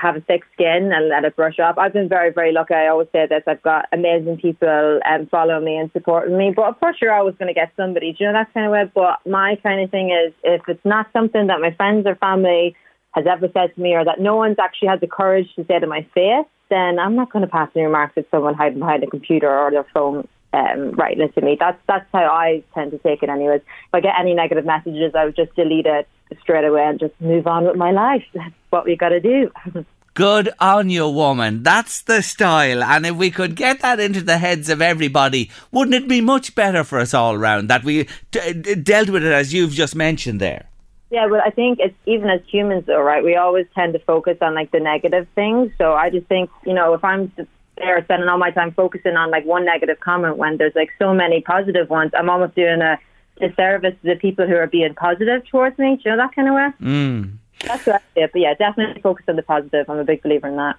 have 0.01 0.17
a 0.17 0.21
thick 0.21 0.43
skin 0.55 0.91
and 0.93 1.09
let 1.09 1.25
it 1.25 1.37
brush 1.37 1.59
up. 1.59 1.77
I've 1.79 1.93
been 1.93 2.09
very, 2.09 2.33
very 2.33 2.53
lucky. 2.53 2.75
I 2.75 2.89
always 2.89 3.09
say 3.13 3.27
this. 3.27 3.43
I've 3.47 3.63
got 3.63 3.87
amazing 3.93 4.39
people 4.39 5.01
um, 5.09 5.27
following 5.31 5.65
me 5.65 5.77
and 5.77 5.91
supporting 5.93 6.39
me. 6.39 6.53
But 6.55 6.67
of 6.67 6.81
course, 6.81 6.97
you're 7.01 7.13
always 7.13 7.35
going 7.37 7.49
to 7.49 7.55
get 7.55 7.73
somebody. 7.77 8.13
Do 8.13 8.25
you 8.25 8.27
know 8.27 8.39
that 8.39 8.53
kind 8.55 8.67
of 8.67 8.73
way? 8.73 8.91
But 8.95 9.19
my 9.27 9.57
kind 9.63 9.83
of 9.83 9.91
thing 9.91 10.11
is 10.11 10.33
if 10.43 10.63
it's 10.69 10.85
not 10.85 11.07
something 11.13 11.49
that 11.49 11.61
my 11.61 11.73
friends 11.73 12.07
or 12.07 12.15
family 12.17 12.75
has 13.13 13.27
ever 13.27 13.49
said 13.53 13.75
to 13.75 13.81
me 13.81 13.95
or 13.95 14.05
that 14.05 14.21
no 14.21 14.37
one's 14.37 14.59
actually 14.59 14.89
had 14.89 15.01
the 15.01 15.07
courage 15.07 15.49
to 15.57 15.65
say 15.67 15.79
to 15.79 15.87
my 15.87 16.07
face, 16.15 16.47
then 16.71 16.99
I'm 16.99 17.17
not 17.17 17.33
going 17.33 17.45
to 17.45 17.51
pass 17.51 17.69
any 17.75 17.85
remarks 17.85 18.15
at 18.17 18.31
someone 18.31 18.55
hiding 18.55 18.79
behind 18.79 19.03
a 19.03 19.09
computer 19.09 19.51
or 19.51 19.71
their 19.71 19.87
phone 19.93 20.27
um, 20.53 20.95
it 20.99 21.35
to 21.35 21.41
me. 21.41 21.57
That's 21.59 21.79
that's 21.87 22.07
how 22.13 22.27
I 22.27 22.63
tend 22.75 22.91
to 22.93 22.99
take 22.99 23.23
it 23.23 23.29
anyways. 23.29 23.61
If 23.61 23.95
I 23.95 24.01
get 24.01 24.15
any 24.19 24.35
negative 24.35 24.65
messages, 24.65 25.15
I 25.15 25.25
would 25.25 25.37
just 25.37 25.55
delete 25.55 25.87
it 25.87 26.09
straight 26.41 26.65
away 26.65 26.85
and 26.85 26.99
just 26.99 27.15
move 27.21 27.47
on 27.47 27.65
with 27.65 27.77
my 27.77 27.91
life. 27.91 28.25
That's 28.35 28.55
what 28.71 28.85
we 28.85 28.97
got 28.97 29.11
to 29.11 29.21
do. 29.21 29.51
Good 30.15 30.51
on 30.59 30.91
you, 30.91 31.09
woman. 31.09 31.63
That's 31.63 32.03
the 32.03 32.21
style. 32.21 32.83
And 32.83 33.07
if 33.07 33.15
we 33.15 33.31
could 33.31 33.55
get 33.55 33.81
that 33.81 34.01
into 34.01 34.21
the 34.21 34.39
heads 34.39 34.69
of 34.69 34.83
everybody, 34.83 35.51
wouldn't 35.71 35.95
it 35.95 36.09
be 36.09 36.21
much 36.21 36.57
better 36.57 36.83
for 36.83 36.99
us 36.99 37.15
all 37.15 37.39
round 37.39 37.71
that 37.71 37.85
we 37.85 38.09
d- 38.33 38.53
d- 38.53 38.75
dealt 38.75 39.09
with 39.09 39.25
it 39.25 39.33
as 39.33 39.55
you've 39.55 39.71
just 39.71 39.95
mentioned 39.95 40.41
there? 40.41 40.67
Yeah, 41.11 41.29
but 41.29 41.41
I 41.41 41.51
think 41.51 41.79
it's 41.81 41.95
even 42.07 42.29
as 42.29 42.41
humans 42.47 42.85
though, 42.87 43.01
right? 43.01 43.23
We 43.23 43.37
always 43.37 43.67
tend 43.75 43.93
to 43.93 44.01
focus 44.01 44.39
on 44.41 44.55
like 44.55 44.73
the 44.73 44.81
negative 44.81 45.29
things. 45.37 45.71
So 45.79 45.95
I 45.95 46.11
just 46.11 46.27
think, 46.27 46.51
you 46.67 46.75
know, 46.75 46.93
if 46.95 47.05
I'm 47.05 47.33
there 47.81 48.03
spending 48.05 48.29
all 48.29 48.39
my 48.39 48.51
time 48.51 48.73
focusing 48.73 49.17
on 49.17 49.31
like 49.31 49.45
one 49.45 49.65
negative 49.65 50.01
comment 50.01 50.37
when 50.37 50.57
there's 50.57 50.75
like 50.75 50.91
so 50.99 51.13
many 51.13 51.41
positive 51.41 51.91
ones, 51.91 52.13
I'm 52.17 52.31
almost 52.31 52.55
doing 52.55 52.81
a 52.81 52.99
disservice 53.41 53.95
to 54.03 54.15
the 54.15 54.17
people 54.17 54.47
who 54.47 54.55
are 54.55 54.67
being 54.67 54.95
positive 54.95 55.47
towards 55.49 55.79
me. 55.79 55.97
Do 55.97 56.03
you 56.05 56.11
know 56.11 56.17
that 56.19 56.35
kind 56.35 56.49
of 56.49 56.55
way? 56.55 56.69
Mm. 56.81 57.37
That's 57.67 57.87
what 57.87 57.97
I 57.97 57.99
say. 58.15 58.29
But 58.33 58.41
yeah, 58.41 58.55
definitely 58.55 59.01
focus 59.03 59.25
on 59.29 59.37
the 59.37 59.43
positive. 59.43 59.89
I'm 59.89 59.99
a 59.99 60.05
big 60.05 60.23
believer 60.23 60.49
in 60.49 60.57
that. 60.57 60.77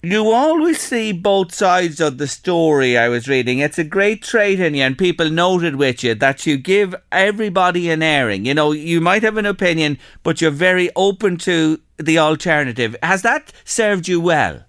You 0.00 0.30
always 0.30 0.80
see 0.80 1.10
both 1.10 1.52
sides 1.52 2.00
of 2.00 2.18
the 2.18 2.28
story, 2.28 2.96
I 2.96 3.08
was 3.08 3.26
reading. 3.26 3.58
It's 3.58 3.80
a 3.80 3.84
great 3.84 4.22
trait 4.22 4.60
in 4.60 4.74
you, 4.74 4.82
and 4.82 4.96
people 4.96 5.28
noted 5.28 5.74
with 5.74 6.04
you 6.04 6.14
that 6.14 6.46
you 6.46 6.56
give 6.56 6.94
everybody 7.10 7.90
an 7.90 8.00
airing. 8.00 8.44
You 8.44 8.54
know, 8.54 8.70
you 8.70 9.00
might 9.00 9.24
have 9.24 9.36
an 9.36 9.46
opinion, 9.46 9.98
but 10.22 10.40
you're 10.40 10.52
very 10.52 10.88
open 10.94 11.36
to 11.38 11.80
the 11.96 12.16
alternative. 12.16 12.94
Has 13.02 13.22
that 13.22 13.52
served 13.64 14.06
you 14.06 14.20
well? 14.20 14.62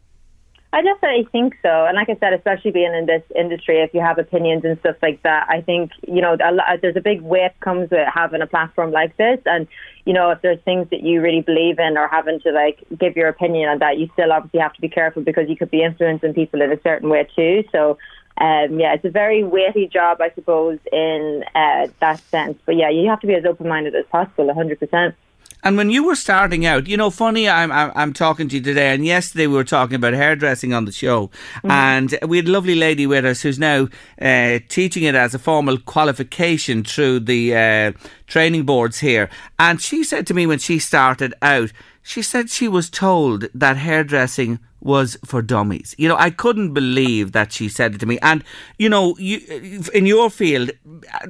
I 0.72 0.84
definitely 0.84 1.28
think 1.32 1.56
so. 1.64 1.86
And 1.86 1.96
like 1.96 2.10
I 2.10 2.18
said, 2.20 2.34
especially 2.34 2.70
being 2.70 2.94
in 2.94 3.08
this 3.08 3.24
industry, 3.36 3.80
if 3.80 3.92
you 3.92 4.02
have 4.02 4.20
opinions 4.20 4.64
and 4.64 4.80
stuff 4.80 4.98
like 5.02 5.22
that, 5.24 5.48
I 5.50 5.62
think, 5.62 5.92
you 6.08 6.22
know, 6.22 6.36
a 6.36 6.52
lot, 6.52 6.82
there's 6.82 6.96
a 6.96 7.02
big 7.02 7.22
weight 7.22 7.60
comes 7.60 7.90
with 7.90 8.08
having 8.08 8.44
a 8.44 8.48
platform 8.48 8.92
like 8.92 9.18
this. 9.18 9.40
And, 9.48 9.68
you 10.06 10.14
know, 10.14 10.30
if 10.30 10.44
there's 10.44 10.60
things 10.62 10.88
that 10.92 11.02
you 11.02 11.22
really 11.22 11.42
believe 11.42 11.80
in 11.80 11.98
or 11.98 12.08
having 12.08 12.40
to 12.42 12.52
like 12.52 12.84
give 13.00 13.16
your 13.16 13.30
opinion 13.30 13.68
on 13.68 13.80
that, 13.80 13.98
you 13.98 14.10
still 14.14 14.32
obviously 14.32 14.60
have 14.60 14.74
to 14.74 14.82
be 14.82 14.90
careful 14.90 15.24
because 15.24 15.50
you 15.50 15.58
could 15.58 15.72
be 15.72 15.82
influencing 15.82 16.36
people 16.36 16.62
in 16.62 16.72
a 16.72 16.80
certain 16.82 17.10
way 17.10 17.28
too. 17.36 17.64
So, 17.72 17.98
um, 18.38 18.80
yeah, 18.80 18.94
it's 18.94 19.06
a 19.06 19.10
very 19.10 19.44
weighty 19.44 19.88
job, 19.88 20.22
I 20.22 20.30
suppose, 20.36 20.78
in 20.94 21.44
uh, 21.56 21.88
that 22.00 22.22
sense. 22.30 22.60
But 22.68 22.76
yeah, 22.76 22.90
you 22.90 23.10
have 23.10 23.22
to 23.22 23.28
be 23.28 23.34
as 23.34 23.44
open 23.44 23.68
minded 23.68 23.96
as 23.96 24.06
possible, 24.06 24.54
100%. 24.54 25.16
And 25.62 25.76
when 25.76 25.90
you 25.90 26.06
were 26.06 26.16
starting 26.16 26.66
out, 26.66 26.88
you 26.88 26.96
know, 26.96 27.10
funny, 27.10 27.50
I'm, 27.50 27.72
I'm, 27.72 27.92
I'm 27.94 28.14
talking 28.14 28.48
to 28.48 28.56
you 28.56 28.62
today, 28.62 28.94
and 28.94 29.06
yesterday 29.06 29.46
we 29.46 29.56
were 29.56 29.66
talking 29.66 29.96
about 29.96 30.14
hairdressing 30.14 30.74
on 30.74 30.86
the 30.86 30.92
show, 30.92 31.28
Mm-hmm. 31.30 31.72
and 31.72 32.20
we 32.28 32.38
had 32.38 32.48
a 32.48 32.52
lovely 32.52 32.76
lady 32.76 33.06
with 33.06 33.26
us 33.26 33.42
who's 33.42 33.60
now 33.60 33.88
uh, 34.22 34.60
teaching 34.70 35.04
it 35.04 35.16
as 35.16 35.34
a 35.34 35.40
formal 35.40 35.78
qualification 35.78 36.84
through 36.84 37.20
the 37.22 37.56
uh, 37.56 37.92
training 38.28 38.64
boards 38.64 39.00
here. 39.00 39.30
And 39.58 39.82
she 39.82 40.04
said 40.04 40.26
to 40.28 40.34
me 40.34 40.48
when 40.48 40.60
she 40.60 40.80
started 40.80 41.34
out, 41.42 41.72
she 42.02 42.22
said 42.22 42.50
she 42.50 42.68
was 42.68 42.90
told 42.90 43.48
that 43.54 43.78
hairdressing 43.78 44.60
was 44.82 45.18
for 45.26 45.42
dummies. 45.42 45.96
You 45.98 46.08
know, 46.08 46.16
I 46.16 46.30
couldn't 46.30 46.74
believe 46.74 47.32
that 47.34 47.52
she 47.52 47.70
said 47.70 47.96
it 47.96 48.00
to 48.00 48.06
me. 48.06 48.18
And 48.22 48.44
you 48.78 48.90
know, 48.90 49.16
you 49.18 49.84
in 49.94 50.06
your 50.06 50.30
field, 50.30 50.72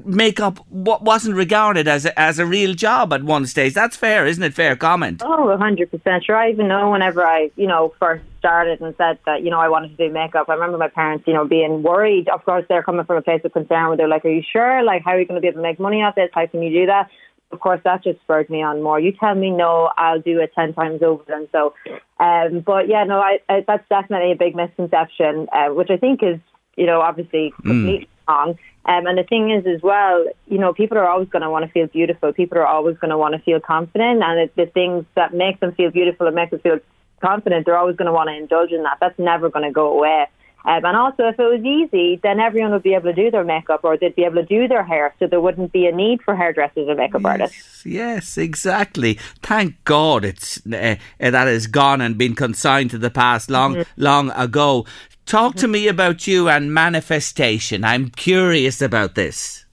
makeup 0.04 0.66
wa- 0.70 1.00
wasn't 1.02 1.36
regarded 1.36 1.88
as 1.88 2.06
a, 2.06 2.20
as 2.20 2.40
a 2.40 2.46
real 2.46 2.74
job 2.74 3.14
at 3.14 3.24
one 3.24 3.46
stage. 3.46 3.74
That's 3.74 3.96
fair, 3.96 4.26
isn't 4.26 4.44
it? 4.44 4.54
Fair 4.54 4.76
comment. 4.76 5.22
Oh, 5.26 5.58
hundred 5.58 5.92
percent. 5.92 6.26
Sure. 6.26 6.36
I 6.36 6.52
even 6.52 6.68
know 6.68 6.92
whenever 6.92 7.26
I, 7.26 7.52
you 7.56 7.68
know, 7.68 7.94
first 8.00 8.24
started 8.40 8.80
and 8.82 8.96
said 8.98 9.20
that, 9.26 9.44
you 9.44 9.52
know, 9.52 9.60
I 9.60 9.68
wanted 9.68 9.96
to 9.98 10.08
do 10.08 10.14
makeup. 10.14 10.48
I 10.50 10.54
remember 10.54 10.78
my 10.78 10.88
parents, 10.88 11.26
you 11.28 11.34
know, 11.34 11.46
being 11.46 11.84
worried. 11.84 12.30
Of 12.30 12.46
course, 12.46 12.66
they're 12.70 12.84
coming 12.84 13.06
from 13.06 13.18
a 13.18 13.22
place 13.22 13.42
of 13.44 13.52
concern 13.52 13.90
where 13.90 13.98
they're 13.98 14.08
like, 14.08 14.26
"Are 14.26 14.30
you 14.30 14.44
sure? 14.52 14.84
Like, 14.84 15.04
how 15.04 15.12
are 15.12 15.20
you 15.20 15.26
going 15.26 15.36
to 15.36 15.42
be 15.42 15.48
able 15.48 15.58
to 15.58 15.64
make 15.64 15.80
money 15.80 16.02
off 16.02 16.16
this? 16.16 16.30
How 16.34 16.48
can 16.48 16.62
you 16.64 16.72
do 16.82 16.86
that?" 16.88 17.10
Of 17.52 17.60
course, 17.60 17.82
that 17.84 18.04
just 18.04 18.20
spurred 18.22 18.50
me 18.50 18.62
on 18.62 18.84
more. 18.84 19.00
You 19.00 19.12
tell 19.12 19.34
me 19.34 19.50
no, 19.50 19.90
I'll 19.98 20.22
do 20.22 20.40
it 20.40 20.52
ten 20.54 20.74
times 20.74 21.02
over. 21.02 21.24
And 21.34 21.48
so, 21.52 21.74
um, 22.20 22.60
but 22.60 22.88
yeah, 22.88 23.04
no, 23.04 23.20
I, 23.20 23.40
I, 23.50 23.64
that's 23.68 23.88
definitely 23.90 24.32
a 24.32 24.36
big 24.36 24.56
misconception, 24.56 25.48
uh, 25.52 25.70
which 25.70 25.90
I 25.90 25.98
think 25.98 26.22
is, 26.22 26.40
you 26.78 26.86
know, 26.86 27.02
obviously 27.02 27.52
completely 27.56 28.08
wrong. 28.28 28.58
Um, 28.86 29.08
and 29.08 29.18
the 29.18 29.24
thing 29.24 29.52
is, 29.52 29.66
as 29.66 29.82
well, 29.82 30.26
you 30.48 30.58
know, 30.58 30.74
people 30.74 30.98
are 30.98 31.08
always 31.08 31.28
going 31.30 31.42
to 31.42 31.50
want 31.50 31.66
to 31.66 31.72
feel 31.72 31.88
beautiful. 31.88 32.32
People 32.34 32.60
are 32.60 32.68
always 32.68 32.98
going 32.98 33.10
to 33.10 33.18
want 33.18 33.34
to 33.34 33.40
feel 33.40 33.60
confident, 33.60 34.22
and 34.24 34.40
it's 34.40 34.56
the 34.56 34.68
things 34.68 35.06
that 35.16 35.34
make 35.34 35.60
them 35.60 35.74
feel 35.74 35.92
beautiful 35.92 36.28
and 36.28 36.36
make 36.36 36.52
them 36.52 36.60
feel 36.60 36.80
confident, 37.20 37.66
they're 37.66 37.78
always 37.78 37.96
going 37.96 38.08
to 38.08 38.14
want 38.14 38.30
to 38.30 38.36
indulge 38.36 38.72
in 38.72 38.84
that. 38.84 38.98
That's 39.00 39.18
never 39.20 39.50
going 39.50 39.66
to 39.66 39.72
go 39.72 39.98
away. 39.98 40.28
Um, 40.70 40.86
and 40.86 40.96
also, 40.96 41.24
if 41.30 41.40
it 41.40 41.44
was 41.44 41.66
easy, 41.66 42.20
then 42.22 42.40
everyone 42.40 42.72
would 42.74 42.84
be 42.84 42.94
able 42.94 43.06
to 43.06 43.14
do 43.14 43.32
their 43.32 43.44
makeup 43.44 43.80
or 43.84 43.98
they'd 43.98 44.16
be 44.16 44.24
able 44.24 44.36
to 44.36 44.46
do 44.46 44.68
their 44.68 44.84
hair, 44.84 45.16
so 45.18 45.26
there 45.26 45.42
wouldn't 45.42 45.72
be 45.72 45.88
a 45.88 45.92
need 45.92 46.22
for 46.22 46.36
hairdressers 46.36 46.88
or 46.88 46.94
makeup 46.94 47.26
artists. 47.26 47.84
Yes, 47.84 48.38
exactly. 48.38 49.16
Thank 49.42 49.84
God 49.84 50.24
it's 50.24 50.64
uh, 50.68 50.98
that 51.20 51.48
is 51.48 51.66
gone 51.66 52.02
and 52.02 52.20
been 52.20 52.36
consigned 52.36 52.92
to 52.92 53.00
the 53.00 53.10
past 53.10 53.50
long, 53.50 53.84
long 53.98 54.30
ago. 54.32 54.86
Talk 55.26 55.56
to 55.56 55.68
me 55.68 55.88
about 55.88 56.28
you 56.28 56.50
and 56.50 56.72
manifestation. 56.72 57.84
I'm 57.84 58.10
curious 58.10 58.80
about 58.80 59.16
this. 59.16 59.66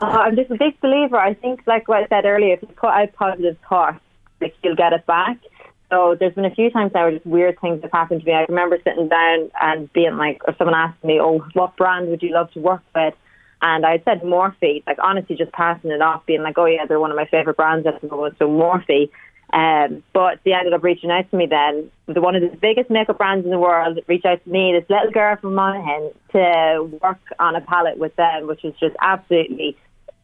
Uh, 0.00 0.06
I'm 0.06 0.34
just 0.34 0.50
a 0.50 0.56
big 0.56 0.80
believer. 0.80 1.16
I 1.16 1.34
think, 1.34 1.62
like 1.68 1.86
what 1.86 2.02
I 2.02 2.08
said 2.08 2.24
earlier, 2.24 2.54
if 2.54 2.62
you 2.62 2.68
put 2.68 2.90
out 2.90 3.12
positive 3.12 3.56
thoughts, 3.68 4.00
like 4.40 4.56
you'll 4.64 4.74
get 4.74 4.92
it 4.92 5.06
back. 5.06 5.38
So 5.90 6.16
there's 6.18 6.34
been 6.34 6.44
a 6.44 6.54
few 6.54 6.70
times 6.70 6.92
now 6.94 7.04
where 7.04 7.12
just 7.12 7.26
weird 7.26 7.58
things 7.60 7.82
have 7.82 7.92
happened 7.92 8.20
to 8.20 8.26
me. 8.26 8.32
I 8.32 8.44
remember 8.48 8.78
sitting 8.84 9.08
down 9.08 9.50
and 9.60 9.92
being 9.92 10.16
like, 10.16 10.42
or 10.46 10.54
someone 10.58 10.74
asked 10.74 11.02
me, 11.02 11.18
"Oh, 11.20 11.38
what 11.54 11.76
brand 11.76 12.08
would 12.08 12.22
you 12.22 12.32
love 12.32 12.50
to 12.52 12.60
work 12.60 12.82
with?" 12.94 13.14
And 13.62 13.84
I 13.86 14.00
said 14.04 14.22
Morphe, 14.22 14.82
like 14.86 14.98
honestly, 15.02 15.34
just 15.36 15.52
passing 15.52 15.90
it 15.90 16.02
off, 16.02 16.26
being 16.26 16.42
like, 16.42 16.58
"Oh 16.58 16.66
yeah, 16.66 16.84
they're 16.86 17.00
one 17.00 17.10
of 17.10 17.16
my 17.16 17.24
favorite 17.26 17.56
brands 17.56 17.86
at 17.86 18.00
the 18.00 18.08
moment." 18.08 18.36
So 18.38 18.48
Morphe. 18.48 19.10
Um, 19.50 20.02
but 20.12 20.40
they 20.44 20.52
ended 20.52 20.74
up 20.74 20.82
reaching 20.82 21.10
out 21.10 21.30
to 21.30 21.36
me 21.36 21.46
then. 21.46 21.90
The 22.06 22.20
one 22.20 22.36
of 22.36 22.42
the 22.42 22.54
biggest 22.54 22.90
makeup 22.90 23.16
brands 23.16 23.46
in 23.46 23.50
the 23.50 23.58
world 23.58 23.98
reached 24.06 24.26
out 24.26 24.44
to 24.44 24.50
me, 24.50 24.72
this 24.78 24.88
little 24.90 25.10
girl 25.10 25.36
from 25.36 25.54
Monaghan, 25.54 26.10
to 26.32 26.98
work 27.02 27.18
on 27.38 27.56
a 27.56 27.62
palette 27.62 27.96
with 27.96 28.14
them, 28.16 28.46
which 28.46 28.62
was 28.62 28.74
just 28.78 28.94
absolutely 29.00 29.74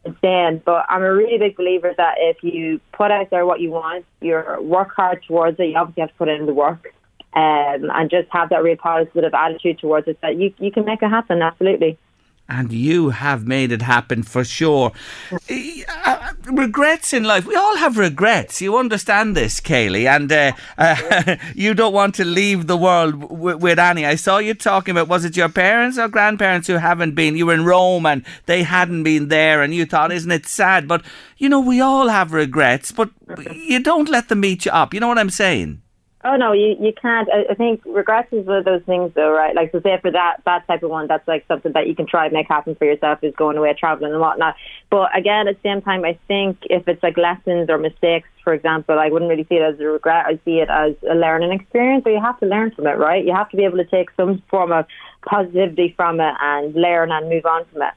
insane. 0.04 0.62
But 0.64 0.86
I'm 0.88 1.02
a 1.02 1.12
really 1.12 1.38
big 1.38 1.56
believer 1.56 1.92
that 1.96 2.14
if 2.18 2.42
you 2.42 2.80
put 2.92 3.10
out 3.10 3.30
there 3.30 3.46
what 3.46 3.60
you 3.60 3.70
want, 3.70 4.04
you 4.20 4.42
work 4.60 4.92
hard 4.94 5.22
towards 5.26 5.58
it. 5.58 5.64
You 5.64 5.76
obviously 5.76 6.02
have 6.02 6.10
to 6.10 6.16
put 6.16 6.28
in 6.28 6.46
the 6.46 6.54
work, 6.54 6.94
um, 7.34 7.90
and 7.90 8.10
just 8.10 8.28
have 8.30 8.50
that 8.50 8.62
real 8.62 8.76
positive 8.76 9.34
attitude 9.34 9.78
towards 9.78 10.08
it. 10.08 10.18
That 10.22 10.36
you 10.36 10.54
you 10.58 10.70
can 10.70 10.84
make 10.84 11.02
it 11.02 11.08
happen. 11.08 11.42
Absolutely. 11.42 11.98
And 12.46 12.72
you 12.72 13.08
have 13.08 13.46
made 13.46 13.72
it 13.72 13.80
happen 13.82 14.22
for 14.22 14.44
sure. 14.44 14.92
uh, 15.32 16.32
regrets 16.44 17.12
in 17.14 17.24
life. 17.24 17.46
We 17.46 17.56
all 17.56 17.76
have 17.78 17.96
regrets. 17.96 18.60
You 18.60 18.76
understand 18.76 19.34
this, 19.34 19.60
Keilidh, 19.60 20.06
and 20.06 20.30
uh, 20.30 20.52
uh, 20.76 21.36
you 21.54 21.72
don't 21.72 21.94
want 21.94 22.14
to 22.16 22.24
leave 22.24 22.66
the 22.66 22.76
world 22.76 23.18
w- 23.20 23.56
with 23.56 23.78
Annie. 23.78 24.04
I 24.04 24.16
saw 24.16 24.38
you 24.38 24.52
talking 24.54 24.92
about 24.92 25.08
was 25.08 25.24
it 25.24 25.36
your 25.38 25.48
parents 25.48 25.98
or 25.98 26.06
grandparents 26.08 26.66
who 26.66 26.74
haven't 26.74 27.14
been? 27.14 27.36
You 27.36 27.46
were 27.46 27.54
in 27.54 27.64
Rome 27.64 28.04
and 28.04 28.24
they 28.44 28.62
hadn't 28.62 29.04
been 29.04 29.28
there, 29.28 29.62
and 29.62 29.74
you 29.74 29.86
thought, 29.86 30.12
isn't 30.12 30.30
it 30.30 30.46
sad? 30.46 30.86
But 30.86 31.02
you 31.38 31.48
know, 31.48 31.60
we 31.60 31.80
all 31.80 32.08
have 32.08 32.32
regrets, 32.34 32.92
but 32.92 33.10
you 33.52 33.80
don't 33.80 34.08
let 34.10 34.28
them 34.28 34.44
eat 34.44 34.66
you 34.66 34.72
up. 34.72 34.92
You 34.92 35.00
know 35.00 35.08
what 35.08 35.18
I'm 35.18 35.30
saying? 35.30 35.80
Oh 36.26 36.36
no, 36.36 36.52
you 36.52 36.74
you 36.80 36.92
can't. 36.94 37.28
I, 37.30 37.52
I 37.52 37.54
think 37.54 37.82
regrets 37.84 38.32
is 38.32 38.46
one 38.46 38.56
of 38.56 38.64
those 38.64 38.82
things, 38.84 39.12
though, 39.14 39.30
right? 39.30 39.54
Like 39.54 39.72
so, 39.72 39.80
say 39.82 39.98
for 40.00 40.10
that 40.10 40.38
that 40.46 40.66
type 40.66 40.82
of 40.82 40.88
one, 40.88 41.06
that's 41.06 41.28
like 41.28 41.44
something 41.46 41.72
that 41.72 41.86
you 41.86 41.94
can 41.94 42.06
try 42.06 42.24
and 42.24 42.32
make 42.32 42.48
happen 42.48 42.74
for 42.76 42.86
yourself 42.86 43.22
is 43.22 43.34
going 43.36 43.58
away 43.58 43.74
traveling 43.78 44.12
and 44.12 44.20
whatnot. 44.20 44.56
But 44.88 45.16
again, 45.16 45.48
at 45.48 45.62
the 45.62 45.68
same 45.68 45.82
time, 45.82 46.02
I 46.02 46.18
think 46.26 46.58
if 46.70 46.88
it's 46.88 47.02
like 47.02 47.18
lessons 47.18 47.68
or 47.68 47.76
mistakes, 47.76 48.28
for 48.42 48.54
example, 48.54 48.98
I 48.98 49.10
wouldn't 49.10 49.28
really 49.28 49.44
see 49.44 49.56
it 49.56 49.62
as 49.62 49.78
a 49.78 49.84
regret. 49.84 50.24
I 50.26 50.38
see 50.46 50.60
it 50.60 50.70
as 50.70 50.94
a 51.08 51.14
learning 51.14 51.52
experience. 51.52 52.04
So 52.04 52.10
you 52.10 52.20
have 52.22 52.40
to 52.40 52.46
learn 52.46 52.70
from 52.70 52.86
it, 52.86 52.96
right? 52.96 53.22
You 53.22 53.34
have 53.34 53.50
to 53.50 53.56
be 53.58 53.64
able 53.64 53.78
to 53.78 53.84
take 53.84 54.10
some 54.16 54.42
form 54.48 54.72
of 54.72 54.86
positivity 55.26 55.92
from 55.94 56.20
it 56.20 56.34
and 56.40 56.74
learn 56.74 57.12
and 57.12 57.28
move 57.28 57.44
on 57.44 57.66
from 57.66 57.82
it. 57.82 57.94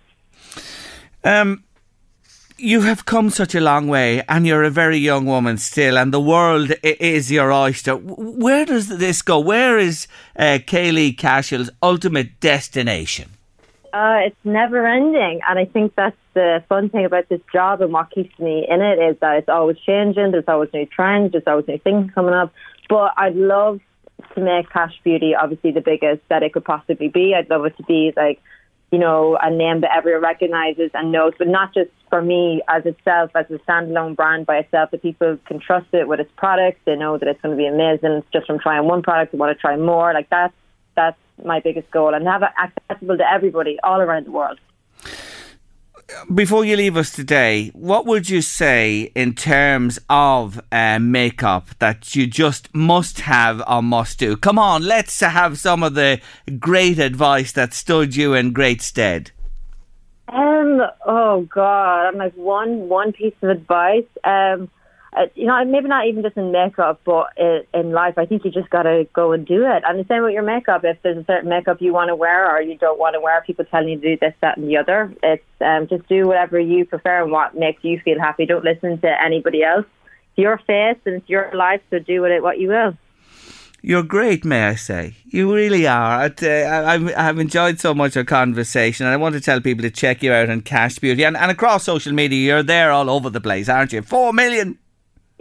Um, 1.23 1.63
you 2.57 2.81
have 2.81 3.05
come 3.05 3.29
such 3.29 3.55
a 3.55 3.61
long 3.61 3.87
way, 3.87 4.23
and 4.27 4.47
you're 4.47 4.63
a 4.63 4.69
very 4.69 4.97
young 4.97 5.25
woman 5.25 5.57
still, 5.57 5.97
and 5.97 6.13
the 6.13 6.19
world 6.19 6.71
is 6.83 7.31
your 7.31 7.51
oyster. 7.51 7.93
Where 7.95 8.65
does 8.65 8.87
this 8.87 9.21
go? 9.21 9.39
Where 9.39 9.77
is 9.77 10.07
uh, 10.35 10.59
Keilidh 10.65 11.17
Cashell's 11.17 11.69
ultimate 11.81 12.39
destination? 12.39 13.31
Uh, 13.93 14.19
it's 14.25 14.35
never 14.43 14.85
ending, 14.85 15.39
and 15.47 15.59
I 15.59 15.65
think 15.65 15.95
that's 15.95 16.17
the 16.33 16.63
fun 16.69 16.89
thing 16.89 17.05
about 17.05 17.29
this 17.29 17.41
job 17.51 17.81
and 17.81 17.91
what 17.91 18.11
keeps 18.11 18.37
me 18.37 18.65
in 18.69 18.81
it 18.81 18.99
is 18.99 19.17
that 19.21 19.37
it's 19.37 19.49
always 19.49 19.77
changing. 19.79 20.31
There's 20.31 20.47
always 20.47 20.69
new 20.71 20.85
trends. 20.85 21.31
There's 21.31 21.47
always 21.47 21.67
new 21.67 21.79
things 21.79 22.11
coming 22.13 22.33
up. 22.33 22.53
But 22.89 23.13
I'd 23.17 23.35
love 23.35 23.79
to 24.35 24.41
make 24.41 24.69
Cash 24.69 24.99
Beauty 25.03 25.33
obviously 25.33 25.71
the 25.71 25.81
biggest 25.81 26.21
that 26.29 26.43
it 26.43 26.53
could 26.53 26.65
possibly 26.65 27.07
be. 27.07 27.33
I'd 27.33 27.49
love 27.49 27.65
it 27.65 27.75
to 27.77 27.83
be 27.83 28.13
like 28.15 28.39
you 28.91 28.99
know 28.99 29.37
a 29.41 29.49
name 29.49 29.81
that 29.81 29.95
everyone 29.95 30.23
recognizes 30.23 30.91
and 30.93 31.11
knows, 31.11 31.33
but 31.37 31.47
not 31.47 31.73
just 31.73 31.89
for 32.09 32.21
me 32.21 32.61
as 32.67 32.85
itself 32.85 33.31
as 33.35 33.45
a 33.49 33.59
standalone 33.59 34.15
brand 34.15 34.45
by 34.45 34.57
itself. 34.57 34.91
That 34.91 35.01
people 35.01 35.37
can 35.45 35.59
trust 35.59 35.87
it 35.93 36.07
with 36.07 36.19
its 36.19 36.31
products. 36.37 36.79
They 36.85 36.95
know 36.95 37.17
that 37.17 37.27
it's 37.27 37.41
going 37.41 37.57
to 37.57 37.61
be 37.61 37.67
amazing. 37.67 38.11
It's 38.11 38.27
just 38.31 38.47
from 38.47 38.59
trying 38.59 38.87
one 38.87 39.01
product, 39.01 39.31
they 39.33 39.37
want 39.37 39.55
to 39.55 39.59
try 39.59 39.75
more. 39.75 40.13
Like 40.13 40.29
that's 40.29 40.53
that's 40.95 41.17
my 41.43 41.59
biggest 41.59 41.91
goal, 41.91 42.13
and 42.13 42.25
have 42.27 42.43
it 42.43 42.49
accessible 42.61 43.17
to 43.17 43.31
everybody 43.31 43.77
all 43.83 43.99
around 43.99 44.25
the 44.25 44.31
world. 44.31 44.59
Before 46.33 46.63
you 46.63 46.77
leave 46.77 46.95
us 46.95 47.11
today, 47.11 47.69
what 47.73 48.05
would 48.05 48.29
you 48.29 48.41
say 48.41 49.11
in 49.13 49.33
terms 49.33 49.99
of 50.09 50.59
uh, 50.71 50.99
makeup 50.99 51.69
that 51.79 52.15
you 52.15 52.27
just 52.27 52.73
must 52.73 53.21
have 53.21 53.61
or 53.67 53.83
must 53.83 54.19
do? 54.19 54.37
Come 54.37 54.57
on, 54.57 54.83
let's 54.83 55.19
have 55.19 55.59
some 55.59 55.83
of 55.83 55.95
the 55.95 56.21
great 56.59 56.97
advice 56.97 57.51
that 57.53 57.73
stood 57.73 58.15
you 58.15 58.33
in 58.33 58.53
great 58.53 58.81
stead. 58.81 59.31
Um. 60.29 60.81
Oh 61.05 61.47
God. 61.49 62.07
I'm 62.07 62.17
like 62.17 62.35
one 62.35 62.89
one 62.89 63.11
piece 63.11 63.35
of 63.41 63.49
advice. 63.49 64.05
Um. 64.23 64.69
Uh, 65.17 65.25
you 65.33 65.47
know, 65.47 65.65
maybe 65.65 65.87
not 65.87 66.05
even 66.05 66.21
just 66.21 66.37
in 66.37 66.51
makeup, 66.51 67.01
but 67.03 67.27
in, 67.73 67.91
life. 67.91 68.17
I 68.17 68.25
think 68.25 68.45
you 68.45 68.51
just 68.51 68.69
got 68.69 68.83
to 68.83 69.07
go 69.13 69.31
and 69.31 69.47
do 69.47 69.65
it. 69.65 69.83
And 69.87 69.99
the 69.99 70.05
same 70.07 70.21
with 70.21 70.33
your 70.33 70.43
makeup. 70.43 70.81
If 70.83 71.01
there's 71.01 71.17
a 71.17 71.23
certain 71.25 71.49
makeup 71.49 71.81
you 71.81 71.91
want 71.93 72.09
to 72.09 72.15
wear 72.15 72.55
or 72.55 72.61
you 72.61 72.77
don't 72.77 72.99
want 72.99 73.15
to 73.15 73.19
wear, 73.19 73.41
people 73.47 73.65
telling 73.65 73.89
you 73.89 73.99
to 73.99 74.15
do 74.15 74.17
this, 74.19 74.33
that, 74.41 74.57
and 74.57 74.67
the 74.69 74.77
other. 74.77 75.11
It's 75.23 75.43
um, 75.61 75.87
just 75.87 76.07
do 76.07 76.27
whatever 76.27 76.59
you 76.59 76.85
prefer 76.85 77.23
and 77.23 77.31
what 77.31 77.55
makes 77.55 77.83
you 77.83 77.99
feel 78.05 78.19
happy. 78.19 78.45
Don't 78.45 78.63
listen 78.63 78.99
to 79.01 79.23
anybody 79.23 79.63
else. 79.63 79.85
It's 80.35 80.37
your 80.37 80.57
face 80.59 80.99
and 81.05 81.15
it's 81.15 81.29
your 81.29 81.51
life, 81.55 81.81
so 81.89 81.99
do 81.99 82.21
with 82.21 82.31
it 82.31 82.43
what 82.43 82.59
you 82.59 82.67
will. 82.69 82.93
You're 83.81 84.03
great, 84.03 84.43
may 84.43 84.63
I 84.65 84.75
say. 84.75 85.15
You 85.25 85.53
really 85.53 85.87
are. 85.87 86.23
Uh, 86.23 86.45
I- 86.47 86.93
I've, 86.93 87.13
I've 87.15 87.39
enjoyed 87.39 87.79
so 87.79 87.93
much 87.93 88.17
our 88.17 88.23
conversation, 88.23 89.05
and 89.05 89.13
I 89.13 89.17
want 89.17 89.35
to 89.35 89.41
tell 89.41 89.61
people 89.61 89.83
to 89.83 89.91
check 89.91 90.21
you 90.21 90.33
out 90.33 90.49
on 90.49 90.61
Cash 90.61 90.99
Beauty. 90.99 91.23
And, 91.23 91.37
and 91.37 91.51
across 91.51 91.85
social 91.85 92.11
media, 92.11 92.45
you're 92.45 92.63
there 92.63 92.91
all 92.91 93.09
over 93.09 93.29
the 93.29 93.41
place, 93.41 93.69
aren't 93.69 93.93
you? 93.93 94.01
Four 94.01 94.33
million. 94.33 94.77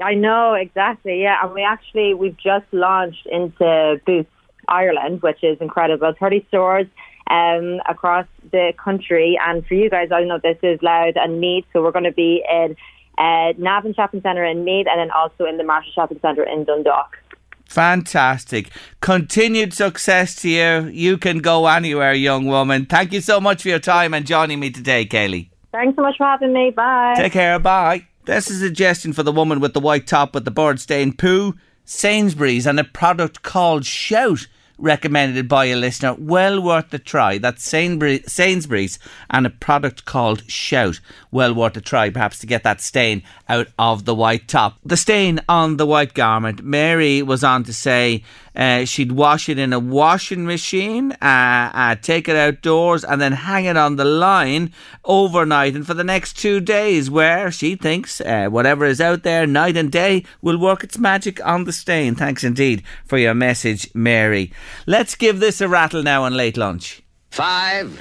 I 0.02 0.14
know 0.14 0.54
exactly, 0.54 1.22
yeah. 1.22 1.38
And 1.42 1.54
we 1.54 1.62
actually 1.62 2.14
we've 2.14 2.36
just 2.36 2.66
launched 2.72 3.26
into 3.26 4.00
Boots 4.04 4.30
Ireland, 4.68 5.22
which 5.22 5.42
is 5.42 5.58
incredible. 5.60 6.12
Thirty 6.18 6.44
stores 6.48 6.86
um, 7.30 7.80
across 7.88 8.26
the 8.52 8.72
country, 8.82 9.38
and 9.40 9.66
for 9.66 9.74
you 9.74 9.88
guys, 9.88 10.08
I 10.12 10.24
know 10.24 10.38
this 10.42 10.58
is 10.62 10.80
Louth 10.82 11.14
and 11.16 11.40
Meath, 11.40 11.64
so 11.72 11.82
we're 11.82 11.92
going 11.92 12.04
to 12.04 12.12
be 12.12 12.44
in 12.50 12.76
uh, 13.18 13.52
Navan 13.56 13.94
Shopping 13.94 14.20
Centre 14.20 14.44
in 14.44 14.64
Meath, 14.64 14.86
and 14.90 15.00
then 15.00 15.10
also 15.10 15.44
in 15.44 15.56
the 15.56 15.64
Marshes 15.64 15.94
Shopping 15.94 16.18
Centre 16.20 16.44
in 16.44 16.64
Dundalk. 16.64 17.16
Fantastic. 17.64 18.70
Continued 19.00 19.74
success 19.74 20.36
to 20.36 20.48
you. 20.48 20.88
You 20.92 21.18
can 21.18 21.38
go 21.38 21.66
anywhere, 21.66 22.12
young 22.12 22.46
woman. 22.46 22.86
Thank 22.86 23.12
you 23.12 23.20
so 23.20 23.40
much 23.40 23.62
for 23.62 23.68
your 23.68 23.80
time 23.80 24.14
and 24.14 24.24
joining 24.26 24.60
me 24.60 24.70
today, 24.70 25.04
Keilidh. 25.04 25.48
Thanks 25.72 25.96
so 25.96 26.02
much 26.02 26.16
for 26.16 26.24
having 26.24 26.52
me. 26.52 26.70
Bye. 26.70 27.14
Take 27.16 27.32
care. 27.32 27.58
Bye. 27.58 28.06
That's 28.26 28.50
a 28.50 28.54
suggestion 28.54 29.12
for 29.12 29.22
the 29.22 29.32
woman 29.32 29.60
with 29.60 29.72
the 29.72 29.80
white 29.80 30.06
top 30.08 30.34
with 30.34 30.44
the 30.44 30.50
bird 30.50 30.80
stained 30.80 31.16
poo. 31.16 31.54
Sainsbury's 31.84 32.66
and 32.66 32.80
a 32.80 32.84
product 32.84 33.42
called 33.42 33.86
Shout, 33.86 34.48
recommended 34.78 35.48
by 35.48 35.66
a 35.66 35.76
listener. 35.76 36.16
Well 36.18 36.60
worth 36.60 36.90
the 36.90 36.98
try. 36.98 37.38
That's 37.38 37.62
Sainsbury's 37.62 38.98
and 39.30 39.46
a 39.46 39.50
product 39.50 40.04
called 40.04 40.50
Shout. 40.50 40.98
Well 41.30 41.54
worth 41.54 41.76
a 41.76 41.80
try, 41.80 42.10
perhaps 42.10 42.40
to 42.40 42.46
get 42.46 42.64
that 42.64 42.80
stain 42.80 43.22
out 43.48 43.68
of 43.78 44.04
the 44.04 44.14
white 44.14 44.48
top. 44.48 44.78
The 44.84 44.96
stain 44.96 45.38
on 45.48 45.76
the 45.76 45.86
white 45.86 46.12
garment. 46.12 46.64
Mary 46.64 47.22
was 47.22 47.44
on 47.44 47.62
to 47.62 47.72
say 47.72 48.24
uh, 48.56 48.84
she'd 48.84 49.12
wash 49.12 49.48
it 49.48 49.58
in 49.58 49.72
a 49.72 49.78
washing 49.78 50.46
machine, 50.46 51.12
uh, 51.22 51.70
uh, 51.74 51.94
take 51.96 52.28
it 52.28 52.36
outdoors, 52.36 53.04
and 53.04 53.20
then 53.20 53.32
hang 53.32 53.66
it 53.66 53.76
on 53.76 53.96
the 53.96 54.04
line 54.04 54.72
overnight 55.04 55.74
and 55.74 55.86
for 55.86 55.94
the 55.94 56.04
next 56.04 56.38
two 56.38 56.60
days, 56.60 57.10
where 57.10 57.50
she 57.50 57.76
thinks 57.76 58.20
uh, 58.20 58.48
whatever 58.48 58.84
is 58.84 59.00
out 59.00 59.22
there 59.22 59.46
night 59.46 59.76
and 59.76 59.92
day 59.92 60.24
will 60.40 60.58
work 60.58 60.82
its 60.82 60.98
magic 60.98 61.44
on 61.46 61.64
the 61.64 61.72
stain. 61.72 62.14
Thanks 62.14 62.42
indeed 62.42 62.82
for 63.04 63.18
your 63.18 63.34
message, 63.34 63.90
Mary. 63.94 64.52
Let's 64.86 65.14
give 65.14 65.40
this 65.40 65.60
a 65.60 65.68
rattle 65.68 66.02
now 66.02 66.24
on 66.24 66.34
late 66.34 66.56
lunch. 66.56 67.02
Five, 67.30 67.92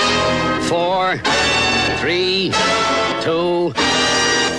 four, 0.70 1.18
three, 1.98 2.54
two, 3.22 3.74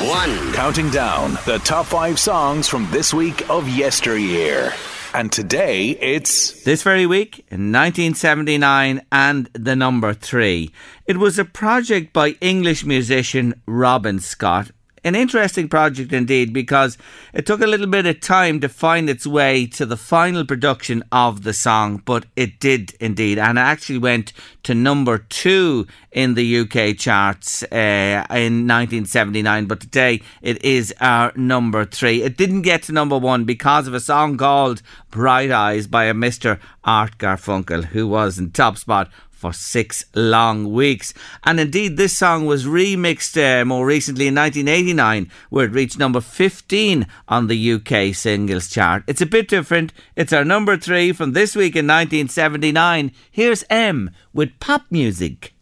one. 0.07 0.53
Counting 0.53 0.91
down 0.91 1.39
the 1.47 1.61
top 1.65 1.87
five 1.87 2.19
songs 2.19 2.69
from 2.69 2.87
this 2.91 3.15
week 3.15 3.49
of 3.49 3.69
yesteryear. 3.69 4.75
And 5.17 5.33
today 5.33 5.93
it's. 5.93 6.63
This 6.65 6.83
very 6.83 7.07
week, 7.07 7.39
in 7.49 7.73
1979, 7.73 9.01
and 9.11 9.49
the 9.55 9.75
number 9.75 10.13
three. 10.13 10.73
It 11.07 11.17
was 11.17 11.39
a 11.39 11.45
project 11.47 12.13
by 12.13 12.37
English 12.43 12.85
musician 12.85 13.63
Robin 13.65 14.21
Scott. 14.21 14.73
An 15.07 15.15
interesting 15.15 15.69
project 15.69 16.13
indeed 16.13 16.53
because 16.53 16.99
it 17.33 17.47
took 17.47 17.61
a 17.61 17.67
little 17.69 17.87
bit 17.87 18.07
of 18.07 18.19
time 18.19 18.59
to 18.59 18.69
find 18.69 19.09
its 19.09 19.25
way 19.25 19.65
to 19.69 19.87
the 19.87 19.97
final 19.97 20.45
production 20.45 21.05
of 21.13 21.45
the 21.45 21.53
song, 21.53 22.03
but 22.05 22.27
it 22.35 22.59
did 22.59 22.93
indeed, 22.99 23.39
and 23.39 23.57
it 23.57 23.61
actually 23.61 23.99
went 23.99 24.33
to 24.65 24.75
number 24.75 25.19
two 25.19 25.87
in 26.11 26.35
the 26.35 26.59
UK 26.59 26.99
charts 26.99 27.63
uh, 27.63 28.27
in 28.31 28.67
1979. 28.67 29.67
But 29.67 29.79
today 29.79 30.23
it 30.43 30.65
is 30.65 30.93
our 31.01 31.33
number 31.37 31.85
three. 31.85 32.25
It 32.25 32.37
didn't 32.37 32.63
get 32.63 32.83
to 32.85 32.93
number 32.93 33.17
one 33.17 33.45
because 33.45 33.87
of 33.87 33.95
a 33.95 34.01
song 34.01 34.37
called 34.37 34.83
"Bright 35.13 35.53
Eyes" 35.53 35.87
by 35.87 36.07
a 36.07 36.15
Mr. 36.15 36.59
Art 36.83 37.17
Garfunkel, 37.19 37.85
who 37.85 38.09
was 38.09 38.41
in 38.41 38.51
top 38.51 38.77
spot 38.77 39.09
for 39.37 39.53
six 39.53 40.05
long 40.15 40.73
weeks. 40.73 41.15
And 41.45 41.61
indeed, 41.61 41.97
this 41.97 42.17
song 42.17 42.47
was 42.47 42.65
remixed 42.65 43.37
uh, 43.37 43.65
more 43.65 43.87
recently 43.87 44.27
in 44.27 44.35
1989, 44.35 45.31
where 45.51 45.67
it 45.67 45.73
reached 45.73 45.99
number 45.99 46.21
15 46.21 47.07
on 47.29 47.47
the 47.47 47.73
UK 47.73 48.15
singles 48.15 48.69
chart. 48.69 49.05
It's 49.07 49.21
a 49.21 49.27
bit 49.27 49.47
different. 49.47 49.93
It's 50.17 50.33
our 50.33 50.45
number 50.45 50.77
three 50.77 51.13
from 51.13 51.33
this 51.33 51.55
week 51.55 51.77
in 51.77 51.87
1979. 51.87 53.13
Here's 53.31 53.65
M 53.71 54.11
with 54.33 54.59
pop 54.59 54.87
music. 54.91 55.53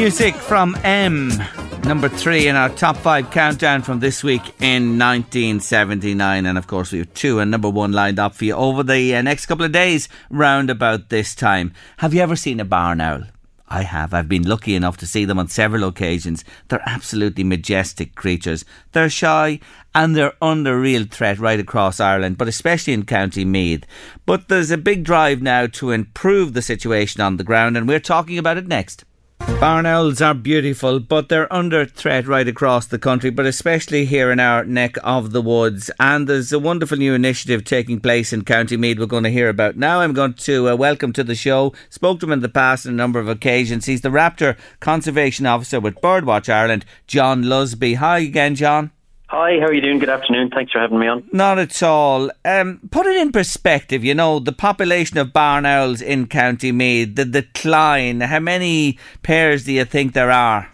Music 0.00 0.34
from 0.34 0.74
M 0.82 1.28
Number 1.84 2.08
three 2.08 2.48
in 2.48 2.56
our 2.56 2.70
top 2.70 2.96
five 2.96 3.30
countdown 3.30 3.82
from 3.82 4.00
this 4.00 4.24
week 4.24 4.40
in 4.58 4.98
1979. 4.98 6.46
And 6.46 6.56
of 6.56 6.66
course, 6.66 6.90
we 6.90 7.00
have 7.00 7.12
two 7.12 7.38
and 7.38 7.50
number 7.50 7.68
one 7.68 7.92
lined 7.92 8.18
up 8.18 8.34
for 8.34 8.46
you 8.46 8.54
over 8.54 8.82
the 8.82 9.14
uh, 9.14 9.20
next 9.20 9.44
couple 9.44 9.66
of 9.66 9.72
days, 9.72 10.08
round 10.30 10.70
about 10.70 11.10
this 11.10 11.34
time. 11.34 11.74
Have 11.98 12.14
you 12.14 12.22
ever 12.22 12.34
seen 12.34 12.60
a 12.60 12.64
barn 12.64 13.02
owl? 13.02 13.24
I 13.68 13.82
have. 13.82 14.14
I've 14.14 14.28
been 14.28 14.48
lucky 14.48 14.74
enough 14.74 14.96
to 14.98 15.06
see 15.06 15.26
them 15.26 15.38
on 15.38 15.48
several 15.48 15.84
occasions. 15.84 16.46
They're 16.68 16.82
absolutely 16.88 17.44
majestic 17.44 18.14
creatures. 18.14 18.64
They're 18.92 19.10
shy 19.10 19.60
and 19.94 20.16
they're 20.16 20.32
under 20.40 20.80
real 20.80 21.04
threat 21.04 21.38
right 21.38 21.60
across 21.60 22.00
Ireland, 22.00 22.38
but 22.38 22.48
especially 22.48 22.94
in 22.94 23.04
County 23.04 23.44
Meath. 23.44 23.84
But 24.24 24.48
there's 24.48 24.70
a 24.70 24.78
big 24.78 25.04
drive 25.04 25.42
now 25.42 25.66
to 25.66 25.90
improve 25.90 26.54
the 26.54 26.62
situation 26.62 27.20
on 27.20 27.36
the 27.36 27.44
ground, 27.44 27.76
and 27.76 27.86
we're 27.86 28.00
talking 28.00 28.38
about 28.38 28.56
it 28.56 28.66
next. 28.66 29.04
Barn 29.60 29.84
owls 29.84 30.22
are 30.22 30.32
beautiful, 30.32 31.00
but 31.00 31.28
they're 31.28 31.52
under 31.52 31.84
threat 31.84 32.26
right 32.26 32.48
across 32.48 32.86
the 32.86 32.98
country, 32.98 33.28
but 33.28 33.44
especially 33.44 34.06
here 34.06 34.30
in 34.30 34.40
our 34.40 34.64
neck 34.64 34.96
of 35.04 35.32
the 35.32 35.42
woods. 35.42 35.90
And 36.00 36.26
there's 36.26 36.50
a 36.50 36.58
wonderful 36.58 36.96
new 36.96 37.12
initiative 37.12 37.64
taking 37.64 38.00
place 38.00 38.32
in 38.32 38.44
County 38.44 38.78
Meath 38.78 38.98
we're 38.98 39.04
going 39.04 39.24
to 39.24 39.30
hear 39.30 39.50
about 39.50 39.76
now. 39.76 40.00
I'm 40.00 40.14
going 40.14 40.32
to 40.32 40.70
uh, 40.70 40.76
welcome 40.76 41.12
to 41.12 41.22
the 41.22 41.34
show, 41.34 41.74
spoke 41.90 42.20
to 42.20 42.26
him 42.26 42.32
in 42.32 42.40
the 42.40 42.48
past 42.48 42.86
on 42.86 42.94
a 42.94 42.96
number 42.96 43.18
of 43.18 43.28
occasions. 43.28 43.84
He's 43.84 44.00
the 44.00 44.08
Raptor 44.08 44.56
Conservation 44.80 45.44
Officer 45.44 45.78
with 45.78 46.00
Birdwatch 46.00 46.50
Ireland, 46.50 46.86
John 47.06 47.42
Lusby. 47.42 47.96
Hi 47.96 48.20
again, 48.20 48.54
John. 48.54 48.92
Hi, 49.30 49.60
how 49.60 49.66
are 49.66 49.72
you 49.72 49.80
doing? 49.80 50.00
Good 50.00 50.08
afternoon. 50.08 50.50
Thanks 50.50 50.72
for 50.72 50.80
having 50.80 50.98
me 50.98 51.06
on. 51.06 51.22
Not 51.32 51.60
at 51.60 51.84
all. 51.84 52.32
Um, 52.44 52.80
put 52.90 53.06
it 53.06 53.14
in 53.14 53.30
perspective, 53.30 54.02
you 54.02 54.12
know, 54.12 54.40
the 54.40 54.50
population 54.50 55.18
of 55.18 55.32
barn 55.32 55.64
owls 55.64 56.02
in 56.02 56.26
County 56.26 56.72
Meath, 56.72 57.14
the 57.14 57.24
decline, 57.24 58.22
how 58.22 58.40
many 58.40 58.98
pairs 59.22 59.66
do 59.66 59.72
you 59.72 59.84
think 59.84 60.14
there 60.14 60.32
are? 60.32 60.68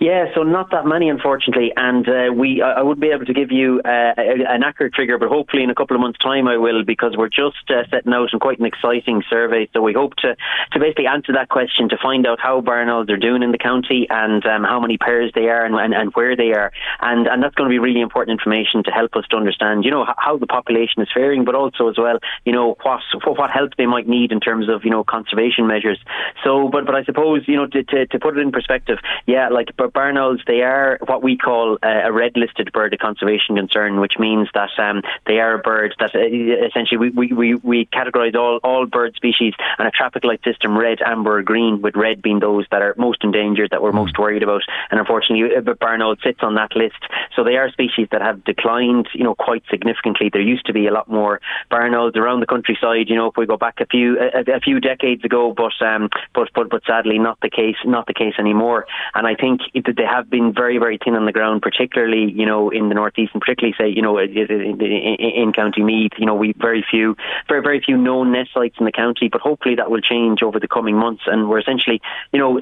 Yeah, 0.00 0.26
so 0.32 0.44
not 0.44 0.70
that 0.70 0.86
many, 0.86 1.08
unfortunately, 1.08 1.72
and 1.76 2.08
uh, 2.08 2.32
we 2.32 2.62
I 2.62 2.82
would 2.82 3.00
be 3.00 3.08
able 3.08 3.26
to 3.26 3.34
give 3.34 3.50
you 3.50 3.82
uh, 3.84 4.14
an 4.16 4.62
accurate 4.62 4.94
figure, 4.94 5.18
but 5.18 5.28
hopefully 5.28 5.64
in 5.64 5.70
a 5.70 5.74
couple 5.74 5.96
of 5.96 6.00
months' 6.00 6.20
time 6.20 6.46
I 6.46 6.56
will, 6.56 6.84
because 6.84 7.16
we're 7.18 7.28
just 7.28 7.68
uh, 7.68 7.82
setting 7.90 8.12
out 8.12 8.28
in 8.32 8.38
quite 8.38 8.60
an 8.60 8.64
exciting 8.64 9.24
survey. 9.28 9.68
So 9.72 9.82
we 9.82 9.94
hope 9.94 10.14
to 10.22 10.36
to 10.72 10.78
basically 10.78 11.08
answer 11.08 11.32
that 11.32 11.48
question 11.48 11.88
to 11.88 11.98
find 12.00 12.28
out 12.28 12.38
how 12.40 12.60
barn 12.60 12.88
owls 12.88 13.10
are 13.10 13.16
doing 13.16 13.42
in 13.42 13.50
the 13.50 13.58
county 13.58 14.06
and 14.08 14.46
um, 14.46 14.62
how 14.62 14.78
many 14.78 14.98
pairs 14.98 15.32
they 15.34 15.48
are 15.48 15.64
and, 15.64 15.74
and, 15.74 15.92
and 15.92 16.14
where 16.14 16.36
they 16.36 16.52
are, 16.52 16.70
and 17.00 17.26
and 17.26 17.42
that's 17.42 17.56
going 17.56 17.68
to 17.68 17.74
be 17.74 17.80
really 17.80 18.00
important 18.00 18.38
information 18.38 18.84
to 18.84 18.92
help 18.92 19.16
us 19.16 19.24
to 19.30 19.36
understand, 19.36 19.84
you 19.84 19.90
know, 19.90 20.06
how 20.16 20.38
the 20.38 20.46
population 20.46 21.02
is 21.02 21.08
faring, 21.12 21.44
but 21.44 21.56
also 21.56 21.88
as 21.88 21.98
well, 21.98 22.20
you 22.44 22.52
know, 22.52 22.76
what 22.84 23.00
what 23.24 23.50
help 23.50 23.72
they 23.76 23.86
might 23.86 24.06
need 24.06 24.30
in 24.30 24.38
terms 24.38 24.68
of 24.68 24.84
you 24.84 24.92
know 24.92 25.02
conservation 25.02 25.66
measures. 25.66 25.98
So, 26.44 26.68
but 26.68 26.86
but 26.86 26.94
I 26.94 27.02
suppose 27.02 27.42
you 27.48 27.56
know 27.56 27.66
to 27.66 27.82
to, 27.82 28.06
to 28.06 28.18
put 28.20 28.38
it 28.38 28.40
in 28.42 28.52
perspective, 28.52 28.98
yeah, 29.26 29.48
like 29.48 29.76
barn 29.92 30.16
owls, 30.16 30.40
they 30.46 30.62
are 30.62 30.98
what 31.06 31.22
we 31.22 31.36
call 31.36 31.78
a 31.82 32.12
red 32.12 32.32
listed 32.36 32.72
bird 32.72 32.92
of 32.92 33.00
conservation 33.00 33.56
concern, 33.56 34.00
which 34.00 34.14
means 34.18 34.48
that 34.54 34.70
um, 34.78 35.02
they 35.26 35.38
are 35.38 35.54
a 35.54 35.58
bird 35.58 35.94
that 35.98 36.14
uh, 36.14 36.66
essentially 36.66 36.98
we, 36.98 37.10
we, 37.10 37.32
we, 37.32 37.54
we 37.56 37.86
categorise 37.86 38.34
all, 38.34 38.58
all 38.62 38.86
bird 38.86 39.14
species 39.14 39.54
on 39.78 39.86
a 39.86 39.90
traffic 39.90 40.24
light 40.24 40.42
system 40.44 40.76
red, 40.76 41.00
amber, 41.04 41.42
green, 41.42 41.82
with 41.82 41.96
red 41.96 42.22
being 42.22 42.40
those 42.40 42.66
that 42.70 42.82
are 42.82 42.94
most 42.98 43.24
endangered, 43.24 43.70
that 43.70 43.82
we're 43.82 43.92
most 43.92 44.18
worried 44.18 44.42
about. 44.42 44.62
And 44.90 45.00
unfortunately, 45.00 45.56
uh, 45.56 45.74
barn 45.74 46.02
owl 46.02 46.16
sits 46.22 46.40
on 46.42 46.54
that 46.54 46.74
list. 46.74 46.98
So 47.34 47.44
they 47.44 47.56
are 47.56 47.70
species 47.70 48.08
that 48.12 48.22
have 48.22 48.44
declined, 48.44 49.08
you 49.14 49.24
know, 49.24 49.34
quite 49.34 49.62
significantly. 49.70 50.30
There 50.32 50.42
used 50.42 50.66
to 50.66 50.72
be 50.72 50.86
a 50.86 50.92
lot 50.92 51.08
more 51.08 51.40
barn 51.70 51.94
owls 51.94 52.16
around 52.16 52.40
the 52.40 52.46
countryside, 52.46 53.08
you 53.08 53.16
know, 53.16 53.28
if 53.28 53.36
we 53.36 53.46
go 53.46 53.56
back 53.56 53.80
a 53.80 53.86
few 53.86 54.18
a, 54.18 54.56
a 54.56 54.60
few 54.60 54.80
decades 54.80 55.24
ago, 55.24 55.54
but 55.56 55.72
um, 55.84 56.08
but 56.34 56.48
but 56.54 56.70
but 56.70 56.82
sadly 56.86 57.18
not 57.18 57.38
the 57.40 57.50
case, 57.50 57.76
not 57.84 58.06
the 58.06 58.14
case 58.14 58.34
anymore. 58.38 58.86
And 59.14 59.26
I 59.26 59.34
think 59.34 59.60
they 59.84 60.04
have 60.04 60.30
been 60.30 60.52
very, 60.52 60.78
very 60.78 60.98
thin 61.02 61.14
on 61.14 61.26
the 61.26 61.32
ground, 61.32 61.62
particularly, 61.62 62.30
you 62.30 62.46
know, 62.46 62.70
in 62.70 62.88
the 62.88 62.94
northeast, 62.94 63.32
and 63.34 63.40
particularly, 63.40 63.74
say, 63.78 63.88
you 63.88 64.02
know, 64.02 64.18
in 64.18 65.52
County 65.54 65.82
Meath. 65.82 66.12
You 66.18 66.26
know, 66.26 66.34
we 66.34 66.52
very 66.52 66.84
few, 66.88 67.16
very, 67.48 67.62
very 67.62 67.80
few 67.80 67.96
known 67.96 68.32
nest 68.32 68.50
sites 68.54 68.76
in 68.78 68.86
the 68.86 68.92
county, 68.92 69.28
but 69.28 69.40
hopefully 69.40 69.74
that 69.76 69.90
will 69.90 70.00
change 70.00 70.42
over 70.42 70.58
the 70.60 70.68
coming 70.68 70.96
months. 70.96 71.22
And 71.26 71.48
we're 71.48 71.60
essentially, 71.60 72.00
you 72.32 72.38
know, 72.38 72.60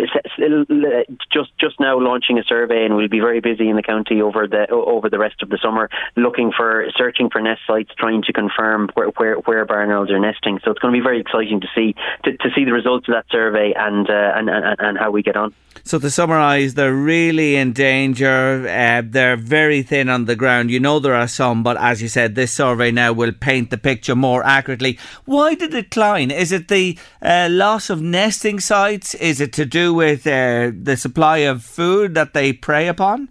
just 1.33 1.51
just 1.59 1.81
now 1.81 1.99
launching 1.99 2.39
a 2.39 2.45
survey, 2.45 2.85
and 2.85 2.97
we'll 2.97 3.09
be 3.09 3.21
very 3.21 3.41
busy 3.41 3.69
in 3.69 3.77
the 3.77 3.83
county 3.83 4.21
over 4.21 4.47
the 4.47 4.69
over 4.71 5.09
the 5.11 5.19
rest 5.19 5.43
of 5.43 5.49
the 5.49 5.59
summer, 5.62 5.89
looking 6.17 6.53
for 6.57 6.87
searching 6.97 7.31
for 7.31 7.41
nest 7.41 7.62
sites, 7.67 7.91
trying 7.99 8.23
to 8.23 8.33
confirm 8.33 8.89
where 8.95 9.09
where, 9.09 9.37
where 9.37 9.64
barn 9.64 9.91
owls 9.91 10.11
are 10.11 10.19
nesting. 10.19 10.61
So 10.64 10.71
it's 10.71 10.81
going 10.81 10.93
to 10.93 10.99
be 10.99 11.03
very 11.03 11.21
exciting 11.21 11.61
to 11.61 11.69
see 11.75 11.95
to, 12.25 12.37
to 12.37 12.51
see 12.55 12.64
the 12.64 12.73
results 12.73 13.09
of 13.09 13.14
that 13.14 13.27
survey 13.31 13.73
and, 13.77 14.09
uh, 14.09 14.33
and 14.35 14.49
and 14.49 14.77
and 14.79 14.99
how 14.99 15.11
we 15.11 15.23
get 15.23 15.37
on. 15.37 15.55
So 15.85 15.99
to 15.99 16.11
summarise, 16.11 16.75
they're 16.75 16.95
really 17.07 17.54
in 17.54 17.72
danger. 17.72 18.68
Uh, 18.68 19.02
they're 19.04 19.36
very 19.36 19.82
thin 19.82 20.09
on 20.09 20.24
the 20.24 20.34
ground. 20.34 20.70
You 20.70 20.80
know 20.80 20.98
there 20.98 21.14
are 21.14 21.28
some, 21.28 21.62
but 21.62 21.76
as 21.76 22.02
you 22.02 22.09
said, 22.09 22.34
this 22.34 22.52
survey 22.52 22.90
now 22.90 23.12
will 23.12 23.32
paint 23.32 23.70
the 23.70 23.78
picture 23.78 24.16
more 24.16 24.44
accurately. 24.44 24.98
Why 25.24 25.54
the 25.54 25.68
decline? 25.68 26.30
Is 26.32 26.50
it 26.50 26.68
the 26.68 26.98
uh, 27.22 27.48
loss 27.50 27.88
of 27.90 28.02
nesting 28.02 28.59
sites? 28.61 29.14
Is 29.14 29.40
it 29.40 29.52
to 29.54 29.64
do 29.64 29.94
with 29.94 30.26
uh, 30.26 30.72
the 30.74 30.96
supply 30.96 31.38
of 31.38 31.62
food 31.62 32.14
that 32.14 32.34
they 32.34 32.52
prey 32.52 32.88
upon? 32.88 33.28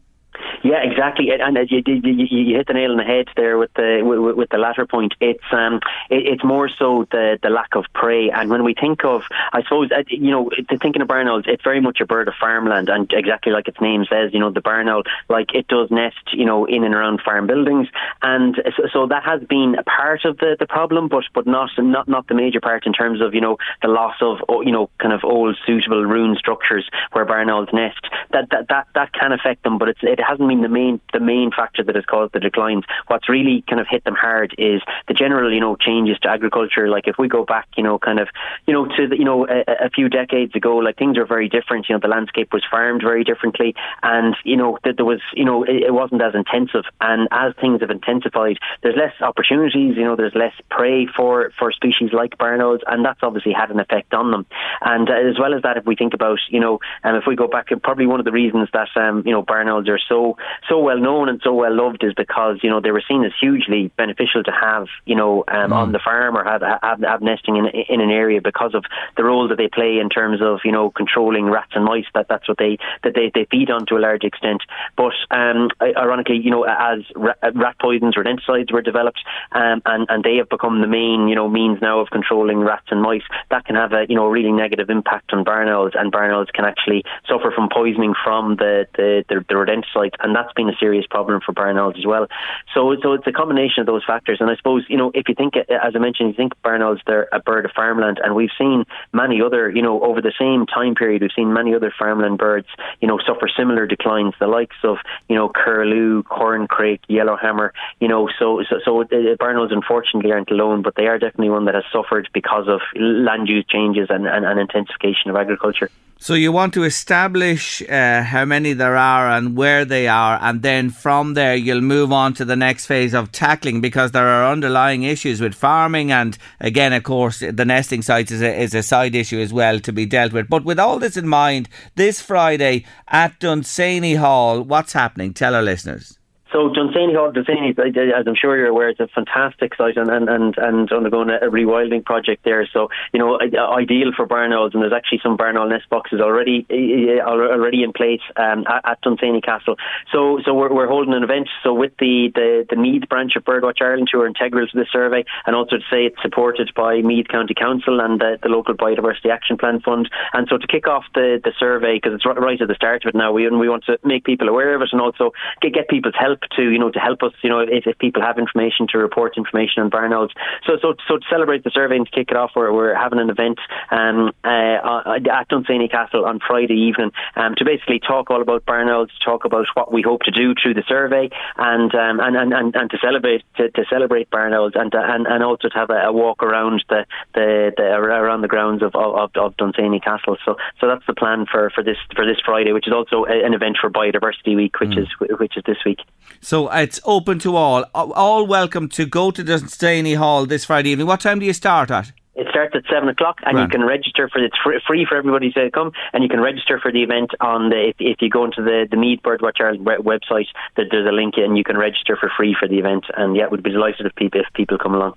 Yeah, 0.66 0.82
exactly, 0.82 1.30
and 1.30 1.56
you, 1.70 1.84
you, 1.86 2.26
you, 2.26 2.58
hit 2.58 2.66
the 2.66 2.74
nail 2.74 2.90
on 2.90 2.98
the 2.98 3.04
head 3.04 3.28
there 3.36 3.60
with 3.60 3.72
the 3.76 4.02
with, 4.04 4.36
with 4.36 4.50
the 4.50 4.58
latter 4.58 4.88
point. 4.88 5.14
It's 5.22 5.44
um, 5.52 5.76
it, 6.10 6.26
it's 6.26 6.44
more 6.44 6.70
so 6.70 7.06
the 7.12 7.38
the 7.44 7.52
lack 7.52 7.76
of 7.76 7.86
prey, 7.94 8.32
and 8.32 8.50
when 8.50 8.64
we 8.64 8.74
think 8.74 9.06
of, 9.06 9.22
I 9.54 9.62
suppose, 9.62 9.92
uh, 9.92 10.02
you 10.08 10.32
know, 10.32 10.50
thinking 10.82 11.04
of 11.04 11.08
barn 11.08 11.28
owls, 11.28 11.44
it's 11.46 11.64
very 11.64 11.82
much 11.82 12.02
a 12.02 12.08
bird 12.08 12.28
of 12.28 12.34
farmland, 12.40 12.90
and 12.90 13.14
exactly 13.14 13.52
like 13.52 13.68
its 13.68 13.80
name 13.80 14.06
says, 14.10 14.34
you 14.34 14.40
know, 14.40 14.50
the 14.50 14.60
barn 14.60 14.90
owl, 14.90 15.04
like 15.30 15.54
it 15.54 15.68
does 15.68 15.92
nest, 15.92 16.34
you 16.34 16.46
know, 16.46 16.66
in 16.66 16.84
and 16.84 16.96
around 16.96 17.22
farm 17.22 17.46
buildings, 17.46 17.88
and 18.24 18.60
so, 18.76 18.88
so 18.92 19.06
that 19.06 19.24
has 19.24 19.44
been 19.44 19.76
a 19.78 19.84
part 19.84 20.26
of 20.26 20.40
the, 20.40 20.58
the 20.58 20.66
problem, 20.66 21.10
but 21.10 21.26
but 21.36 21.46
not 21.46 21.70
not 21.78 22.08
not 22.08 22.28
the 22.28 22.34
major 22.34 22.60
part 22.60 22.88
in 22.88 22.94
terms 22.94 23.22
of 23.22 23.36
you 23.36 23.42
know 23.42 23.58
the 23.84 23.88
loss 23.88 24.16
of 24.20 24.40
you 24.66 24.72
know 24.72 24.90
kind 24.98 25.14
of 25.14 25.24
old 25.24 25.56
suitable 25.64 26.04
ruin 26.04 26.36
structures 26.36 26.90
where 27.12 27.24
barn 27.24 27.52
owls 27.52 27.70
nest. 27.72 28.04
That 28.32 28.50
that 28.50 28.68
that 28.70 28.88
that 28.96 29.14
can 29.14 29.32
affect 29.32 29.62
them, 29.62 29.78
but 29.78 29.90
it's 29.90 30.00
it 30.02 30.20
hasn't 30.20 30.50
been 30.50 30.55
been 30.56 30.64
the 30.64 30.74
main 30.74 31.00
the 31.14 31.20
main 31.20 31.52
factor 31.52 31.84
that 31.84 31.96
has 31.96 32.06
caused 32.06 32.34
the 32.34 32.40
declines. 32.40 32.84
What's 33.08 33.30
really 33.30 33.64
kind 33.70 33.80
of 33.80 33.88
hit 33.90 34.04
them 34.04 34.16
hard 34.16 34.56
is 34.58 34.82
the 35.08 35.14
general, 35.14 35.54
you 35.54 35.60
know, 35.60 35.76
changes 35.76 36.18
to 36.20 36.30
agriculture. 36.30 36.90
Like 36.90 37.08
if 37.08 37.16
we 37.18 37.28
go 37.28 37.46
back, 37.46 37.68
you 37.78 37.84
know, 37.84 38.00
kind 38.00 38.20
of, 38.20 38.28
you 38.68 38.74
know, 38.74 38.86
to 38.86 39.08
the, 39.08 39.18
you 39.18 39.26
know 39.26 39.48
a, 39.48 39.86
a 39.86 39.90
few 39.90 40.10
decades 40.10 40.56
ago, 40.56 40.78
like 40.78 40.98
things 40.98 41.18
are 41.18 41.26
very 41.26 41.50
different. 41.50 41.88
You 41.90 41.96
know, 41.96 42.00
the 42.00 42.08
landscape 42.08 42.54
was 42.54 42.64
farmed 42.70 43.02
very 43.02 43.24
differently, 43.24 43.76
and 44.04 44.36
you 44.44 44.58
know 44.58 44.78
that 44.84 44.98
there 44.98 45.06
was, 45.06 45.22
you 45.34 45.46
know, 45.46 45.64
it, 45.64 45.84
it 45.84 45.94
wasn't 45.94 46.22
as 46.22 46.36
intensive. 46.36 46.84
And 47.02 47.28
as 47.32 47.54
things 47.60 47.82
have 47.82 47.92
intensified, 47.92 48.58
there's 48.84 48.96
less 48.96 49.14
opportunities. 49.22 49.98
You 49.98 50.04
know, 50.04 50.16
there's 50.16 50.36
less 50.36 50.54
prey 50.70 51.08
for 51.08 51.52
for 51.58 51.72
species 51.72 52.12
like 52.14 52.38
barn 52.38 52.62
owls, 52.62 52.82
and 52.88 53.04
that's 53.04 53.20
obviously 53.22 53.54
had 53.54 53.72
an 53.72 53.80
effect 53.80 54.14
on 54.14 54.32
them. 54.32 54.46
And 54.82 55.10
uh, 55.10 55.14
as 55.14 55.40
well 55.40 55.54
as 55.54 55.62
that, 55.64 55.78
if 55.78 55.86
we 55.86 55.96
think 55.96 56.14
about, 56.14 56.40
you 56.50 56.60
know, 56.60 56.80
um, 57.04 57.16
if 57.16 57.24
we 57.28 57.36
go 57.36 57.48
back, 57.48 57.68
probably 57.84 58.08
one 58.08 58.20
of 58.20 58.26
the 58.26 58.32
reasons 58.32 58.70
that 58.74 58.90
um, 58.96 59.24
you 59.26 59.32
know 59.32 59.42
barn 59.42 59.68
owls 59.70 59.88
are 59.90 60.00
so 60.10 60.38
so 60.70 60.80
well 60.80 61.00
known 61.00 61.30
and 61.30 61.42
so 61.44 61.54
well 61.54 61.76
loved 61.76 62.04
is 62.04 62.14
because 62.14 62.58
you 62.64 62.70
know 62.70 62.80
they 62.80 62.92
were 62.92 63.04
seen 63.08 63.24
as 63.24 63.32
hugely 63.40 63.92
beneficial 63.98 64.44
to 64.44 64.52
have 64.52 64.88
you 65.06 65.16
know 65.16 65.44
um, 65.48 65.72
mm. 65.72 65.74
on 65.74 65.92
the 65.92 66.00
farm 66.00 66.38
or 66.38 66.44
have, 66.44 66.62
have 66.82 67.02
have 67.02 67.22
nesting 67.22 67.58
in 67.58 67.66
in 67.68 68.02
an 68.02 68.10
area 68.10 68.42
because 68.42 68.74
of 68.74 68.84
the 69.18 69.24
role 69.24 69.48
that 69.48 69.58
they 69.58 69.68
play 69.68 70.00
in 70.00 70.10
terms 70.10 70.42
of 70.42 70.60
you 70.64 70.72
know 70.72 70.90
controlling 70.90 71.46
rats 71.46 71.72
and 71.76 71.86
mice. 71.86 72.06
That 72.14 72.28
that's 72.30 72.48
what 72.48 72.58
they 72.58 72.78
that 73.04 73.14
they, 73.16 73.32
they 73.34 73.46
feed 73.50 73.70
on 73.70 73.86
to 73.88 73.96
a 73.96 74.00
large 74.00 74.24
extent. 74.24 74.62
But 74.96 75.14
um, 75.32 75.70
ironically, 75.82 76.38
you 76.38 76.52
know, 76.52 76.64
as 76.64 77.00
rat 77.16 77.76
poisons, 77.80 78.16
rodenticides 78.16 78.72
were 78.72 78.82
developed, 78.82 79.20
um, 79.52 79.82
and 79.86 80.06
and 80.10 80.24
they 80.24 80.38
have 80.38 80.50
become 80.50 80.82
the 80.82 80.88
main 80.88 81.28
you 81.28 81.36
know 81.36 81.50
means 81.50 81.80
now 81.82 82.00
of 82.00 82.10
controlling 82.10 82.60
rats 82.60 82.88
and 82.90 83.02
mice. 83.02 83.24
That 83.50 83.66
can 83.66 83.76
have 83.76 83.94
a 83.94 84.06
you 84.08 84.16
know 84.16 84.28
really 84.28 84.52
negative 84.52 84.90
impact 84.90 85.34
on 85.34 85.44
barn 85.44 85.70
owls, 85.70 85.94
and 85.96 86.12
barn 86.12 86.32
owls 86.32 86.50
can 86.54 86.66
actually 86.66 87.04
suffer 87.28 87.52
from 87.52 87.70
poisoning 87.70 88.14
from 88.24 88.56
the 88.58 88.88
the, 88.96 89.24
the, 89.30 89.46
the 89.48 89.56
rodenticides, 89.56 90.14
and 90.26 90.36
that's 90.36 90.52
been 90.54 90.68
a 90.68 90.76
serious 90.80 91.06
problem 91.06 91.40
for 91.46 91.54
barn 91.54 91.78
owls 91.78 91.96
as 91.98 92.06
well. 92.06 92.28
So, 92.74 92.96
so 93.02 93.14
it's 93.14 93.28
a 93.28 93.32
combination 93.32 93.82
of 93.82 93.86
those 93.86 94.04
factors. 94.04 94.40
And 94.42 94.50
I 94.50 94.56
suppose, 94.56 94.84
you 94.90 94.98
know, 94.98 95.12
if 95.14 95.30
you 95.30 95.36
think, 95.36 95.56
as 95.56 95.94
I 95.96 96.00
mentioned, 96.00 96.30
you 96.30 96.36
think 96.36 96.54
barn 96.64 96.82
owls, 96.82 97.00
they're 97.06 97.30
a 97.32 97.40
bird 97.40 97.66
of 97.66 97.72
farmland. 97.72 98.20
And 98.22 98.36
we've 98.36 98.50
seen 98.58 98.86
many 99.14 99.42
other, 99.42 99.70
you 99.70 99.84
know, 99.84 100.02
over 100.04 100.22
the 100.22 100.34
same 100.38 100.66
time 100.66 100.96
period, 100.96 101.22
we've 101.22 101.32
seen 101.36 101.54
many 101.54 101.76
other 101.76 101.94
farmland 101.98 102.40
birds, 102.40 102.68
you 103.00 103.08
know, 103.08 103.20
suffer 103.26 103.48
similar 103.56 103.86
declines, 103.86 104.34
the 104.40 104.48
likes 104.48 104.78
of, 104.84 104.98
you 105.30 105.36
know, 105.36 105.48
curlew, 105.48 106.24
corncrake, 106.24 107.02
yellowhammer, 107.08 107.72
you 108.00 108.08
know, 108.08 108.28
so, 108.40 108.64
so, 108.68 108.80
so 108.84 109.04
barn 109.40 109.58
owls 109.58 109.72
unfortunately 109.72 110.32
aren't 110.32 110.50
alone, 110.50 110.82
but 110.82 110.96
they 110.96 111.06
are 111.06 111.20
definitely 111.20 111.50
one 111.50 111.66
that 111.66 111.76
has 111.76 111.84
suffered 111.94 112.28
because 112.34 112.68
of 112.68 112.82
land 112.96 113.48
use 113.48 113.66
changes 113.70 114.08
and, 114.10 114.26
and, 114.26 114.44
and 114.44 114.60
intensification 114.60 115.30
of 115.30 115.36
agriculture. 115.36 115.92
So 116.26 116.34
you 116.34 116.52
want 116.52 116.74
to 116.74 116.86
establish 116.86 117.84
uh, 117.84 118.24
how 118.24 118.46
many 118.46 118.74
there 118.74 118.96
are 118.96 119.30
and 119.30 119.56
where 119.56 119.86
they 119.86 120.08
are, 120.08 120.40
and 120.42 120.64
then 120.64 120.90
from 120.90 121.36
there 121.36 121.54
you'll 121.56 121.82
move 121.82 122.12
on 122.12 122.34
to 122.34 122.46
the 122.46 122.56
next 122.56 122.88
phase 122.88 123.14
of 123.14 123.32
tackling 123.32 123.80
because 123.80 124.10
there 124.10 124.28
are 124.28 124.52
underlying 124.52 125.04
issues 125.04 125.40
with 125.40 125.54
farming, 125.54 126.12
and 126.12 126.40
again, 126.60 126.94
of 126.94 127.04
course, 127.04 127.44
the 127.48 127.64
nesting 127.64 128.02
sites 128.02 128.32
is 128.32 128.42
a, 128.42 128.60
is 128.60 128.74
a 128.74 128.82
side 128.82 129.14
issue 129.14 129.40
as 129.40 129.54
well 129.54 129.80
to 129.82 129.94
be 129.94 130.08
dealt 130.08 130.34
with. 130.34 130.50
But 130.50 130.66
with 130.66 130.80
all 130.80 130.98
this 130.98 131.16
in 131.16 131.28
mind, 131.28 131.70
this 131.94 132.22
Friday 132.22 132.86
at 133.08 133.40
Dunsany 133.40 134.16
Hall, 134.16 134.64
what's 134.64 134.94
happening? 134.94 135.32
Tell 135.32 135.54
our 135.54 135.62
listeners. 135.62 136.18
So 136.56 136.70
Dunsany 136.70 137.14
Hall, 137.14 137.34
Dunsany, 137.34 137.76
as 137.78 138.26
I'm 138.26 138.34
sure 138.34 138.56
you're 138.56 138.68
aware, 138.68 138.88
it's 138.88 139.02
a 139.02 139.10
fantastic 139.10 139.76
site 139.76 139.98
and 139.98 140.10
and 140.10 140.30
and, 140.30 140.56
and 140.58 140.90
undergoing 140.90 141.30
a 141.30 141.48
rewilding 141.48 142.06
project 142.06 142.46
there. 142.46 142.66
So 142.72 142.88
you 143.12 143.20
know, 143.20 143.38
ideal 143.38 144.14
for 144.16 144.26
barn 144.26 144.54
owls, 144.54 144.72
and 144.74 144.82
there's 144.82 144.94
actually 144.94 145.20
some 145.22 145.36
barn 145.36 145.58
owl 145.58 145.68
nest 145.68 145.90
boxes 145.90 146.22
already 146.22 146.66
already 146.72 147.84
in 147.84 147.92
place 147.92 148.22
um, 148.38 148.64
at, 148.70 149.04
at 149.04 149.44
Castle. 149.44 149.76
So 150.14 150.40
so 150.46 150.54
we're, 150.54 150.74
we're 150.74 150.88
holding 150.88 151.14
an 151.14 151.24
event. 151.24 151.50
So 151.62 151.74
with 151.74 151.92
the 152.00 152.32
the, 152.34 152.66
the 152.70 152.78
Meath 152.78 153.10
branch 153.10 153.36
of 153.36 153.44
Birdwatch 153.44 153.82
Ireland, 153.82 154.08
who 154.10 154.22
are 154.22 154.28
integral 154.28 154.66
to 154.66 154.78
this 154.78 154.88
survey, 154.94 155.26
and 155.46 155.58
also 155.58 155.76
to 155.76 155.84
say 155.92 156.06
it's 156.06 156.22
supported 156.22 156.72
by 156.74 157.02
Meath 157.02 157.28
County 157.28 157.54
Council 157.54 158.00
and 158.00 158.22
the, 158.22 158.40
the 158.42 158.48
local 158.48 158.76
Biodiversity 158.76 159.30
Action 159.30 159.58
Plan 159.58 159.82
Fund. 159.82 160.10
And 160.32 160.48
so 160.50 160.58
to 160.58 160.68
kick 160.68 160.88
off 160.88 161.04
the 161.16 161.42
the 161.44 161.52
survey, 161.60 161.98
because 161.98 162.14
it's 162.14 162.26
right 162.26 162.62
at 162.62 162.68
the 162.70 162.76
start 162.76 163.04
of 163.04 163.10
it 163.10 163.16
now, 163.16 163.34
we 163.34 163.50
we 163.50 163.68
want 163.68 163.84
to 163.88 164.00
make 164.06 164.24
people 164.24 164.48
aware 164.48 164.74
of 164.74 164.82
it 164.82 164.90
and 164.94 165.02
also 165.02 165.34
get 165.62 165.74
get 165.74 165.90
people's 165.90 166.16
help 166.18 166.45
to 166.52 166.72
you 166.72 166.80
know 166.80 166.92
to 166.92 167.00
help 167.00 167.24
us 167.24 167.34
you 167.42 167.50
know 167.50 167.60
if, 167.60 167.88
if 167.88 167.98
people 167.98 168.22
have 168.22 168.38
information 168.38 168.88
to 168.92 168.98
report 168.98 169.38
information 169.38 169.84
on 169.84 169.90
barn 169.90 170.14
owls. 170.14 170.32
So 170.66 170.78
so 170.82 170.96
so 171.08 171.18
to 171.18 171.26
celebrate 171.30 171.64
the 171.64 171.72
survey 171.72 171.98
and 171.98 172.06
to 172.06 172.12
kick 172.12 172.32
it 172.32 172.38
off, 172.38 172.52
we're, 172.56 172.72
we're 172.72 172.96
having 172.96 173.20
an 173.20 173.30
event 173.30 173.60
um, 173.92 174.32
uh, 174.44 175.18
at 175.32 175.48
Dunsany 175.48 175.88
Castle 175.88 176.26
on 176.26 176.40
Friday 176.46 176.76
evening 176.76 177.12
um, 177.36 177.56
to 177.56 177.66
basically 177.66 178.00
talk 178.00 178.30
all 178.30 178.42
about 178.42 178.66
barn 178.66 178.90
owls, 178.90 179.10
talk 179.24 179.46
about 179.46 179.68
what 179.74 179.92
we 179.92 180.02
hope 180.02 180.22
to 180.24 180.32
do 180.32 180.54
through 180.62 180.74
the 180.74 180.84
survey, 180.88 181.30
and 181.58 181.94
um, 181.96 182.20
and, 182.20 182.36
and, 182.36 182.54
and, 182.54 182.76
and 182.76 182.90
to 182.90 182.98
celebrate 182.98 183.44
to, 183.58 183.70
to 183.72 183.86
celebrate 183.90 184.30
barn 184.30 184.54
owls 184.54 184.74
and 184.76 184.94
and, 184.94 185.28
and 185.28 185.44
also 185.44 185.70
to 185.70 185.76
have 185.76 185.90
a, 185.90 186.08
a 186.08 186.12
walk 186.12 186.44
around 186.44 186.84
the, 186.90 187.06
the, 187.34 187.74
the 187.78 187.84
around 187.84 188.42
the 188.42 188.48
grounds 188.48 188.82
of 188.82 188.96
of, 188.96 189.32
of 189.36 189.58
Dunsany 189.58 190.00
Castle. 190.00 190.38
So 190.46 190.58
so 190.80 190.88
that's 190.88 191.06
the 191.08 191.14
plan 191.14 191.46
for, 191.50 191.70
for 191.70 191.84
this 191.84 191.98
for 192.16 192.26
this 192.26 192.38
Friday, 192.46 192.72
which 192.72 192.88
is 192.88 192.94
also 192.94 193.26
an 193.26 193.54
event 193.54 193.78
for 193.80 193.90
Biodiversity 193.90 194.56
Week, 194.56 194.80
which 194.80 194.92
mm. 194.92 195.00
is 195.00 195.08
which 195.40 195.58
is 195.58 195.64
this 195.66 195.78
week. 195.86 196.00
So 196.42 196.70
it's 196.70 197.00
open 197.06 197.40
to 197.40 197.56
all. 197.56 197.86
All 197.94 198.46
welcome 198.46 198.90
to 198.90 199.06
go 199.06 199.32
to 199.32 199.44
the 199.44 199.58
Dunsany 199.58 200.14
Hall 200.16 200.46
this 200.46 200.66
Friday 200.66 200.92
evening. 200.92 201.08
What 201.08 201.22
time 201.22 201.40
do 201.40 201.46
you 201.46 201.54
start 201.54 201.92
at? 201.92 202.12
It 202.36 202.48
starts 202.50 202.76
at 202.76 202.84
seven 202.92 203.08
o'clock, 203.08 203.40
and 203.46 203.58
you 203.58 203.68
can 203.70 203.86
register 203.86 204.28
for 204.28 204.44
it's 204.44 204.58
free 204.86 205.06
for 205.08 205.16
everybody 205.16 205.52
to 205.54 205.72
come, 205.72 205.94
and 206.12 206.22
you 206.22 206.28
can 206.28 206.42
register 206.42 206.80
for 206.80 206.92
the 206.92 207.02
event 207.02 207.32
on 207.40 207.70
the 207.70 207.90
if, 207.90 207.96
if 208.00 208.22
you 208.22 208.30
go 208.30 208.44
into 208.44 208.62
the 208.62 208.88
the 208.92 208.98
Meath 208.98 209.22
Birdwatch 209.24 209.62
Ireland 209.62 209.86
website, 209.86 210.48
there's 210.76 211.08
a 211.08 211.14
link, 211.14 211.36
and 211.38 211.58
you 211.58 211.64
can 211.64 211.78
register 211.78 212.18
for 212.18 212.30
free 212.36 212.54
for 212.60 212.68
the 212.68 212.78
event. 212.78 213.06
And 213.16 213.38
yeah, 213.38 213.48
we'd 213.48 213.64
be 213.64 213.72
delighted 213.72 214.06
if 214.06 214.16
people 214.16 214.42
if 214.42 214.48
people 214.54 214.78
come 214.78 214.94
along. 214.94 215.14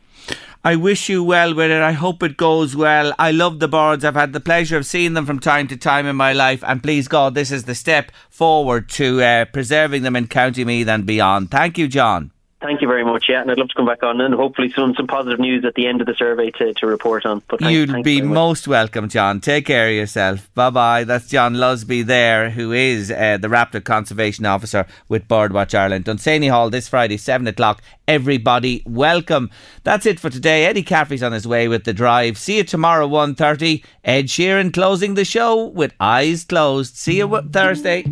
I 0.64 0.74
wish 0.74 1.08
you 1.08 1.22
well 1.22 1.54
with 1.54 1.70
it. 1.70 1.80
I 1.80 1.92
hope 1.92 2.22
it 2.22 2.36
goes 2.36 2.74
well. 2.74 3.14
I 3.18 3.30
love 3.30 3.60
the 3.60 3.68
birds. 3.68 4.04
I've 4.04 4.14
had 4.14 4.32
the 4.32 4.40
pleasure 4.40 4.76
of 4.76 4.86
seeing 4.86 5.14
them 5.14 5.24
from 5.24 5.38
time 5.38 5.68
to 5.68 5.76
time 5.76 6.04
in 6.04 6.16
my 6.16 6.32
life, 6.32 6.64
and 6.66 6.82
please 6.82 7.06
God, 7.06 7.34
this 7.34 7.52
is 7.52 7.64
the 7.64 7.74
step 7.74 8.10
forward 8.28 8.88
to 8.90 9.22
uh, 9.22 9.44
preserving 9.46 10.02
them 10.02 10.16
in 10.16 10.26
County 10.26 10.64
Meath 10.64 10.88
and 10.88 11.06
beyond. 11.06 11.50
Thank 11.50 11.78
you, 11.78 11.86
John. 11.86 12.32
Thank 12.60 12.80
you 12.80 12.88
very 12.88 13.04
much. 13.04 13.26
Yeah, 13.28 13.40
and 13.40 13.50
I'd 13.52 13.58
love 13.58 13.68
to 13.68 13.74
come 13.74 13.86
back 13.86 14.02
on 14.02 14.20
and 14.20 14.34
hopefully 14.34 14.72
some 14.74 14.92
some 14.96 15.06
positive 15.06 15.38
news 15.38 15.64
at 15.64 15.74
the 15.74 15.86
end 15.86 16.00
of 16.00 16.08
the 16.08 16.14
survey 16.14 16.50
to, 16.52 16.74
to 16.74 16.86
report 16.88 17.24
on. 17.24 17.40
But 17.48 17.60
thanks, 17.60 17.72
you'd 17.72 18.02
be 18.02 18.20
most 18.20 18.66
welcome, 18.66 19.08
John. 19.08 19.40
Take 19.40 19.66
care 19.66 19.88
of 19.88 19.94
yourself. 19.94 20.52
Bye 20.54 20.70
bye. 20.70 21.04
That's 21.04 21.28
John 21.28 21.54
Lusby 21.54 22.04
there, 22.04 22.50
who 22.50 22.72
is 22.72 23.12
uh, 23.12 23.38
the 23.40 23.46
Raptor 23.46 23.82
Conservation 23.82 24.44
Officer 24.44 24.86
with 25.08 25.28
Birdwatch 25.28 25.72
Ireland. 25.72 26.06
Dunsany 26.06 26.48
Hall 26.48 26.68
this 26.68 26.88
Friday, 26.88 27.16
seven 27.16 27.46
o'clock. 27.46 27.80
Everybody, 28.08 28.82
welcome. 28.86 29.50
That's 29.84 30.06
it 30.06 30.18
for 30.18 30.30
today. 30.30 30.64
Eddie 30.64 30.82
Caffrey's 30.82 31.22
on 31.22 31.32
his 31.32 31.46
way 31.46 31.68
with 31.68 31.84
the 31.84 31.92
drive. 31.92 32.38
See 32.38 32.56
you 32.56 32.64
tomorrow, 32.64 33.06
1.30. 33.06 33.84
Ed 34.02 34.26
Sheeran 34.26 34.72
closing 34.72 35.12
the 35.14 35.26
show 35.26 35.66
with 35.66 35.92
eyes 36.00 36.44
closed. 36.44 36.96
See 36.96 37.18
you 37.18 37.42
Thursday. 37.52 38.04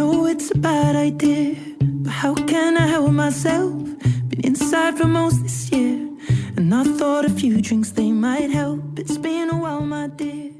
Know 0.00 0.24
it's 0.24 0.50
a 0.50 0.56
bad 0.56 0.96
idea, 0.96 1.54
but 2.04 2.10
how 2.22 2.34
can 2.34 2.78
I 2.78 2.86
help 2.86 3.10
myself? 3.10 3.74
Been 4.30 4.40
inside 4.44 4.96
for 4.96 5.06
most 5.06 5.42
this 5.42 5.70
year, 5.70 6.08
and 6.56 6.74
I 6.74 6.84
thought 6.84 7.26
a 7.26 7.30
few 7.40 7.60
drinks 7.60 7.90
they 7.90 8.10
might 8.10 8.50
help. 8.50 8.98
It's 8.98 9.18
been 9.18 9.50
a 9.50 9.58
while, 9.58 9.82
my 9.82 10.06
dear. 10.06 10.59